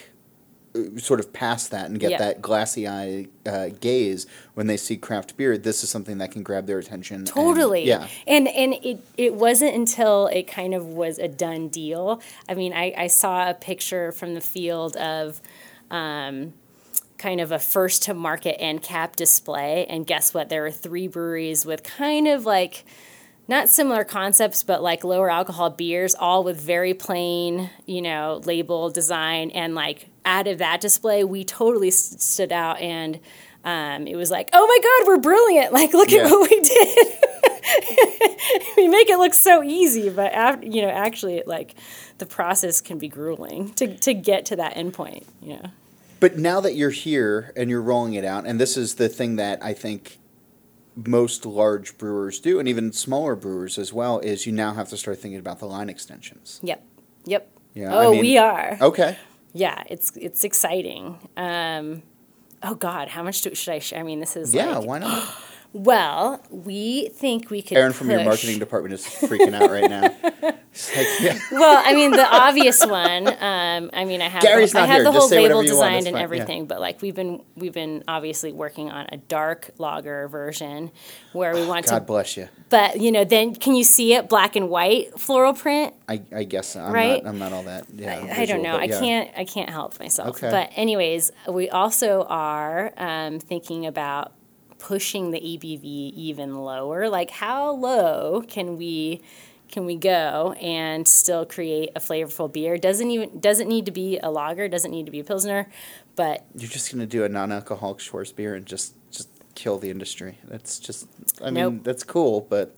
uh, 0.76 0.98
sort 0.98 1.20
of 1.20 1.32
past 1.34 1.70
that 1.72 1.86
and 1.90 2.00
get 2.00 2.12
Yeah. 2.12 2.18
that 2.18 2.42
glassy 2.42 2.88
eye 2.88 3.28
uh, 3.46 3.70
gaze 3.80 4.26
when 4.56 4.66
they 4.68 4.76
see 4.78 4.98
craft 4.98 5.38
beer 5.38 5.56
this 5.58 5.84
is 5.84 5.90
something 5.92 6.18
that 6.18 6.32
can 6.32 6.42
grab 6.42 6.66
their 6.66 6.80
attention 6.80 7.18
and- 7.18 7.28
Totally. 7.28 7.86
yeah 7.86 8.08
And 8.26 8.48
and 8.48 8.74
it 8.84 9.00
it 9.16 9.36
wasn't 9.36 9.76
until 9.76 10.26
it 10.28 10.48
kind 10.48 10.74
of 10.74 10.88
was 10.88 11.20
a 11.20 11.28
done 11.28 11.68
deal. 11.68 12.22
I 12.50 12.56
mean, 12.56 12.74
I, 12.74 12.94
I 12.98 13.08
saw 13.08 13.50
a 13.50 13.54
picture 13.54 14.12
from 14.12 14.34
the 14.34 14.42
field 14.42 14.96
of 14.98 15.42
um, 15.92 16.54
kind 17.18 17.40
of 17.42 17.52
a 17.52 17.60
first 17.60 18.04
to 18.04 18.14
market 18.14 18.60
end 18.62 18.84
cap 18.84 19.16
display, 19.16 19.86
and 19.88 20.06
guess 20.06 20.34
what? 20.34 20.50
There 20.50 20.62
were 20.62 20.72
three 20.72 21.08
breweries 21.08 21.66
with 21.66 21.84
kind 21.84 22.28
of 22.28 22.46
like 22.46 22.86
not 23.48 23.70
similar 23.70 24.04
concepts, 24.04 24.64
but 24.64 24.82
like 24.82 25.04
lower 25.04 25.30
alcohol 25.30 25.70
beers, 25.70 26.16
all 26.16 26.44
with 26.44 26.60
very 26.60 26.94
plain, 26.96 27.70
you 27.86 28.02
know, 28.02 28.42
label 28.46 28.90
design. 28.90 29.52
And 29.52 29.76
like 29.76 30.08
out 30.26 30.48
of 30.48 30.58
that 30.58 30.82
display, 30.82 31.24
we 31.24 31.44
totally 31.44 31.92
st- 31.92 32.20
stood 32.22 32.52
out 32.52 32.80
and 32.82 33.20
um, 33.64 34.08
it 34.08 34.16
was 34.16 34.32
like, 34.32 34.50
oh 34.54 34.66
my 34.68 34.80
God, 34.82 35.08
we're 35.08 35.20
brilliant. 35.22 35.74
Like, 35.74 35.94
look 35.94 36.10
Yeah. 36.12 36.26
at 36.26 36.32
what 36.32 36.50
we 36.50 36.60
did. 36.60 37.08
we 38.78 38.88
make 38.88 39.10
it 39.10 39.18
look 39.18 39.34
so 39.34 39.64
easy, 39.64 40.10
but 40.10 40.34
after, 40.34 40.66
you 40.68 40.82
know, 40.82 40.90
actually, 40.90 41.38
it, 41.38 41.48
like 41.48 41.76
the 42.18 42.26
process 42.26 42.82
can 42.82 42.98
be 42.98 43.08
grueling 43.08 43.70
to, 43.74 43.96
to 44.00 44.14
get 44.14 44.46
to 44.48 44.56
that 44.58 44.76
endpoint. 44.76 45.24
You 45.42 45.56
know, 45.58 45.70
But 46.20 46.38
now 46.38 46.62
that 46.62 46.76
you're 46.76 46.90
here 46.92 47.52
and 47.56 47.70
you're 47.70 47.82
rolling 47.82 48.14
it 48.14 48.26
out, 48.26 48.46
and 48.46 48.60
this 48.60 48.78
is 48.78 48.96
the 48.96 49.10
thing 49.10 49.36
that 49.36 49.64
I 49.64 49.74
think 49.74 50.18
most 50.96 51.46
large 51.46 51.98
brewers 51.98 52.40
do, 52.40 52.60
and 52.60 52.68
even 52.68 52.94
smaller 52.94 53.36
brewers 53.36 53.78
as 53.78 53.92
well, 53.92 54.20
is 54.20 54.46
you 54.46 54.52
now 54.54 54.74
have 54.74 54.90
to 54.90 54.98
start 54.98 55.20
thinking 55.20 55.40
about 55.40 55.60
the 55.60 55.66
line 55.66 55.90
extensions. 55.90 56.60
yep, 56.64 56.84
yep. 57.26 57.52
Yeah, 57.74 57.94
I 57.94 58.06
oh, 58.06 58.12
mean- 58.12 58.22
we 58.22 58.38
are. 58.38 58.78
Okay. 58.80 59.18
Yeah, 59.54 59.84
it's 59.88 60.12
it's 60.18 60.44
exciting. 60.44 61.18
Um, 61.38 62.04
oh 62.64 62.76
God, 62.76 63.08
how 63.10 63.24
much 63.24 63.42
do, 63.42 63.56
should 63.56 63.74
I? 63.74 63.80
share? 63.80 64.00
I 64.00 64.04
mean, 64.04 64.20
this 64.20 64.36
is 64.36 64.54
Yeah, 64.54 64.78
like, 64.78 64.88
why 64.88 65.00
not? 65.00 65.36
well, 65.76 66.42
we 66.50 67.10
think 67.10 67.50
we 67.50 67.62
could. 67.62 67.78
Aaron 67.78 67.92
from 67.92 68.10
your 68.10 68.24
marketing 68.24 68.60
department 68.60 68.94
is 68.94 69.02
freaking 69.06 69.54
out 69.54 69.70
right 69.70 69.90
now. 69.90 70.54
Like, 70.94 71.08
yeah. 71.22 71.40
Well, 71.54 71.82
I 71.86 71.94
mean, 71.94 72.12
the 72.12 72.28
obvious 72.28 72.86
one. 72.86 73.30
Um, 73.30 73.90
I 73.94 74.04
mean, 74.04 74.22
I 74.22 74.28
have 74.28 74.42
Gary's 74.42 74.74
the, 74.74 74.80
I 74.80 74.86
have 74.86 74.96
here. 74.96 75.04
the 75.06 75.12
whole 75.14 75.30
label 75.30 75.62
designed 75.62 76.00
and 76.00 76.08
fine. 76.08 76.14
Yeah. 76.16 76.22
everything, 76.22 76.66
but 76.66 76.82
like 76.82 77.02
we've 77.02 77.16
been 77.16 77.42
we've 77.56 77.72
been 77.72 78.04
obviously 78.10 78.52
working 78.52 78.92
on 78.92 79.08
a 79.10 79.16
dark 79.16 79.72
lager 79.78 80.28
version 80.28 80.92
where 81.32 81.54
we 81.54 81.66
want 81.66 81.86
God 81.86 81.92
to. 81.94 82.00
God 82.02 82.08
bless 82.08 82.36
you. 82.36 82.50
But 82.70 83.00
you 83.00 83.14
know, 83.14 83.24
then 83.24 83.56
can 83.56 83.76
you 83.76 83.86
see 83.86 84.16
it 84.16 84.28
black 84.28 84.58
and 84.58 84.70
white 84.70 85.18
floral 85.18 85.54
print? 85.54 85.94
I, 86.10 86.22
I 86.36 86.44
guess 86.44 86.68
so. 86.68 86.82
I'm 86.82 86.92
Right? 86.92 87.24
not. 87.24 87.30
I'm 87.30 87.40
not 87.40 87.54
all 87.54 87.64
that. 87.64 87.86
Yeah, 87.96 88.20
I, 88.36 88.42
I 88.42 88.46
don't 88.46 88.62
know. 88.62 88.74
but 88.74 88.82
I 88.82 88.88
can't. 88.90 89.32
I 89.38 89.46
can't 89.46 89.70
help 89.70 89.98
myself. 89.98 90.36
Okay. 90.36 90.52
But 90.52 90.72
anyways, 90.76 91.32
we 91.48 91.70
also 91.70 92.24
are 92.24 92.92
um, 92.98 93.40
thinking 93.40 93.86
about 93.86 94.34
pushing 94.86 95.32
the 95.32 95.40
ABV 95.40 95.84
even 96.14 96.54
lower. 96.54 97.10
Like, 97.10 97.32
how 97.32 97.72
low 97.72 98.44
can 98.48 98.78
we 98.78 99.22
can 99.68 99.86
we 99.86 99.96
go 99.96 100.54
and 100.62 101.08
still 101.08 101.44
create 101.44 101.90
a 101.96 102.00
flavorful 102.00 102.54
beer? 102.54 102.78
Doesn't 102.78 103.10
even 103.10 103.40
doesn't 103.40 103.68
need 103.68 103.88
to 103.88 103.92
be 103.92 104.20
a 104.20 104.30
lager, 104.30 104.68
doesn't 104.68 104.92
need 104.92 105.08
to 105.08 105.12
be 105.12 105.20
a 105.20 105.24
pilsner, 105.24 105.68
but 106.16 106.46
You're 106.56 106.70
just 106.70 106.92
gonna 106.92 107.08
do 107.08 107.24
a 107.24 107.30
non-alcoholic 107.30 107.98
Schwarzbier 107.98 108.56
and 108.56 108.66
just 108.68 108.94
just 109.10 109.30
kill 109.56 109.80
the 109.80 109.90
industry. 109.90 110.38
That's 110.48 110.78
just. 110.78 111.08
I 111.44 111.50
mean, 111.50 111.82
that's 111.82 112.04
cool, 112.04 112.42
but 112.42 112.76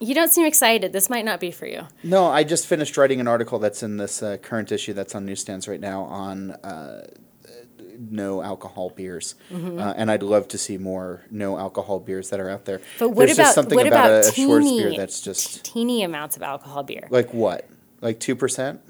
you 0.00 0.16
don't 0.16 0.32
seem 0.32 0.44
excited. 0.44 0.92
This 0.92 1.08
might 1.08 1.24
not 1.24 1.38
be 1.38 1.52
for 1.52 1.66
you. 1.66 1.82
no. 2.02 2.26
I 2.26 2.42
just 2.42 2.66
finished 2.66 2.96
writing 2.96 3.20
an 3.20 3.28
article 3.28 3.60
that's 3.60 3.84
in 3.84 3.96
this 3.96 4.24
uh, 4.24 4.38
current 4.38 4.72
issue 4.72 4.92
that's 4.92 5.14
on 5.14 5.24
newsstands 5.24 5.68
right 5.68 5.80
now 5.80 6.02
on. 6.02 6.50
Uh, 6.50 7.06
no 7.98 8.42
alcohol 8.42 8.90
beers, 8.90 9.34
Mm-hmm. 9.52 9.78
uh, 9.78 9.94
and 9.96 10.10
I'd 10.10 10.22
love 10.22 10.48
to 10.48 10.58
see 10.58 10.78
more 10.78 11.22
no 11.30 11.58
alcohol 11.58 11.98
beers 12.00 12.30
that 12.30 12.40
are 12.40 12.48
out 12.50 12.64
there. 12.64 12.80
But 12.98 13.10
what 13.10 13.26
There's 13.26 13.38
about 13.38 13.44
just 13.44 13.54
something 13.54 13.76
what 13.76 13.86
about, 13.86 14.06
about 14.10 14.24
a, 14.24 14.28
a 14.28 14.32
Schwarzbier 14.32 14.96
that's 14.96 15.20
just 15.20 15.64
Teeny 15.64 16.02
amounts 16.02 16.36
of 16.36 16.42
alcohol 16.42 16.82
beer. 16.84 17.06
like 17.10 17.32
what, 17.34 17.68
like 18.00 18.20
two 18.20 18.36
percent. 18.36 18.80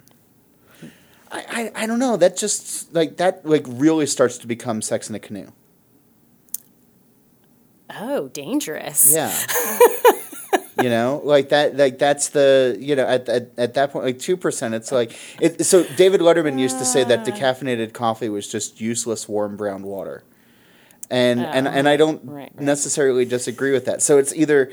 I, 1.30 1.70
I 1.76 1.82
I 1.82 1.86
don't 1.86 1.98
know. 1.98 2.16
That 2.16 2.36
just 2.36 2.94
like 2.94 3.16
that 3.18 3.44
like 3.44 3.64
really 3.68 4.06
starts 4.06 4.38
to 4.38 4.46
become 4.46 4.80
sex 4.82 5.08
in 5.10 5.14
a 5.14 5.18
canoe. 5.18 5.48
Oh, 7.90 8.28
dangerous. 8.28 9.12
Yeah. 9.14 9.28
you 10.82 10.88
know, 10.88 11.20
like 11.24 11.48
that. 11.50 11.76
Like 11.76 11.98
that's 11.98 12.28
the 12.30 12.76
you 12.78 12.94
know 12.96 13.06
at 13.06 13.28
at, 13.28 13.50
at 13.56 13.74
that 13.74 13.92
point 13.92 14.04
like 14.04 14.18
two 14.18 14.36
percent. 14.36 14.74
It's 14.74 14.92
like 14.92 15.16
it. 15.40 15.64
So 15.66 15.84
David 15.96 16.20
Letterman 16.20 16.58
used 16.58 16.78
to 16.78 16.84
say 16.84 17.04
that 17.04 17.24
decaffeinated 17.26 17.92
coffee 17.92 18.28
was 18.28 18.46
just 18.50 18.80
useless 18.80 19.28
warm 19.28 19.56
brown 19.56 19.82
water, 19.82 20.22
and 21.10 21.40
and 21.40 21.66
Oh, 21.66 21.70
and 21.70 21.88
I 21.88 21.96
don't 21.96 22.24
right, 22.24 22.50
right. 22.54 22.60
necessarily 22.60 23.24
disagree 23.24 23.72
with 23.72 23.84
that. 23.86 24.02
So 24.02 24.18
it's 24.18 24.34
either 24.34 24.70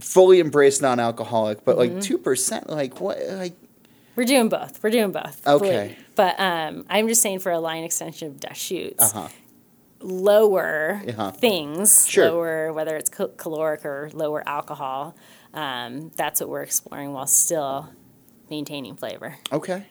fully 0.00 0.40
embrace 0.40 0.80
non-alcoholic, 0.80 1.64
but 1.64 1.76
Mm-hmm. 1.78 1.94
like 1.94 2.02
two 2.02 2.18
percent, 2.18 2.68
like 2.68 3.00
what, 3.00 3.18
like 3.28 3.54
We're 4.16 4.24
doing 4.24 4.48
both. 4.48 4.82
We're 4.82 4.90
doing 4.90 5.12
both. 5.12 5.46
Okay. 5.46 5.68
Believe- 5.68 5.96
But 6.16 6.40
um, 6.40 6.84
I'm 6.90 7.06
just 7.08 7.22
saying 7.22 7.40
for 7.40 7.52
a 7.52 7.60
line 7.60 7.84
extension 7.84 8.28
of 8.28 8.40
Da 8.40 8.48
Shootz, 8.50 8.94
uh 9.00 9.08
huh. 9.08 9.28
Lower 10.00 11.02
Uh-huh. 11.08 11.30
things, 11.32 12.06
Sure. 12.08 12.30
lower 12.30 12.72
whether 12.72 12.96
it's 12.96 13.10
cal- 13.10 13.28
caloric 13.28 13.84
or 13.84 14.10
lower 14.12 14.42
alcohol. 14.46 15.16
Um, 15.54 16.10
that's 16.16 16.40
what 16.40 16.48
we're 16.50 16.62
exploring 16.62 17.12
while 17.12 17.26
still 17.26 17.90
maintaining 18.50 18.96
flavor. 18.96 19.36
Okay. 19.52 19.86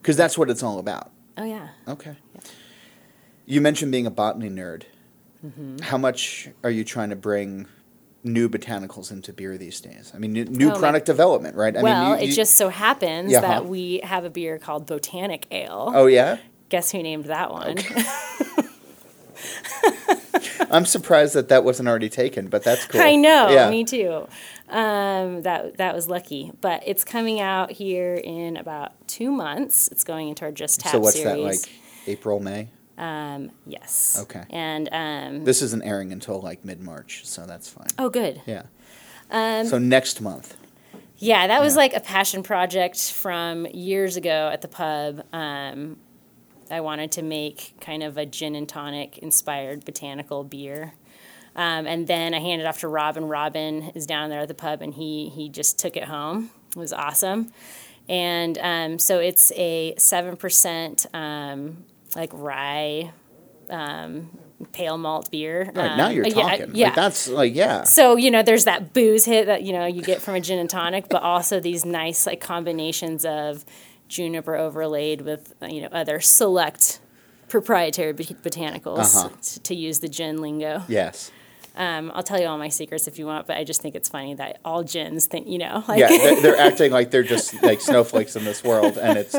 Because 0.00 0.16
that's 0.16 0.36
what 0.36 0.50
it's 0.50 0.62
all 0.62 0.78
about. 0.78 1.10
Oh 1.38 1.44
yeah. 1.44 1.68
Okay. 1.88 2.16
You 3.46 3.60
mentioned 3.60 3.92
being 3.92 4.06
a 4.06 4.10
botany 4.10 4.50
nerd. 4.50 4.82
Mm-hmm. 5.44 5.78
How 5.78 5.98
much 5.98 6.48
are 6.62 6.70
you 6.70 6.84
trying 6.84 7.10
to 7.10 7.16
bring 7.16 7.66
new 8.24 8.48
botanicals 8.48 9.10
into 9.10 9.32
beer 9.32 9.56
these 9.58 9.80
days? 9.80 10.12
I 10.14 10.18
mean, 10.18 10.32
new, 10.32 10.44
new 10.44 10.68
Oh, 10.68 10.72
my- 10.74 10.78
product 10.78 11.06
development, 11.06 11.56
right? 11.56 11.76
I 11.76 11.82
well, 11.82 12.10
mean, 12.12 12.20
you- 12.22 12.28
it 12.28 12.32
just 12.34 12.56
so 12.56 12.68
happens 12.68 13.32
Yeah, 13.32 13.40
that 13.40 13.62
huh? 13.62 13.68
we 13.68 14.00
have 14.04 14.24
a 14.24 14.30
beer 14.30 14.58
called 14.58 14.86
Botanic 14.86 15.46
Ale. 15.50 15.90
Oh 15.94 16.06
yeah. 16.06 16.38
Guess 16.68 16.92
who 16.92 17.02
named 17.02 17.24
that 17.26 17.50
one? 17.52 17.76
I'm 20.70 20.86
surprised 20.86 21.34
that 21.34 21.48
that 21.48 21.64
wasn't 21.64 21.88
already 21.88 22.08
taken, 22.08 22.48
but 22.48 22.62
that's 22.64 22.86
cool. 22.86 23.00
I 23.00 23.16
know, 23.16 23.50
Yeah. 23.50 23.70
me 23.70 23.84
too. 23.84 24.26
Um, 24.68 25.42
that 25.42 25.76
that 25.76 25.94
was 25.94 26.08
lucky, 26.08 26.50
but 26.60 26.82
it's 26.86 27.04
coming 27.04 27.40
out 27.40 27.70
here 27.72 28.14
in 28.14 28.56
about 28.56 28.92
two 29.06 29.30
months. 29.30 29.88
It's 29.88 30.04
going 30.04 30.28
into 30.28 30.44
our 30.46 30.52
Just 30.52 30.80
Tap 30.80 30.92
so 30.92 31.00
what's 31.00 31.14
series. 31.20 31.62
that 31.62 31.68
like? 31.68 31.76
April, 32.06 32.40
May. 32.40 32.68
Um, 32.98 33.50
yes. 33.66 34.18
Okay. 34.22 34.44
And 34.50 34.88
um, 34.92 35.44
This 35.44 35.60
isn't 35.62 35.82
airing 35.82 36.12
until 36.12 36.40
like 36.40 36.64
mid 36.64 36.80
March, 36.80 37.22
so 37.26 37.46
that's 37.46 37.68
fine. 37.68 37.88
oh, 37.98 38.08
good. 38.08 38.40
Yeah. 38.46 38.62
Um, 39.30 39.66
so 39.66 39.78
next 39.78 40.20
month. 40.20 40.56
Yeah, 41.18 41.46
that 41.46 41.60
was 41.60 41.74
Yeah. 41.74 41.78
like 41.78 41.94
a 41.94 42.00
passion 42.00 42.42
project 42.42 43.12
from 43.12 43.66
years 43.66 44.16
ago 44.16 44.50
at 44.52 44.60
the 44.62 44.68
pub. 44.68 45.24
Um, 45.32 45.98
I 46.72 46.80
wanted 46.80 47.12
to 47.12 47.22
make 47.22 47.74
kind 47.80 48.02
of 48.02 48.16
a 48.16 48.26
gin 48.26 48.54
and 48.56 48.68
tonic 48.68 49.18
inspired 49.18 49.84
botanical 49.84 50.42
beer. 50.42 50.94
Um, 51.54 51.86
and 51.86 52.06
then 52.06 52.32
I 52.32 52.40
handed 52.40 52.64
it 52.64 52.66
off 52.66 52.80
to 52.80 52.88
Robin. 52.88 53.24
Robin 53.26 53.92
is 53.94 54.06
down 54.06 54.30
there 54.30 54.40
at 54.40 54.48
the 54.48 54.54
pub, 54.54 54.80
and 54.82 54.94
he 54.94 55.28
he 55.28 55.48
just 55.50 55.78
took 55.78 55.96
it 55.96 56.04
home. 56.04 56.50
It 56.74 56.78
was 56.78 56.92
awesome. 56.92 57.52
And 58.08 58.58
um, 58.58 58.98
so 58.98 59.18
it's 59.18 59.52
a 59.52 59.94
seven 59.98 60.36
percent 60.36 61.06
um, 61.12 61.84
like 62.16 62.30
rye 62.32 63.12
um, 63.68 64.30
pale 64.72 64.96
malt 64.96 65.30
beer. 65.30 65.64
Right, 65.74 65.96
now 65.96 66.06
Um, 66.06 66.12
you're 66.12 66.26
yeah, 66.26 66.34
talking. 66.34 66.70
Yeah, 66.74 66.86
Like 66.86 66.94
that's 66.94 67.28
like 67.28 67.54
yeah. 67.54 67.82
so 67.84 68.16
you 68.16 68.30
know, 68.30 68.42
there's 68.42 68.64
that 68.64 68.94
booze 68.94 69.26
hit 69.26 69.46
that 69.46 69.62
you 69.62 69.74
know 69.74 69.84
you 69.84 70.00
get 70.00 70.22
from 70.22 70.34
a 70.34 70.40
gin 70.40 70.58
and 70.58 70.70
tonic, 70.70 71.10
but 71.10 71.22
also 71.22 71.60
these 71.60 71.84
nice 71.84 72.26
like 72.26 72.40
combinations 72.40 73.24
of 73.26 73.64
juniper 74.12 74.54
overlaid 74.56 75.22
with 75.22 75.54
you 75.68 75.80
know 75.80 75.88
other 75.90 76.20
select 76.20 77.00
proprietary 77.48 78.12
bot- 78.12 78.42
botanicals 78.42 79.14
Uh-huh. 79.16 79.28
t- 79.42 79.60
to 79.60 79.74
use 79.74 79.98
the 80.00 80.08
gin 80.08 80.40
lingo. 80.40 80.82
Yes. 80.88 81.30
Um, 81.74 82.12
I'll 82.14 82.22
tell 82.22 82.38
you 82.38 82.46
all 82.46 82.58
my 82.58 82.68
secrets 82.68 83.08
if 83.08 83.18
you 83.18 83.24
want, 83.26 83.46
but 83.46 83.56
I 83.56 83.64
just 83.64 83.80
think 83.80 83.94
it's 83.94 84.10
funny 84.10 84.34
that 84.34 84.58
all 84.62 84.82
gins 84.84 85.24
think 85.26 85.46
you 85.48 85.56
know 85.58 85.82
like 85.88 86.00
Yeah, 86.00 86.08
they're, 86.08 86.40
they're 86.42 86.56
acting 86.58 86.92
like 86.92 87.10
they're 87.10 87.22
just 87.22 87.62
like 87.62 87.80
snowflakes 87.80 88.36
in 88.36 88.44
this 88.44 88.62
world, 88.62 88.98
and 88.98 89.16
it's 89.18 89.34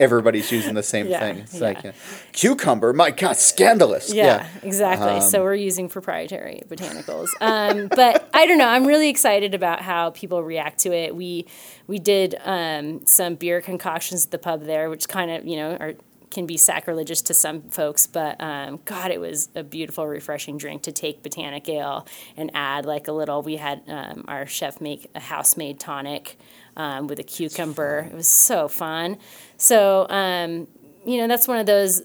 everybody's 0.00 0.50
using 0.52 0.74
the 0.74 0.82
same 0.82 1.06
Yeah, 1.08 1.20
thing. 1.20 1.38
It's 1.38 1.54
yeah. 1.54 1.60
like 1.60 1.94
cucumber. 2.32 2.92
My 2.92 3.10
God, 3.10 3.36
scandalous. 3.36 4.12
Yeah, 4.12 4.46
exactly. 4.62 5.08
Um, 5.08 5.20
so 5.20 5.42
we're 5.42 5.54
using 5.54 5.88
proprietary 5.88 6.62
botanicals. 6.68 7.28
Um, 7.40 7.88
but 7.88 8.28
I 8.34 8.46
don't 8.46 8.58
know. 8.58 8.68
I'm 8.68 8.86
really 8.86 9.08
excited 9.08 9.54
about 9.54 9.80
how 9.80 10.10
people 10.10 10.42
react 10.42 10.80
to 10.80 10.92
it. 10.92 11.14
We 11.14 11.46
we 11.86 11.98
did 11.98 12.36
um, 12.44 13.06
some 13.06 13.34
beer 13.34 13.60
concoctions 13.60 14.24
at 14.26 14.30
the 14.30 14.38
pub 14.38 14.62
there, 14.64 14.90
which 14.90 15.08
kind 15.08 15.30
of 15.30 15.46
you 15.46 15.56
know 15.56 15.76
are 15.78 15.94
can 16.30 16.46
be 16.46 16.56
sacrilegious 16.56 17.22
to 17.22 17.34
some 17.34 17.62
folks, 17.62 18.06
but 18.06 18.40
um, 18.40 18.80
God, 18.84 19.10
it 19.10 19.20
was 19.20 19.48
a 19.54 19.62
beautiful, 19.62 20.06
refreshing 20.06 20.58
drink 20.58 20.82
to 20.82 20.92
take 20.92 21.22
botanic 21.22 21.68
ale 21.68 22.06
and 22.36 22.50
add 22.54 22.84
like 22.84 23.08
a 23.08 23.12
little. 23.12 23.42
We 23.42 23.56
had 23.56 23.82
um, 23.88 24.24
our 24.28 24.46
chef 24.46 24.80
make 24.80 25.10
a 25.14 25.20
house 25.20 25.56
made 25.56 25.80
tonic 25.80 26.38
um, 26.76 27.06
with 27.06 27.18
a 27.18 27.22
cucumber. 27.22 28.08
It 28.10 28.14
was 28.14 28.28
so 28.28 28.68
fun. 28.68 29.18
So 29.56 30.06
um, 30.10 30.68
you 31.06 31.18
know 31.18 31.26
that's 31.26 31.48
one 31.48 31.58
of 31.58 31.66
those 31.66 32.02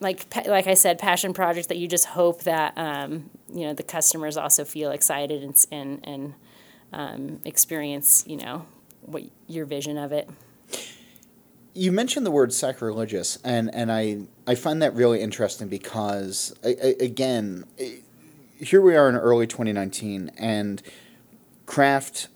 like 0.00 0.26
like 0.46 0.66
I 0.66 0.74
said, 0.74 0.98
passion 0.98 1.32
projects 1.32 1.68
that 1.68 1.78
you 1.78 1.88
just 1.88 2.06
hope 2.06 2.42
that 2.42 2.76
um, 2.76 3.30
you 3.52 3.66
know 3.66 3.74
the 3.74 3.82
customers 3.82 4.36
also 4.36 4.64
feel 4.64 4.90
excited 4.90 5.42
and 5.42 5.66
and 5.72 6.00
and 6.04 6.34
um, 6.92 7.40
experience 7.44 8.24
you 8.26 8.36
know 8.36 8.66
what 9.02 9.22
your 9.46 9.66
vision 9.66 9.96
of 9.96 10.12
it. 10.12 10.28
You 11.76 11.92
mentioned 11.92 12.24
the 12.24 12.30
word 12.30 12.54
sacrilegious, 12.54 13.38
and, 13.44 13.72
and 13.74 13.92
I, 13.92 14.20
I 14.46 14.54
find 14.54 14.80
that 14.80 14.94
really 14.94 15.20
interesting 15.20 15.68
because, 15.68 16.54
I, 16.64 16.68
I, 16.68 16.94
again, 17.00 17.64
here 18.58 18.80
we 18.80 18.96
are 18.96 19.10
in 19.10 19.14
early 19.14 19.46
2019, 19.46 20.30
and 20.38 20.82
craft 21.66 22.28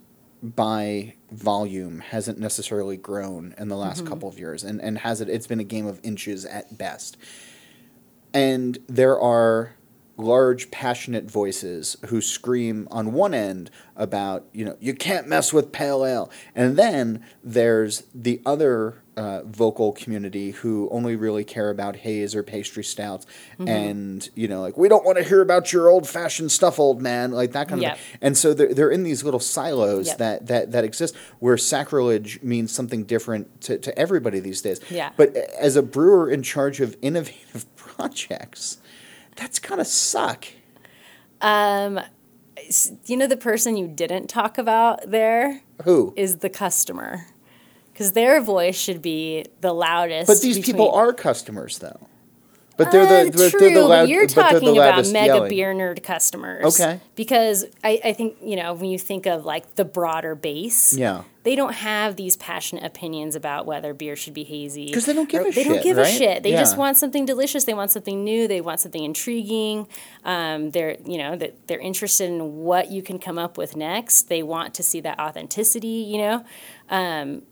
by 0.43 1.15
volume 1.33 2.01
hasn't 2.01 2.39
necessarily 2.39 2.99
grown 2.99 3.55
in 3.57 3.69
the 3.69 3.77
last 3.77 4.01
mm-hmm. 4.01 4.09
couple 4.09 4.29
of 4.29 4.39
years, 4.39 4.63
and, 4.63 4.79
and 4.79 4.99
has 4.99 5.23
it, 5.23 5.31
it's 5.31 5.47
been 5.47 5.61
a 5.61 5.65
game 5.65 5.87
of 5.87 6.01
inches 6.03 6.45
at 6.45 6.77
best. 6.77 7.17
And 8.35 8.79
there 8.89 9.19
are 9.19 9.75
large, 10.19 10.71
passionate 10.71 11.31
voices 11.31 11.97
who 12.09 12.21
scream 12.21 12.87
on 12.91 13.15
one 13.15 13.33
end 13.33 13.71
about, 13.97 14.45
you 14.53 14.67
know, 14.67 14.77
you 14.81 14.95
can't 14.95 15.27
mess 15.27 15.51
with 15.51 15.73
pale 15.73 16.05
ale. 16.05 16.31
And 16.55 16.77
then 16.77 17.25
there's 17.43 18.05
the 18.15 18.43
other 18.45 19.03
uh, 19.21 19.43
vocal 19.45 19.93
community 19.93 20.53
who 20.53 20.89
only 20.91 21.15
really 21.15 21.45
care 21.45 21.69
about 21.69 21.97
haze 21.97 22.35
or 22.35 22.43
pastry 22.43 22.83
stouts. 22.83 23.27
And, 23.59 24.27
you 24.35 24.49
know, 24.49 24.61
like, 24.63 24.77
we 24.79 24.89
don't 24.89 25.05
want 25.05 25.19
to 25.19 25.25
hear 25.25 25.43
about 25.43 25.73
your 25.73 25.89
old 25.89 26.09
fashioned 26.09 26.51
stuff, 26.51 26.79
old 26.79 27.03
man, 27.03 27.31
like 27.33 27.53
that 27.53 27.69
kind 27.69 27.83
Yep. 27.83 27.93
of 27.93 27.99
thing. 28.01 28.19
And 28.23 28.37
so 28.39 28.55
they're, 28.55 28.73
they're 28.73 28.91
in 28.91 29.03
these 29.03 29.23
little 29.23 29.41
silos 29.41 30.07
Yep. 30.07 30.19
that, 30.19 30.47
that, 30.47 30.71
that 30.73 30.85
exist 30.85 31.15
where 31.39 31.57
sacrilege 31.59 32.41
means 32.43 32.73
something 32.73 33.05
different 33.05 33.61
to, 33.63 33.77
to 33.79 33.91
everybody 33.99 34.41
these 34.41 34.63
days. 34.63 34.81
Yeah. 34.91 35.11
But 35.17 35.37
as 35.37 35.77
a 35.77 35.83
brewer 35.83 36.31
in 36.31 36.43
charge 36.43 36.81
of 36.81 36.97
innovative 37.03 37.67
projects, 37.77 38.79
that's 39.37 39.59
gotta 39.59 39.85
suck. 39.85 40.47
You 43.07 43.17
know, 43.17 43.27
the 43.27 43.37
person 43.39 43.77
you 43.77 43.89
didn't 43.89 44.29
talk 44.29 44.59
about 44.59 45.11
there 45.11 45.63
Who? 45.85 46.13
is 46.17 46.39
the 46.39 46.51
customer, 46.51 47.27
because 48.01 48.13
their 48.13 48.41
voice 48.41 48.79
should 48.79 49.03
be 49.03 49.45
the 49.61 49.75
loudest. 49.75 50.27
But 50.27 50.41
these 50.41 50.59
people 50.65 50.91
are 50.93 51.13
customers, 51.13 51.79
though. 51.81 52.07
But 52.79 52.93
they're 52.93 53.05
the 53.05 53.29
Uh, 53.29 53.31
but 53.37 53.51
true, 53.51 53.61
they're 53.61 53.75
the 53.75 53.87
loud, 53.87 54.09
you're 54.09 54.27
they're 54.27 54.27
the 54.29 54.59
talking 54.59 54.79
about 54.79 55.07
mega 55.13 55.27
yelling. 55.35 55.51
beer 55.51 55.75
nerd 55.75 56.03
customers. 56.03 56.81
Okay. 56.81 56.99
Because 57.15 57.67
I, 57.85 58.01
I 58.03 58.13
think, 58.15 58.37
you 58.43 58.57
know, 58.57 58.73
when 58.73 58.89
you 58.89 58.99
think 58.99 59.27
of 59.27 59.45
like 59.45 59.75
the 59.75 59.85
broader 59.85 60.35
base, 60.35 60.95
Yeah. 60.97 61.25
they 61.43 61.57
don't 61.57 61.75
have 61.75 62.17
these 62.17 62.39
passionate 62.39 62.83
opinions 62.83 63.37
about 63.37 63.67
whether 63.67 63.93
beer 63.93 64.17
should 64.17 64.33
be 64.33 64.45
hazy. 64.45 64.91
'Cause 64.91 65.05
they 65.05 65.13
don't 65.13 65.29
give 65.29 65.45
a 65.45 65.51
They 65.51 65.63
don't 65.63 65.75
shit, 65.75 65.83
give 65.83 65.99
a 65.99 66.07
shit. 66.07 66.43
They 66.43 66.53
just 66.53 66.79
want 66.79 66.97
something 66.97 67.27
delicious. 67.27 67.65
They 67.65 67.75
want 67.75 67.91
something 67.91 68.25
new. 68.25 68.49
They 68.49 68.63
want 68.63 68.81
something 68.81 69.05
intriguing. 69.05 69.87
Um, 70.25 70.71
they're, 70.71 70.97
you 71.05 71.19
know, 71.19 71.37
that 71.37 71.67
they're 71.67 71.81
interested 71.81 72.31
in 72.31 72.65
what 72.65 72.91
you 72.91 73.03
can 73.03 73.19
come 73.19 73.37
up 73.39 73.59
with 73.59 73.77
next. 73.77 74.31
They 74.31 74.43
want 74.43 74.73
to 74.73 74.83
see 74.83 75.03
that 75.03 75.21
authenticity, 75.21 76.07
you 76.09 76.17
know. 76.17 76.45
Um, 76.89 77.43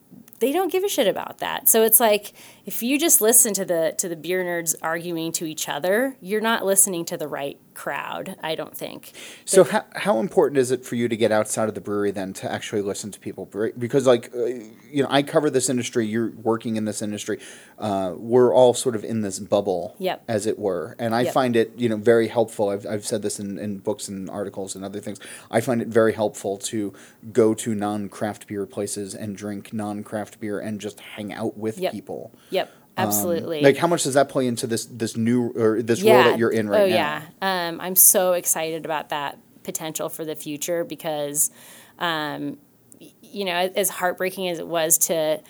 they 0.41 0.53
don't 0.53 0.71
give 0.71 0.85
a 0.85 0.89
shit 0.89 1.07
about 1.07 1.39
that. 1.39 1.69
So 1.69 1.83
it's 1.83 2.01
like 2.01 2.33
if 2.65 2.83
you 2.83 2.99
just 2.99 3.21
listen 3.21 3.55
to 3.55 3.65
the 3.65 3.95
to 3.99 4.09
the 4.09 4.17
beer 4.17 4.45
nerds 4.45 4.75
arguing 4.83 5.33
to 5.33 5.45
each 5.47 5.69
other, 5.69 6.17
you're 6.21 6.41
not 6.41 6.65
listening 6.65 7.05
to 7.07 7.17
the 7.17 7.29
right 7.29 7.59
crowd. 7.75 8.37
I 8.43 8.55
don't 8.57 8.77
think. 8.77 9.13
So 9.45 9.65
how, 9.65 9.85
how 9.95 10.19
important 10.19 10.59
is 10.59 10.71
it 10.71 10.85
for 10.85 10.97
you 10.97 11.09
to 11.09 11.17
get 11.17 11.31
outside 11.31 11.69
of 11.69 11.75
the 11.75 11.81
brewery 11.81 12.11
then 12.11 12.33
to 12.35 12.51
actually 12.51 12.83
listen 12.83 13.11
to 13.13 13.21
people? 13.21 13.47
Because 13.79 14.07
like 14.07 14.31
uh, 14.35 14.45
you 14.91 15.03
know, 15.03 15.09
I 15.11 15.23
cover 15.23 15.51
this 15.51 15.69
industry. 15.69 16.07
You're 16.07 16.31
working 16.31 16.77
in 16.77 16.85
this 16.85 17.03
industry. 17.03 17.39
Uh, 17.79 18.15
we're 18.17 18.53
all 18.55 18.75
sort 18.75 18.97
of 18.97 19.05
in 19.05 19.23
this 19.23 19.39
bubble, 19.39 19.95
Yep. 19.99 20.25
as 20.29 20.47
it 20.47 20.59
were. 20.59 20.97
And 20.99 21.15
I 21.15 21.23
Yep. 21.23 21.35
find 21.35 21.57
it 21.57 21.73
you 21.77 21.89
know 21.89 21.97
very 21.97 22.29
helpful. 22.29 22.69
I've 22.69 22.87
I've 22.87 23.07
said 23.07 23.23
this 23.23 23.39
in, 23.39 23.59
in 23.59 23.79
books 23.79 24.09
and 24.09 24.29
articles 24.31 24.75
and 24.75 24.85
other 24.85 25.01
things. 25.01 25.19
I 25.51 25.61
find 25.61 25.81
it 25.81 25.89
very 25.89 26.13
helpful 26.13 26.59
to 26.59 26.93
go 27.33 27.55
to 27.55 27.75
non 27.75 28.09
craft 28.09 28.47
beer 28.47 28.67
places 28.67 29.15
and 29.15 29.37
drink 29.37 29.73
non 29.73 30.03
craft 30.29 30.41
beer 30.41 30.61
and 30.61 30.81
just 30.81 31.01
hang 31.01 31.33
out 31.33 31.57
with 31.57 31.79
Yep. 31.79 31.93
people. 31.93 32.33
Yep, 32.51 32.71
absolutely. 32.97 33.63
Like 33.63 33.77
how 33.77 33.87
much 33.87 34.05
does 34.05 34.15
that 34.15 34.29
play 34.29 34.47
into 34.47 34.67
this 34.67 34.87
this 34.87 35.17
new 35.17 35.51
or 35.57 35.83
this 35.83 36.03
role 36.03 36.23
that 36.25 36.39
you're 36.39 36.51
in 36.51 36.69
right 36.69 36.83
oh, 36.83 36.89
now? 36.89 36.95
yeah. 36.95 37.23
Um, 37.69 37.81
I'm 37.81 37.97
so 37.97 38.33
excited 38.33 38.85
about 38.85 39.09
that 39.11 39.39
potential 39.63 40.09
for 40.09 40.25
the 40.25 40.35
future 40.35 40.85
because, 40.85 41.51
um, 41.99 42.59
you 43.23 43.45
know, 43.45 43.71
as 43.77 43.91
heartbreaking 43.91 44.49
as 44.49 44.59
it 44.59 44.67
was 44.67 44.99
to 44.99 45.41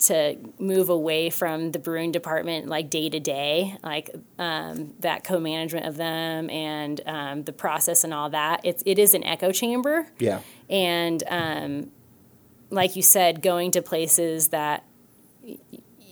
to 0.00 0.36
move 0.60 0.90
away 0.90 1.28
from 1.28 1.72
the 1.72 1.78
brewing 1.80 2.12
department 2.12 2.68
like 2.68 2.88
day 2.88 3.08
to 3.08 3.18
day, 3.18 3.74
like 3.82 4.08
um, 4.38 4.94
that 5.00 5.24
co-management 5.24 5.86
of 5.86 5.96
them 5.96 6.48
and 6.50 7.00
um, 7.04 7.42
the 7.42 7.52
process 7.52 8.04
and 8.04 8.14
all 8.14 8.30
that. 8.30 8.60
It's 8.62 8.82
it 8.86 8.98
is 9.00 9.14
an 9.14 9.24
echo 9.24 9.50
chamber 9.50 10.06
Yeah. 10.20 10.40
and 10.70 11.20
um, 11.28 11.90
like 12.70 12.96
you 12.96 13.02
said, 13.02 13.42
going 13.42 13.72
to 13.72 13.82
places 13.82 14.48
that 14.48 14.84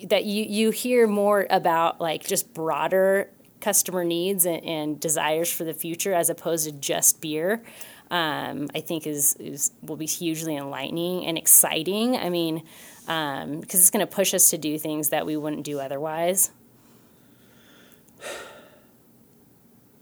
that 0.04 0.24
you 0.24 0.44
you 0.44 0.70
hear 0.70 1.06
more 1.06 1.46
about 1.50 2.00
like 2.00 2.26
just 2.26 2.52
broader 2.54 3.30
customer 3.60 4.04
needs 4.04 4.44
and, 4.44 4.64
and 4.64 5.00
desires 5.00 5.50
for 5.50 5.64
the 5.64 5.74
future 5.74 6.12
as 6.12 6.30
opposed 6.30 6.66
to 6.66 6.72
just 6.72 7.20
beer. 7.20 7.62
Um, 8.10 8.68
I 8.74 8.80
think 8.80 9.06
is 9.06 9.34
is 9.36 9.72
will 9.82 9.96
be 9.96 10.06
hugely 10.06 10.56
enlightening 10.56 11.26
and 11.26 11.36
exciting. 11.36 12.16
I 12.16 12.30
mean, 12.30 12.62
because 13.00 13.80
it's 13.80 13.90
going 13.90 14.06
to 14.06 14.12
push 14.12 14.34
us 14.34 14.50
to 14.50 14.58
do 14.58 14.78
things 14.78 15.08
that 15.10 15.26
we 15.26 15.36
wouldn't 15.36 15.64
do 15.64 15.80
otherwise. 15.80 16.50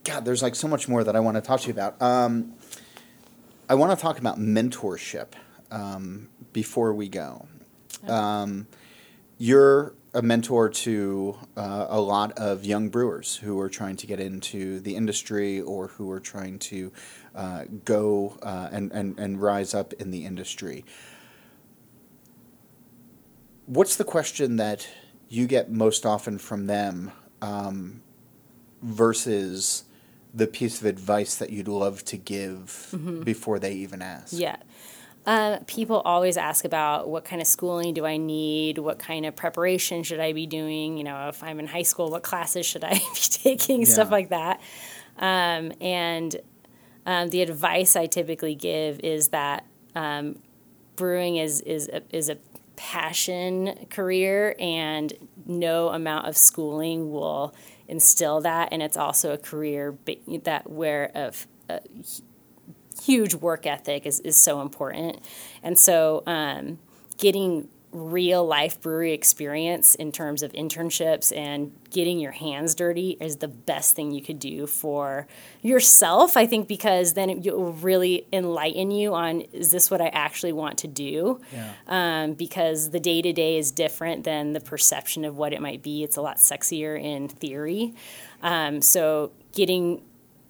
God, 0.05 0.27
there's 0.27 0.43
like 0.43 0.55
so 0.55 0.69
much 0.69 0.87
more 0.87 1.03
that 1.03 1.17
I 1.17 1.21
want 1.21 1.37
to 1.37 1.41
talk 1.41 1.61
to 1.61 1.69
you 1.69 1.73
about. 1.73 2.01
Um, 2.01 2.53
I 3.71 3.75
want 3.75 3.99
to 3.99 4.03
talk 4.03 4.19
about 4.19 4.39
mentorship 4.39 5.29
um, 5.71 6.29
before 6.53 6.93
we 6.93 7.09
go. 7.09 7.47
Um, 8.09 8.67
you're 9.39 9.95
a 10.13 10.23
mentor 10.23 10.69
to 10.69 11.37
uh, 11.57 11.87
a 11.89 12.01
lot 12.01 12.39
of 12.39 12.65
young 12.65 12.89
brewers 12.89 13.37
who 13.37 13.59
are 13.59 13.69
trying 13.69 13.97
to 13.97 14.07
get 14.07 14.21
into 14.21 14.79
the 14.81 14.95
industry 14.95 15.61
or 15.61 15.89
who 15.89 16.11
are 16.11 16.21
trying 16.21 16.59
to 16.61 16.93
uh, 17.35 17.65
go 17.85 18.39
uh, 18.43 18.69
and, 18.71 18.93
and, 18.93 19.19
and 19.19 19.43
rise 19.43 19.75
up 19.75 19.93
in 19.95 20.13
the 20.13 20.25
industry. 20.25 20.85
What's 23.67 23.97
the 23.97 24.05
question 24.05 24.57
that 24.57 24.87
you 25.29 25.47
get 25.47 25.71
most 25.71 26.07
often 26.07 26.39
from 26.39 26.67
them 26.67 27.11
um, 27.43 28.03
versus 28.83 29.85
the 30.33 30.47
piece 30.47 30.81
of 30.81 30.87
advice 30.87 31.37
that 31.37 31.51
you'd 31.51 31.69
love 31.69 32.05
to 32.05 32.17
give 32.17 32.95
before 33.25 33.59
they 33.59 33.73
even 33.73 34.01
ask? 34.01 34.33
Yeah. 34.33 34.57
Uh, 35.27 35.59
people 35.67 36.03
always 36.05 36.37
ask 36.37 36.65
about 36.65 37.09
what 37.09 37.25
kind 37.25 37.41
of 37.41 37.49
schooling 37.49 37.95
do 37.95 38.05
I 38.05 38.19
need? 38.19 38.79
What 38.79 38.99
kind 38.99 39.25
of 39.25 39.35
preparation 39.35 40.03
should 40.03 40.21
I 40.21 40.33
be 40.33 40.47
doing? 40.47 40.99
You 40.99 41.05
know, 41.05 41.29
if 41.29 41.43
I'm 41.43 41.59
in 41.59 41.67
high 41.67 41.83
school, 41.83 42.11
what 42.11 42.23
classes 42.23 42.67
should 42.67 42.85
I 42.85 42.95
be 42.95 43.05
taking? 43.15 43.87
Stuff 43.87 44.11
like 44.11 44.29
that. 44.29 44.61
Um, 45.19 45.73
and 45.81 46.37
um, 47.07 47.31
the 47.31 47.43
advice 47.43 47.97
I 47.97 48.07
typically 48.07 48.55
give 48.55 49.01
is 49.01 49.29
that 49.29 49.67
um, 49.95 50.39
brewing 50.97 51.37
is 51.37 51.61
is 51.63 51.89
a, 51.89 52.03
is 52.15 52.29
a 52.29 52.37
passion 52.77 53.87
career, 53.91 54.55
and 54.59 55.13
no 55.47 55.89
amount 55.89 56.27
of 56.27 56.37
schooling 56.37 57.11
will 57.11 57.55
instill 57.89 58.41
that. 58.43 58.69
And 58.73 58.83
it's 58.83 58.97
also 58.97 59.33
a 59.33 59.39
career 59.39 59.97
that 60.45 60.69
where 60.69 61.11
of 61.15 61.47
huge 63.05 63.35
work 63.35 63.67
ethic 63.67 64.07
is, 64.07 64.21
is 64.21 64.37
so 64.37 64.61
important. 64.61 65.19
And 65.63 65.79
so 65.79 66.23
um, 66.27 66.79
getting 67.19 67.69
real 67.93 68.45
life 68.45 68.81
brewery 68.81 69.13
experience 69.13 69.95
in 69.95 70.11
terms 70.11 70.43
of 70.43 70.53
internships 70.55 71.35
and 71.37 71.71
getting 71.91 72.19
your 72.19 72.33
hands 72.33 72.75
dirty 72.75 73.17
is 73.21 73.37
the 73.37 73.47
best 73.47 73.95
thing 73.95 74.11
you 74.11 74.21
could 74.21 74.41
do 74.41 74.67
for 74.67 75.29
yourself 75.63 76.37
i 76.37 76.45
think 76.45 76.67
because 76.67 77.13
then 77.13 77.31
it 77.31 77.45
will 77.45 77.73
really 77.75 78.27
enlighten 78.33 78.91
you 78.91 79.15
on 79.15 79.43
is 79.53 79.71
this 79.71 79.93
what 79.93 80.01
i 80.01 80.09
actually 80.09 80.53
want 80.53 80.77
to 80.77 80.89
do 80.89 81.41
Yeah. 81.53 81.73
um, 81.87 82.33
because 82.33 82.91
the 82.91 82.99
day 82.99 83.23
to 83.23 83.33
day 83.33 83.59
is 83.59 83.71
different 83.71 84.25
than 84.25 84.55
the 84.55 84.61
perception 84.61 85.25
of 85.25 85.37
what 85.37 85.53
it 85.53 85.63
might 85.63 85.81
be. 85.81 86.03
It's 86.03 86.17
a 86.17 86.21
lot 86.23 86.39
sexier 86.39 87.01
in 87.01 87.29
theory. 87.29 87.95
Um, 88.43 88.83
so 88.83 89.31
getting 89.53 90.03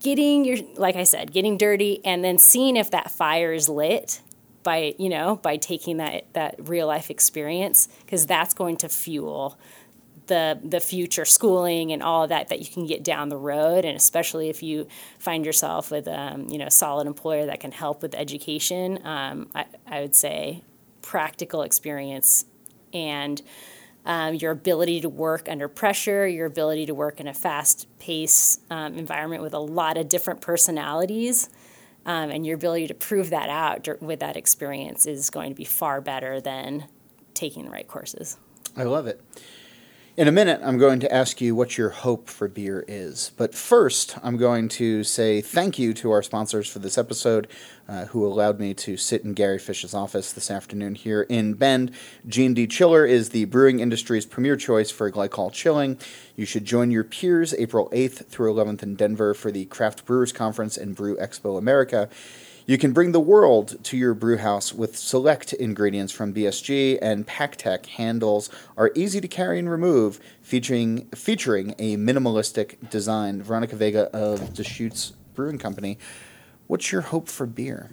getting 0.05 0.45
your 0.45 0.59
like 0.77 0.95
I 0.95 1.05
said, 1.05 1.33
getting 1.33 1.59
dirty 1.59 2.01
and 2.05 2.23
then 2.23 2.39
seeing 2.39 2.77
if 2.77 2.91
that 2.93 3.11
fire 3.11 3.53
is 3.53 3.69
lit 3.69 4.21
by 4.63 4.95
you 4.99 5.09
know 5.09 5.37
by 5.37 5.57
taking 5.57 5.97
that 5.97 6.33
that 6.35 6.55
real 6.59 6.87
life 6.87 7.11
experience 7.11 7.89
because 8.05 8.27
that's 8.27 8.55
going 8.55 8.77
to 8.77 8.89
fuel 8.89 9.59
the 10.27 10.61
the 10.63 10.79
future 10.79 11.25
schooling 11.25 11.91
and 11.91 12.03
all 12.03 12.23
of 12.23 12.29
that 12.29 12.49
that 12.49 12.61
you 12.61 12.67
can 12.67 12.87
get 12.87 13.03
down 13.03 13.31
the 13.31 13.37
road. 13.37 13.85
And 13.85 13.97
especially 13.97 14.51
if 14.51 14.63
you 14.63 14.87
find 15.19 15.45
yourself 15.45 15.91
with 15.91 16.07
um, 16.07 16.49
you 16.49 16.59
know 16.59 16.67
a 16.67 16.71
solid 16.71 17.07
employer 17.07 17.47
that 17.47 17.61
can 17.61 17.73
help 17.73 18.03
with 18.03 18.15
education 18.15 19.05
um, 19.05 19.49
I, 19.55 19.65
I 19.87 20.01
would 20.03 20.15
say 20.15 20.63
practical 21.03 21.63
experience 21.63 22.45
and 22.93 23.41
um, 24.05 24.35
your 24.35 24.53
ability 24.53 25.01
to 25.01 25.09
work 25.09 25.49
under 25.49 25.69
pressure 25.69 26.27
your 26.27 26.47
ability 26.47 26.87
to 26.87 26.95
work 26.95 27.21
in 27.21 27.29
a 27.29 27.35
fast 27.35 27.87
paced 27.99 28.61
um, 28.71 28.95
environment 28.95 29.43
with 29.43 29.55
a 29.55 29.59
lot 29.59 29.97
of 29.97 30.09
different 30.09 30.41
personalities 30.41 31.49
um, 32.07 32.31
and 32.31 32.47
your 32.47 32.55
ability 32.55 32.87
to 32.87 32.95
prove 32.95 33.31
that 33.31 33.49
out 33.49 33.89
with 34.03 34.21
that 34.21 34.37
experience 34.37 35.07
is 35.07 35.31
going 35.31 35.51
to 35.51 35.57
be 35.57 35.65
far 35.65 36.01
better 36.01 36.41
than 36.41 36.85
taking 37.35 37.65
the 37.65 37.71
right 37.71 37.89
courses 37.89 38.37
I 38.77 38.85
love 38.85 39.07
it. 39.07 39.21
In 40.17 40.29
a 40.29 40.33
minute, 40.33 40.61
I'm 40.63 40.79
going 40.79 41.01
to 41.01 41.13
ask 41.13 41.41
you 41.41 41.57
what 41.57 41.77
your 41.77 41.89
hope 41.89 42.31
for 42.31 42.47
beer 42.47 42.85
is. 42.87 43.33
But 43.37 43.53
first, 43.53 44.17
I'm 44.23 44.37
going 44.37 44.69
to 44.69 45.03
say 45.03 45.41
thank 45.41 45.77
you 45.77 45.93
to 45.95 46.13
our 46.13 46.23
sponsors 46.23 46.69
for 46.69 46.79
this 46.79 46.97
episode, 46.97 47.49
uh, 47.89 48.05
who 48.05 48.25
allowed 48.25 48.61
me 48.61 48.75
to 48.75 48.97
sit 48.97 49.25
in 49.25 49.33
Gary 49.33 49.59
Fish's 49.59 49.93
office 49.93 50.33
this 50.33 50.53
afternoon 50.53 50.95
here 50.95 51.23
in 51.23 51.55
Bend. 51.55 51.91
G&D 52.29 52.69
Chiller 52.69 53.05
is 53.05 53.31
the 53.31 53.47
brewing 53.47 53.81
industry's 53.81 54.25
premier 54.25 54.57
choice 54.57 54.89
for 54.89 55.11
glycol 55.11 55.53
chilling. 55.53 55.99
You 56.37 56.47
should 56.47 56.65
join 56.65 56.93
your 56.93 57.03
peers 57.03 57.53
April 57.55 57.91
8th 57.91 58.27
through 58.27 58.55
11th 58.55 58.85
in 58.85 58.95
Denver 58.95 59.35
for 59.35 59.51
the 59.51 59.65
Craft 59.65 60.05
Brewers 60.05 60.31
Conference 60.31 60.77
and 60.77 60.95
Brew 60.95 61.17
Expo 61.17 61.59
America. 61.59 62.09
You 62.67 62.79
can 62.79 62.95
bring 62.95 63.13
the 63.13 63.21
world 63.21 63.77
to 63.85 63.97
your 63.99 64.15
brew 64.15 64.39
house 64.39 64.73
with 64.73 64.97
select 64.97 65.53
ingredients 65.53 66.15
from 66.15 66.33
BSG, 66.33 66.99
and 67.03 67.27
PakTech 67.27 67.85
handles 67.85 68.49
are 68.79 68.91
easy 68.95 69.21
to 69.21 69.29
carry 69.29 69.59
and 69.59 69.69
remove, 69.69 70.19
featuring 70.41 71.07
featuring 71.15 71.75
a 71.79 71.99
minimalistic 71.99 72.89
design. 72.89 73.43
Veronica 73.43 73.77
Vega 73.77 74.05
of 74.17 74.55
Deschutes 74.55 75.13
Brewing 75.35 75.59
Company. 75.59 75.99
What's 76.67 76.91
your 76.91 77.03
hope 77.03 77.29
for 77.29 77.45
beer? 77.45 77.91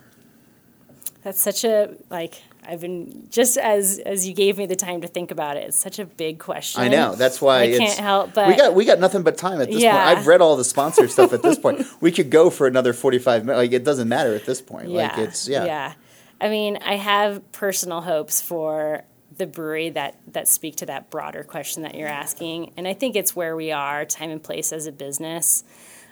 That's 1.22 1.42
such 1.42 1.66
a 1.66 1.98
like 2.10 2.42
I've 2.68 2.82
been 2.82 3.28
just 3.30 3.58
as 3.58 4.00
as 4.00 4.28
you 4.28 4.34
gave 4.34 4.58
me 4.58 4.66
the 4.66 4.76
time 4.76 5.02
to 5.02 5.08
think 5.08 5.32
about 5.32 5.58
it. 5.58 5.66
It's 5.68 5.78
such 5.78 6.00
a 6.00 6.06
big 6.06 6.40
question. 6.40 6.82
I 6.82 6.88
know 6.90 7.16
that's 7.16 7.42
why 7.42 7.62
I 7.62 7.64
it's, 7.64 7.80
can't 7.80 8.00
help 8.00 8.34
but 8.34 8.48
we 8.48 8.56
got 8.56 8.76
we 8.76 8.86
got 8.86 9.00
nothing 9.00 9.24
but 9.24 9.38
time 9.38 9.62
at 9.62 9.70
this 9.70 9.82
Yeah. 9.82 9.92
point. 9.92 10.20
I've 10.20 10.28
read 10.28 10.42
all 10.42 10.56
the 10.56 10.64
sponsor 10.64 11.08
stuff 11.16 11.34
at 11.34 11.42
this 11.42 11.58
point. 11.58 11.86
We 12.02 12.12
could 12.12 12.30
go 12.30 12.50
for 12.50 12.68
another 12.68 12.94
forty 12.94 13.20
five 13.20 13.46
minutes. 13.46 13.58
Like 13.58 13.72
it 13.72 13.84
doesn't 13.84 14.08
matter 14.08 14.36
at 14.36 14.46
this 14.46 14.62
point. 14.62 14.90
Like 14.90 15.18
it's 15.18 15.48
yeah. 15.48 15.66
yeah. 15.66 15.94
I 16.40 16.50
mean, 16.50 16.78
I 16.84 16.96
have 16.96 17.52
personal 17.52 18.02
hopes 18.02 18.42
for 18.42 19.04
the 19.38 19.48
brewery 19.48 19.90
that 19.92 20.18
that 20.34 20.48
speak 20.48 20.78
to 20.78 20.86
that 20.88 21.10
broader 21.10 21.44
question 21.44 21.84
that 21.84 21.96
you're 21.96 22.08
asking. 22.08 22.74
And 22.78 22.88
I 22.88 22.94
think 22.94 23.16
it's 23.16 23.36
where 23.36 23.56
we 23.56 23.72
are, 23.72 24.06
time 24.06 24.30
and 24.30 24.42
place 24.42 24.72
as 24.72 24.86
a 24.86 24.92
business. 24.92 25.64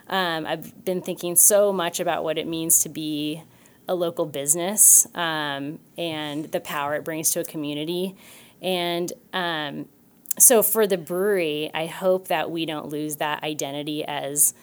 Um, 0.08 0.48
I've 0.48 0.84
been 0.84 1.02
thinking 1.04 1.36
so 1.36 1.72
much 1.72 2.00
about 2.00 2.24
what 2.24 2.40
it 2.40 2.48
means 2.48 2.80
to 2.80 2.90
be 2.90 3.44
a 3.90 3.96
local 3.96 4.28
business 4.28 5.08
um, 5.16 5.80
and 5.98 6.46
the 6.52 6.60
power 6.60 6.94
it 6.94 7.04
brings 7.04 7.32
to 7.32 7.40
a 7.40 7.44
community. 7.44 8.16
And 8.62 9.12
um, 9.34 9.88
so 10.38 10.62
for 10.62 10.86
the 10.86 10.98
brewery, 10.98 11.72
I 11.74 11.88
hope 11.88 12.28
that 12.28 12.52
we 12.52 12.68
don't 12.68 12.90
lose 12.90 13.16
that 13.16 13.44
identity 13.44 14.06
as 14.06 14.54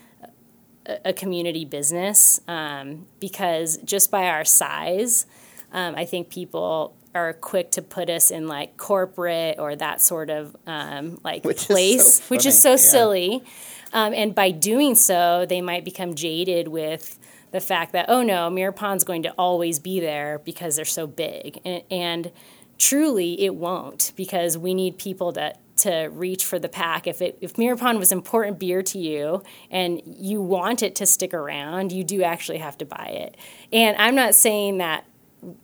a, 0.86 1.08
a 1.10 1.12
community 1.12 1.64
business 1.64 2.40
um, 2.46 3.06
because 3.18 3.78
just 3.78 4.12
by 4.12 4.28
our 4.28 4.44
size, 4.44 5.26
um, 5.72 5.96
I 5.96 6.04
think 6.04 6.30
people 6.30 6.94
are 7.12 7.32
quick 7.32 7.72
to 7.72 7.82
put 7.82 8.08
us 8.08 8.30
in 8.30 8.46
like 8.46 8.76
corporate 8.76 9.58
or 9.58 9.74
that 9.74 10.00
sort 10.00 10.30
of 10.30 10.56
um, 10.68 11.18
like 11.24 11.44
Which 11.44 11.62
is 11.62 11.66
place, 11.66 12.14
so 12.14 12.24
which 12.28 12.46
is 12.46 12.62
so 12.62 12.70
yeah. 12.70 12.76
silly. 12.76 13.44
Um, 13.92 14.14
and 14.14 14.36
by 14.36 14.52
doing 14.52 14.94
so, 14.94 15.46
they 15.48 15.60
might 15.60 15.84
become 15.84 16.14
jaded 16.14 16.68
with 16.68 17.18
the 17.56 17.60
fact 17.62 17.92
that, 17.92 18.04
oh 18.10 18.22
no, 18.22 18.50
Mirror 18.50 18.72
Pond's 18.72 19.02
going 19.02 19.22
to 19.22 19.30
always 19.38 19.78
be 19.78 19.98
there 19.98 20.40
because 20.44 20.76
they're 20.76 20.84
so 20.84 21.06
big. 21.06 21.58
And, 21.64 21.82
and 21.90 22.32
truly, 22.76 23.40
it 23.40 23.54
won't 23.54 24.12
because 24.14 24.58
we 24.58 24.74
need 24.74 24.98
people 24.98 25.32
to, 25.32 25.54
to 25.78 26.08
reach 26.12 26.44
for 26.44 26.58
the 26.58 26.68
pack. 26.68 27.06
If, 27.06 27.22
it, 27.22 27.38
if 27.40 27.56
Mirror 27.56 27.78
Pond 27.78 27.98
was 27.98 28.12
important 28.12 28.58
beer 28.58 28.82
to 28.82 28.98
you 28.98 29.42
and 29.70 30.02
you 30.04 30.42
want 30.42 30.82
it 30.82 30.94
to 30.96 31.06
stick 31.06 31.32
around, 31.32 31.92
you 31.92 32.04
do 32.04 32.22
actually 32.22 32.58
have 32.58 32.76
to 32.76 32.84
buy 32.84 33.06
it. 33.06 33.38
And 33.72 33.96
I'm 33.96 34.14
not 34.14 34.34
saying 34.34 34.76
that, 34.76 35.06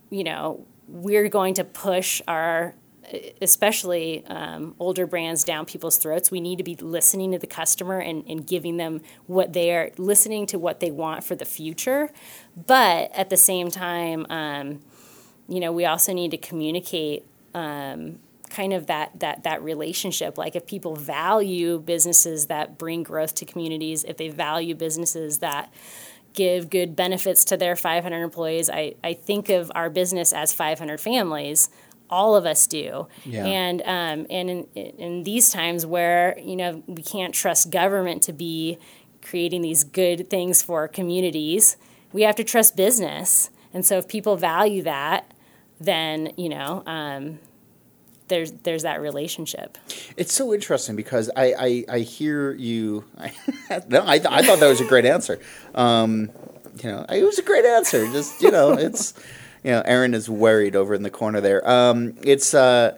you 0.08 0.24
know, 0.24 0.66
we're 0.88 1.28
going 1.28 1.52
to 1.54 1.64
push 1.64 2.22
our 2.26 2.74
especially 3.40 4.24
um, 4.26 4.74
older 4.78 5.06
brands 5.06 5.44
down 5.44 5.66
people's 5.66 5.98
throats. 5.98 6.30
We 6.30 6.40
need 6.40 6.58
to 6.58 6.64
be 6.64 6.76
listening 6.76 7.32
to 7.32 7.38
the 7.38 7.46
customer 7.46 7.98
and, 7.98 8.24
and 8.28 8.46
giving 8.46 8.76
them 8.76 9.02
what 9.26 9.52
they 9.52 9.74
are 9.74 9.90
listening 9.98 10.46
to 10.46 10.58
what 10.58 10.80
they 10.80 10.90
want 10.90 11.24
for 11.24 11.34
the 11.34 11.44
future. 11.44 12.10
But 12.66 13.10
at 13.14 13.30
the 13.30 13.36
same 13.36 13.70
time, 13.70 14.26
um, 14.30 14.80
you 15.48 15.60
know, 15.60 15.72
we 15.72 15.84
also 15.84 16.12
need 16.12 16.30
to 16.30 16.38
communicate 16.38 17.26
um, 17.54 18.18
kind 18.50 18.72
of 18.72 18.86
that 18.86 19.18
that 19.20 19.44
that 19.44 19.62
relationship. 19.62 20.38
Like 20.38 20.54
if 20.54 20.66
people 20.66 20.96
value 20.96 21.78
businesses 21.78 22.46
that 22.46 22.78
bring 22.78 23.02
growth 23.02 23.34
to 23.36 23.44
communities, 23.44 24.04
if 24.04 24.16
they 24.16 24.28
value 24.28 24.74
businesses 24.74 25.38
that 25.38 25.72
give 26.34 26.70
good 26.70 26.96
benefits 26.96 27.44
to 27.44 27.56
their 27.56 27.76
500 27.76 28.22
employees, 28.22 28.70
I, 28.70 28.94
I 29.04 29.12
think 29.12 29.50
of 29.50 29.70
our 29.74 29.90
business 29.90 30.32
as 30.32 30.52
500 30.52 30.98
families 30.98 31.68
all 32.12 32.36
of 32.36 32.44
us 32.44 32.66
do. 32.66 33.08
Yeah. 33.24 33.46
And 33.46 33.80
um, 33.82 34.26
and 34.30 34.50
in, 34.50 34.66
in 34.74 35.22
these 35.24 35.50
times 35.50 35.84
where 35.86 36.38
you 36.38 36.54
know 36.54 36.84
we 36.86 37.02
can't 37.02 37.34
trust 37.34 37.70
government 37.70 38.22
to 38.24 38.32
be 38.32 38.78
creating 39.22 39.62
these 39.62 39.82
good 39.82 40.28
things 40.28 40.62
for 40.62 40.86
communities, 40.86 41.76
we 42.12 42.22
have 42.22 42.36
to 42.36 42.44
trust 42.44 42.76
business. 42.76 43.50
And 43.72 43.86
so 43.86 43.96
if 43.96 44.06
people 44.06 44.36
value 44.36 44.82
that, 44.82 45.32
then 45.80 46.32
you 46.36 46.48
know. 46.48 46.84
Um, 46.86 47.38
there's 48.28 48.52
there's 48.52 48.84
that 48.84 49.00
relationship. 49.02 49.76
It's 50.16 50.32
so 50.32 50.54
interesting 50.54 50.96
because 50.96 51.30
I, 51.36 51.52
I, 51.58 51.84
I 51.96 51.98
hear 51.98 52.52
you. 52.52 53.04
I, 53.18 53.32
no, 53.88 54.00
I, 54.00 54.14
I 54.14 54.42
thought 54.42 54.58
that 54.58 54.68
was 54.68 54.80
a 54.80 54.86
great 54.86 55.04
answer. 55.04 55.38
Um, 55.74 56.30
you 56.82 56.90
know, 56.90 57.04
it 57.10 57.24
was 57.24 57.38
a 57.38 57.42
great 57.42 57.66
answer. 57.66 58.06
Just 58.06 58.40
you 58.40 58.50
know, 58.50 58.72
it's 58.72 59.12
you 59.62 59.70
know, 59.70 59.82
Aaron 59.84 60.14
is 60.14 60.28
worried 60.28 60.76
over 60.76 60.94
in 60.94 61.02
the 61.02 61.10
corner 61.10 61.40
there. 61.40 61.68
Um, 61.68 62.14
it's 62.22 62.54
uh, 62.54 62.96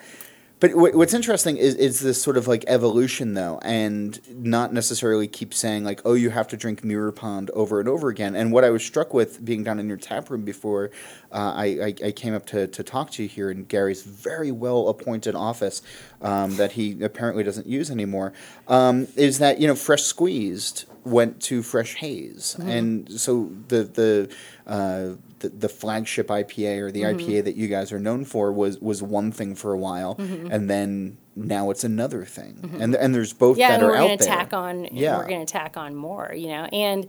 but 0.64 0.70
w- 0.70 0.96
what's 0.96 1.12
interesting 1.12 1.58
is 1.58 1.74
is 1.74 2.00
this 2.00 2.22
sort 2.22 2.38
of 2.38 2.48
like 2.48 2.64
evolution 2.68 3.34
though, 3.34 3.60
and 3.62 4.18
not 4.34 4.72
necessarily 4.72 5.28
keep 5.28 5.52
saying 5.52 5.84
like, 5.84 6.00
oh, 6.06 6.14
you 6.14 6.30
have 6.30 6.48
to 6.48 6.56
drink 6.56 6.82
Mirror 6.82 7.12
Pond 7.12 7.50
over 7.50 7.80
and 7.80 7.88
over 7.88 8.08
again. 8.08 8.34
And 8.34 8.50
what 8.50 8.64
I 8.64 8.70
was 8.70 8.82
struck 8.82 9.12
with 9.12 9.44
being 9.44 9.62
down 9.62 9.78
in 9.78 9.88
your 9.88 9.98
tap 9.98 10.30
room 10.30 10.42
before, 10.42 10.90
uh, 11.32 11.52
I, 11.54 11.64
I 11.64 11.94
I 12.06 12.12
came 12.12 12.32
up 12.32 12.46
to 12.46 12.66
to 12.66 12.82
talk 12.82 13.10
to 13.10 13.22
you 13.22 13.28
here 13.28 13.50
in 13.50 13.64
Gary's 13.64 14.02
very 14.04 14.52
well 14.52 14.88
appointed 14.88 15.34
office 15.34 15.82
um, 16.22 16.56
that 16.56 16.72
he 16.72 17.02
apparently 17.02 17.42
doesn't 17.44 17.66
use 17.66 17.90
anymore, 17.90 18.32
um, 18.66 19.06
is 19.16 19.40
that 19.40 19.60
you 19.60 19.66
know 19.66 19.74
Fresh 19.74 20.04
Squeezed 20.04 20.86
went 21.04 21.42
to 21.42 21.62
Fresh 21.62 21.96
Haze, 21.96 22.56
and 22.60 23.12
so 23.20 23.50
the 23.68 23.82
the 23.84 24.34
uh, 24.66 25.16
the, 25.44 25.48
the 25.50 25.68
flagship 25.68 26.28
IPA 26.28 26.78
or 26.80 26.90
the 26.90 27.02
IPA 27.02 27.44
that 27.44 27.56
you 27.56 27.68
guys 27.68 27.92
are 27.92 27.98
known 28.00 28.24
for 28.24 28.52
was 28.52 28.78
was 28.80 29.02
one 29.02 29.30
thing 29.32 29.54
for 29.54 29.72
a 29.72 29.78
while, 29.78 30.16
and 30.18 30.68
then 30.70 31.18
now 31.36 31.70
it's 31.70 31.84
another 31.84 32.24
thing, 32.24 32.76
and 32.80 32.94
and 32.94 33.14
there's 33.14 33.32
both 33.32 33.56
Yeah, 33.58 33.68
that 33.68 33.74
and 33.74 33.82
are 33.84 33.88
we're 33.90 33.96
going 33.98 34.18
to 34.18 34.24
tack 34.24 34.52
on. 34.52 34.84
Yeah. 34.92 35.18
we're 35.18 35.28
going 35.28 35.44
to 35.46 35.52
tack 35.52 35.76
on 35.76 35.94
more. 35.94 36.32
You 36.34 36.48
know, 36.48 36.64
and 36.72 37.08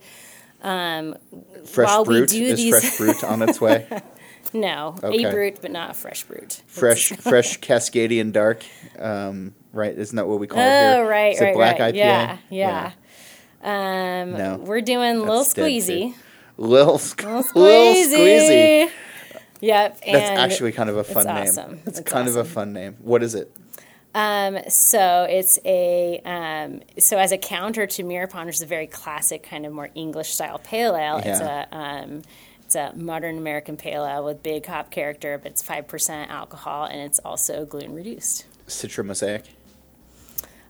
um, 0.63 1.15
Fresh 1.65 1.87
while 1.87 2.05
we 2.05 2.17
Brute 2.19 2.29
do 2.29 2.43
is 2.43 2.57
these- 2.57 2.73
Fresh 2.79 2.97
Brute 2.97 3.23
on 3.23 3.41
its 3.41 3.61
way. 3.61 3.87
no 4.53 4.95
Okay. 5.03 5.23
a 5.25 5.31
brute, 5.31 5.57
but 5.61 5.71
not 5.71 5.89
a 5.89 5.93
fresh 5.93 6.23
brute. 6.23 6.61
fresh 6.67 7.09
fresh 7.19 7.59
Cascadian 7.59 8.31
Dark, 8.31 8.63
um, 8.99 9.53
right? 9.73 9.97
Isn't 9.97 10.15
that 10.15 10.27
what 10.27 10.39
we 10.39 10.47
call 10.47 10.59
it 10.59 10.63
Oh, 10.63 10.93
here? 11.01 11.07
right, 11.09 11.33
Is 11.33 11.41
it 11.41 11.43
right, 11.45 11.55
black 11.55 11.79
right. 11.79 11.93
IPA? 11.93 11.97
Yeah, 11.97 12.37
yeah. 12.49 12.91
Um, 13.63 14.33
No. 14.33 14.57
we're 14.63 14.81
doing 14.81 15.21
Lil 15.21 15.43
dead 15.43 15.55
Squeezy. 15.55 16.13
Lil, 16.57 16.97
Sq- 16.97 17.23
Lil 17.23 17.43
Squeezy. 17.43 18.13
Squeezy. 18.87 18.91
Yep. 19.61 20.01
That's 20.05 20.39
actually 20.39 20.71
kind 20.73 20.89
of 20.89 20.97
a 20.97 21.03
fun 21.03 21.25
name. 21.25 21.37
awesome. 21.37 21.79
It's, 21.85 21.99
It's 21.99 22.09
kind 22.09 22.27
of 22.27 22.35
a 22.35 22.43
fun 22.43 22.73
name. 22.73 22.97
What 22.99 23.23
is 23.23 23.35
it? 23.35 23.51
Um, 24.13 24.59
so 24.69 25.25
it's 25.29 25.59
a 25.65 26.21
um, 26.23 26.81
so 26.99 27.17
as 27.17 27.33
a 27.33 27.37
counter 27.37 27.85
to 27.85 28.03
Mirror 28.03 28.27
Pond, 28.27 28.45
which 28.47 28.55
is 28.57 28.61
a 28.61 28.65
very 28.65 28.87
classic 28.87 29.43
kind 29.43 29.65
of 29.65 29.73
more 29.73 29.89
English 29.93 30.29
style 30.29 30.57
pale 30.59 30.95
ale. 30.95 31.17
It's 31.17 31.41
a 31.41 31.67
um, 31.75 32.21
it's 32.63 32.75
a 32.75 32.93
modern 32.95 33.37
American 33.37 33.75
pale 33.75 34.05
ale 34.05 34.23
with 34.23 34.41
big 34.41 34.65
hop 34.65 34.89
character, 34.89 35.37
but 35.37 35.51
it's 35.51 35.61
five 35.61 35.87
percent 35.89 36.31
alcohol 36.31 36.85
and 36.85 37.01
it's 37.01 37.19
also 37.19 37.65
gluten 37.65 37.93
reduced. 37.93 38.45
Citra 38.67 39.03
Mosaic. 39.05 39.43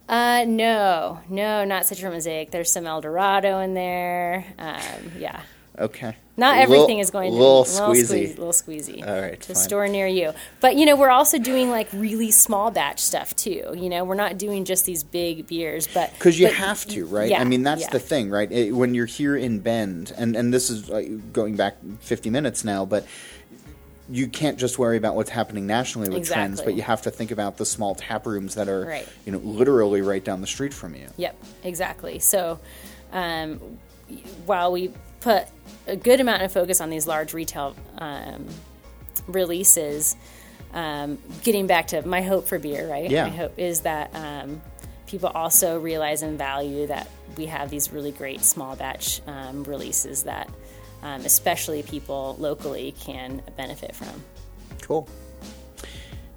Uh, 0.09 0.45
no, 0.47 1.19
no, 1.29 1.65
not 1.65 1.83
Citra 1.83 2.11
Mosaic. 2.11 2.49
There's 2.51 2.71
some 2.71 2.85
El 2.87 3.01
Dorado 3.01 3.59
in 3.59 3.73
there. 3.75 4.45
Um, 4.57 5.11
yeah. 5.19 5.41
Okay. 5.77 6.15
Not 6.37 6.57
everything 6.57 6.99
is 6.99 7.11
going 7.11 7.31
to 7.31 7.37
Lil 7.37 7.63
be 7.63 7.69
Squeezy. 7.69 8.27
little 8.37 8.51
squeezy. 8.51 9.07
All 9.07 9.21
right, 9.21 9.39
to 9.39 9.53
fine. 9.53 9.55
store 9.55 9.87
near 9.87 10.05
you. 10.07 10.33
But 10.59 10.75
you 10.75 10.85
know, 10.85 10.95
we're 10.97 11.09
also 11.09 11.37
doing 11.37 11.69
like 11.69 11.87
really 11.93 12.31
small 12.31 12.71
batch 12.71 12.99
stuff 12.99 13.33
too. 13.37 13.73
You 13.75 13.89
know, 13.89 14.03
we're 14.03 14.15
not 14.15 14.37
doing 14.37 14.65
just 14.65 14.85
these 14.85 15.03
big 15.03 15.47
beers, 15.47 15.87
but 15.87 16.11
Because 16.13 16.37
you 16.39 16.47
but- 16.47 16.55
have 16.55 16.85
to, 16.87 17.05
right? 17.05 17.29
Yeah, 17.29 17.39
I 17.39 17.45
mean, 17.45 17.63
that's 17.63 17.83
yeah. 17.83 17.89
the 17.89 17.99
thing, 17.99 18.29
right? 18.29 18.51
It, 18.51 18.71
when 18.73 18.93
you're 18.93 19.05
here 19.05 19.37
in 19.37 19.59
Bend, 19.59 20.11
and, 20.17 20.35
and 20.35 20.53
this 20.53 20.69
is 20.69 20.89
uh, 20.89 21.03
going 21.31 21.55
back 21.55 21.77
50 22.01 22.29
minutes 22.29 22.65
now, 22.65 22.83
but 22.85 23.05
you 24.09 24.27
can't 24.27 24.57
just 24.59 24.77
worry 24.77 24.97
about 24.97 25.15
what's 25.15 25.31
happening 25.31 25.65
nationally 25.65 26.09
with 26.09 26.27
trends, 26.27 26.61
but 26.61 26.75
you 26.75 26.81
have 26.83 27.01
to 27.03 27.11
think 27.11 27.31
about 27.31 27.57
the 27.57 27.65
small 27.65 27.95
tap 27.95 28.25
rooms 28.27 28.55
that 28.55 28.67
are, 28.69 28.85
Right. 28.85 29.07
you 29.25 29.31
know, 29.31 29.39
literally 29.39 30.01
right 30.01 30.23
down 30.23 30.41
the 30.41 30.47
street 30.47 30.73
from 30.73 30.95
you. 30.95 31.07
Yep, 31.17 31.35
exactly. 31.63 32.19
So, 32.19 32.59
um, 33.11 33.59
while 34.45 34.71
we 34.71 34.91
put 35.25 35.47
a 35.87 35.95
good 35.95 36.19
amount 36.19 36.43
of 36.43 36.51
focus 36.51 36.79
on 36.79 36.91
these 36.91 37.07
large 37.07 37.33
retail 37.33 37.75
um, 37.97 38.45
releases, 39.25 40.15
um, 40.71 41.17
getting 41.43 41.65
back 41.65 41.87
to 41.87 42.07
my 42.07 42.21
hope 42.21 42.47
for 42.47 42.59
beer, 42.59 42.87
right? 42.87 43.09
Yeah. 43.09 43.23
My 43.23 43.35
hope 43.35 43.57
is 43.57 43.81
that 43.81 44.13
um, 44.13 44.61
people 45.07 45.29
also 45.29 45.79
realize 45.79 46.21
and 46.21 46.37
value 46.37 46.85
that 46.87 47.09
we 47.37 47.47
have 47.47 47.71
these 47.71 47.91
really 47.91 48.11
great 48.11 48.41
small 48.41 48.75
batch 48.75 49.19
um, 49.25 49.63
releases 49.63 50.23
that, 50.25 50.47
um, 51.01 51.25
especially 51.25 51.81
people 51.81 52.35
locally, 52.37 52.93
can 52.99 53.41
benefit 53.57 53.95
from. 53.95 54.23
Cool. 54.83 55.09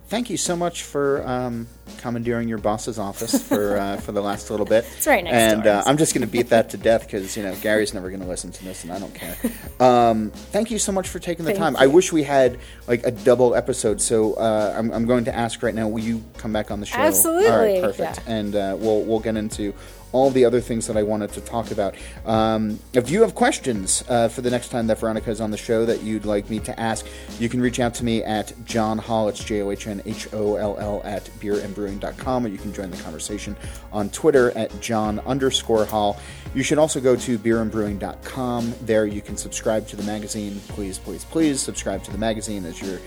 Thank 0.09 0.31
you 0.31 0.39
so 0.39 0.57
much 0.57 0.85
for 0.85 1.23
um, 1.29 1.67
commandeering 1.99 2.49
your 2.49 2.57
boss's 2.57 2.99
office 2.99 3.47
for 3.47 3.77
uh, 3.79 3.97
for 4.01 4.13
the 4.13 4.23
last 4.23 4.51
little 4.51 4.65
bit. 4.65 4.87
It's 4.97 5.07
right 5.07 5.23
next 5.23 5.35
and 5.35 5.63
door. 5.65 5.75
uh, 5.75 5.83
I'm 5.85 5.99
just 5.99 6.15
going 6.15 6.27
to 6.27 6.31
beat 6.33 6.49
that 6.49 6.71
to 6.71 6.79
death 6.79 7.03
because 7.05 7.37
you 7.37 7.43
know 7.43 7.55
Gary's 7.57 7.93
never 7.93 8.09
going 8.09 8.23
to 8.23 8.27
listen 8.27 8.51
to 8.53 8.65
this, 8.65 8.85
and 8.85 8.93
I 8.93 8.99
don't 8.99 9.15
care. 9.15 9.37
Um, 9.81 10.31
thank 10.31 10.71
you 10.71 10.79
so 10.79 10.93
much 10.93 11.09
for 11.09 11.19
taking 11.19 11.45
the 11.45 11.51
Thank 11.51 11.59
time. 11.63 11.77
I 11.77 11.89
wish 11.89 12.11
we 12.11 12.23
had 12.23 12.59
like 12.87 13.05
a 13.07 13.11
double 13.11 13.55
episode. 13.55 14.01
So 14.01 14.33
uh, 14.35 14.75
I'm, 14.79 14.91
I'm 14.93 15.05
going 15.05 15.25
to 15.27 15.35
ask 15.35 15.63
right 15.63 15.75
now. 15.75 15.89
Will 15.89 16.03
you 16.03 16.25
come 16.39 16.55
back 16.55 16.71
on 16.71 16.81
the 16.81 16.87
show? 16.87 16.97
All 16.97 17.03
right, 17.05 17.09
Absolutely, 17.09 17.81
perfect. 17.83 18.21
yeah. 18.27 18.33
And 18.35 18.57
uh, 18.57 18.77
we'll 18.79 19.03
we'll 19.03 19.21
get 19.21 19.37
into 19.37 19.75
all 20.13 20.31
the 20.31 20.45
other 20.45 20.61
things 20.61 20.87
that 20.87 20.97
I 20.97 21.03
wanted 21.03 21.33
to 21.33 21.41
talk 21.41 21.71
about. 21.71 21.95
Um, 22.25 22.79
if 22.93 23.11
you 23.11 23.23
have 23.23 23.35
questions 23.35 24.05
uh, 24.09 24.29
for 24.29 24.41
the 24.41 24.51
next 24.51 24.69
time 24.69 24.87
that 24.89 24.99
Veronica 24.99 25.31
is 25.31 25.41
on 25.41 25.51
the 25.51 25.57
show 25.57 25.85
that 25.85 26.03
you'd 26.03 26.25
like 26.25 26.49
me 26.51 26.59
to 26.61 26.79
ask, 26.81 27.07
you 27.39 27.49
can 27.49 27.61
reach 27.61 27.81
out 27.81 27.95
to 27.95 28.05
me 28.05 28.23
at 28.23 28.53
John 28.65 28.99
Holl. 28.99 29.29
It's 29.29 29.43
J 29.43 29.63
O 29.63 29.71
H 29.71 29.87
N 29.87 30.03
H 30.05 30.29
O 30.33 30.57
L 30.57 30.77
L 30.79 31.01
at 31.05 31.25
beerandbrewing.com, 31.41 32.47
or 32.47 32.49
you 32.49 32.59
can 32.59 32.73
join 32.73 32.91
the 32.91 33.03
conversation 33.03 33.57
on 33.93 34.11
Twitter 34.11 34.57
at 34.57 34.81
John 34.81 35.21
underscore 35.21 35.85
Holl. 35.85 36.19
You 36.55 36.63
should 36.63 36.79
also 36.79 37.01
go 37.01 37.17
to 37.17 37.39
beerandbrewing.com. 37.39 38.75
There 38.83 39.07
you 39.07 39.21
can 39.21 39.37
subscribe 39.37 39.87
to 39.89 39.97
the 39.97 40.03
magazine. 40.05 40.61
Please, 40.69 40.99
please, 40.99 41.25
please 41.25 41.61
subscribe 41.61 42.03
to 42.05 42.11
the 42.11 42.19
magazine 42.19 42.65
as 42.65 42.81
you're 42.81 43.01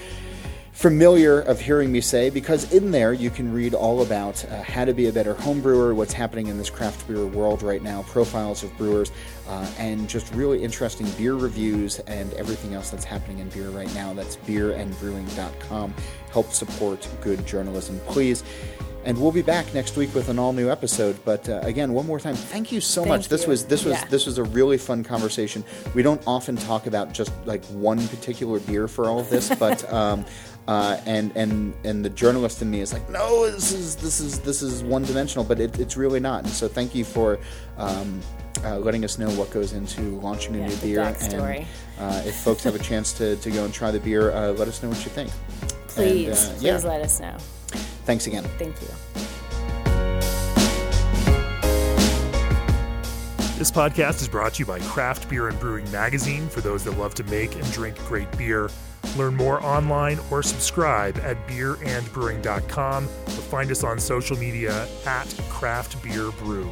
familiar 0.71 1.41
of 1.41 1.59
hearing 1.59 1.91
me 1.91 2.01
say 2.01 2.29
because 2.29 2.71
in 2.73 2.91
there 2.91 3.13
you 3.13 3.29
can 3.29 3.53
read 3.53 3.73
all 3.73 4.01
about 4.01 4.43
uh, 4.45 4.61
how 4.63 4.85
to 4.85 4.93
be 4.93 5.07
a 5.07 5.11
better 5.13 5.33
home 5.33 5.61
brewer, 5.61 5.93
what's 5.93 6.13
happening 6.13 6.47
in 6.47 6.57
this 6.57 6.69
craft 6.69 7.07
beer 7.07 7.25
world 7.25 7.61
right 7.61 7.83
now, 7.83 8.03
profiles 8.03 8.63
of 8.63 8.75
brewers, 8.77 9.11
uh, 9.47 9.69
and 9.77 10.07
just 10.09 10.33
really 10.33 10.63
interesting 10.63 11.07
beer 11.17 11.35
reviews 11.35 11.99
and 12.01 12.33
everything 12.33 12.73
else 12.73 12.89
that's 12.89 13.05
happening 13.05 13.39
in 13.39 13.49
beer 13.49 13.69
right 13.69 13.93
now. 13.93 14.13
That's 14.13 14.37
beerandbrewing.com. 14.37 15.93
Help 16.31 16.51
support 16.51 17.07
good 17.21 17.45
journalism, 17.45 17.99
please. 18.07 18.43
And 19.03 19.19
we'll 19.19 19.31
be 19.31 19.41
back 19.41 19.73
next 19.73 19.97
week 19.97 20.13
with 20.13 20.29
an 20.29 20.37
all 20.37 20.53
new 20.53 20.69
episode. 20.69 21.17
But 21.25 21.49
uh, 21.49 21.59
again, 21.63 21.91
one 21.91 22.05
more 22.05 22.19
time, 22.19 22.35
thank 22.35 22.71
you 22.71 22.79
so 22.79 23.01
Thank 23.01 23.09
much. 23.09 23.29
This 23.29 23.47
was 23.47 23.65
this 23.65 23.83
was 23.83 23.95
Yeah. 23.95 24.05
this 24.11 24.27
was 24.27 24.37
a 24.37 24.43
really 24.43 24.77
fun 24.77 25.03
conversation. 25.03 25.63
We 25.95 26.03
don't 26.03 26.21
often 26.27 26.55
talk 26.55 26.85
about 26.85 27.11
just 27.11 27.31
like 27.45 27.65
one 27.65 28.07
particular 28.09 28.59
beer 28.59 28.87
for 28.87 29.05
all 29.09 29.19
of 29.19 29.27
this, 29.31 29.53
but 29.55 29.91
um, 29.93 30.23
uh, 30.71 31.01
and 31.05 31.31
and 31.35 31.73
and 31.83 32.05
the 32.05 32.09
journalist 32.09 32.61
in 32.61 32.69
me 32.71 32.79
is 32.81 32.93
like, 32.93 33.09
no, 33.09 33.49
this 33.51 33.71
is 33.73 33.95
this 33.97 34.19
is 34.19 34.39
this 34.39 34.61
is 34.61 34.83
one 34.83 35.03
dimensional, 35.03 35.43
but 35.43 35.59
it, 35.59 35.79
it's 35.79 35.97
really 35.97 36.19
not. 36.19 36.43
And 36.43 36.53
so 36.53 36.67
thank 36.67 36.95
you 36.95 37.03
for. 37.05 37.39
Um, 37.77 38.21
uh, 38.63 38.77
letting 38.77 39.03
us 39.03 39.17
know 39.17 39.29
what 39.39 39.49
goes 39.49 39.73
into 39.73 40.01
launching 40.19 40.53
a 40.55 40.59
Yeah, 40.59 40.67
new 40.67 40.75
the 40.75 40.87
beer, 40.87 40.99
backstory. 40.99 41.65
and 41.97 42.13
uh, 42.13 42.27
if 42.29 42.35
folks 42.35 42.63
have 42.63 42.75
a 42.75 42.79
chance 42.79 43.11
to, 43.13 43.35
to 43.37 43.49
go 43.49 43.65
and 43.65 43.73
try 43.73 43.89
the 43.89 43.99
beer, 43.99 44.31
uh, 44.31 44.51
let 44.51 44.67
us 44.67 44.83
know 44.83 44.89
what 44.89 45.03
you 45.03 45.09
think. 45.09 45.31
Please, 45.87 46.27
And, 46.27 46.57
uh, 46.57 46.59
please 46.59 46.63
yeah. 46.83 46.89
let 46.91 47.01
us 47.01 47.19
know. 47.19 47.35
Thanks 48.05 48.27
again. 48.27 48.43
Thank 48.59 48.75
you. 48.81 48.87
This 53.57 53.71
podcast 53.71 54.21
is 54.21 54.27
brought 54.27 54.53
to 54.55 54.59
you 54.59 54.65
by 54.65 54.79
Craft 54.79 55.27
Beer 55.29 55.47
and 55.47 55.59
Brewing 55.59 55.89
Magazine 55.91 56.47
for 56.47 56.61
those 56.61 56.83
that 56.83 56.97
love 56.99 57.15
to 57.15 57.23
make 57.25 57.55
and 57.55 57.71
drink 57.71 57.97
great 58.07 58.29
beer. 58.37 58.69
Learn 59.17 59.35
more 59.35 59.63
online 59.63 60.19
or 60.29 60.41
subscribe 60.43 61.17
at 61.19 61.47
beerandbrewing.com 61.47 63.05
or 63.05 63.09
find 63.29 63.71
us 63.71 63.83
on 63.83 63.99
social 63.99 64.37
media 64.37 64.87
at 65.05 65.27
Craft 65.49 66.01
Beer 66.03 66.31
Brew. 66.31 66.71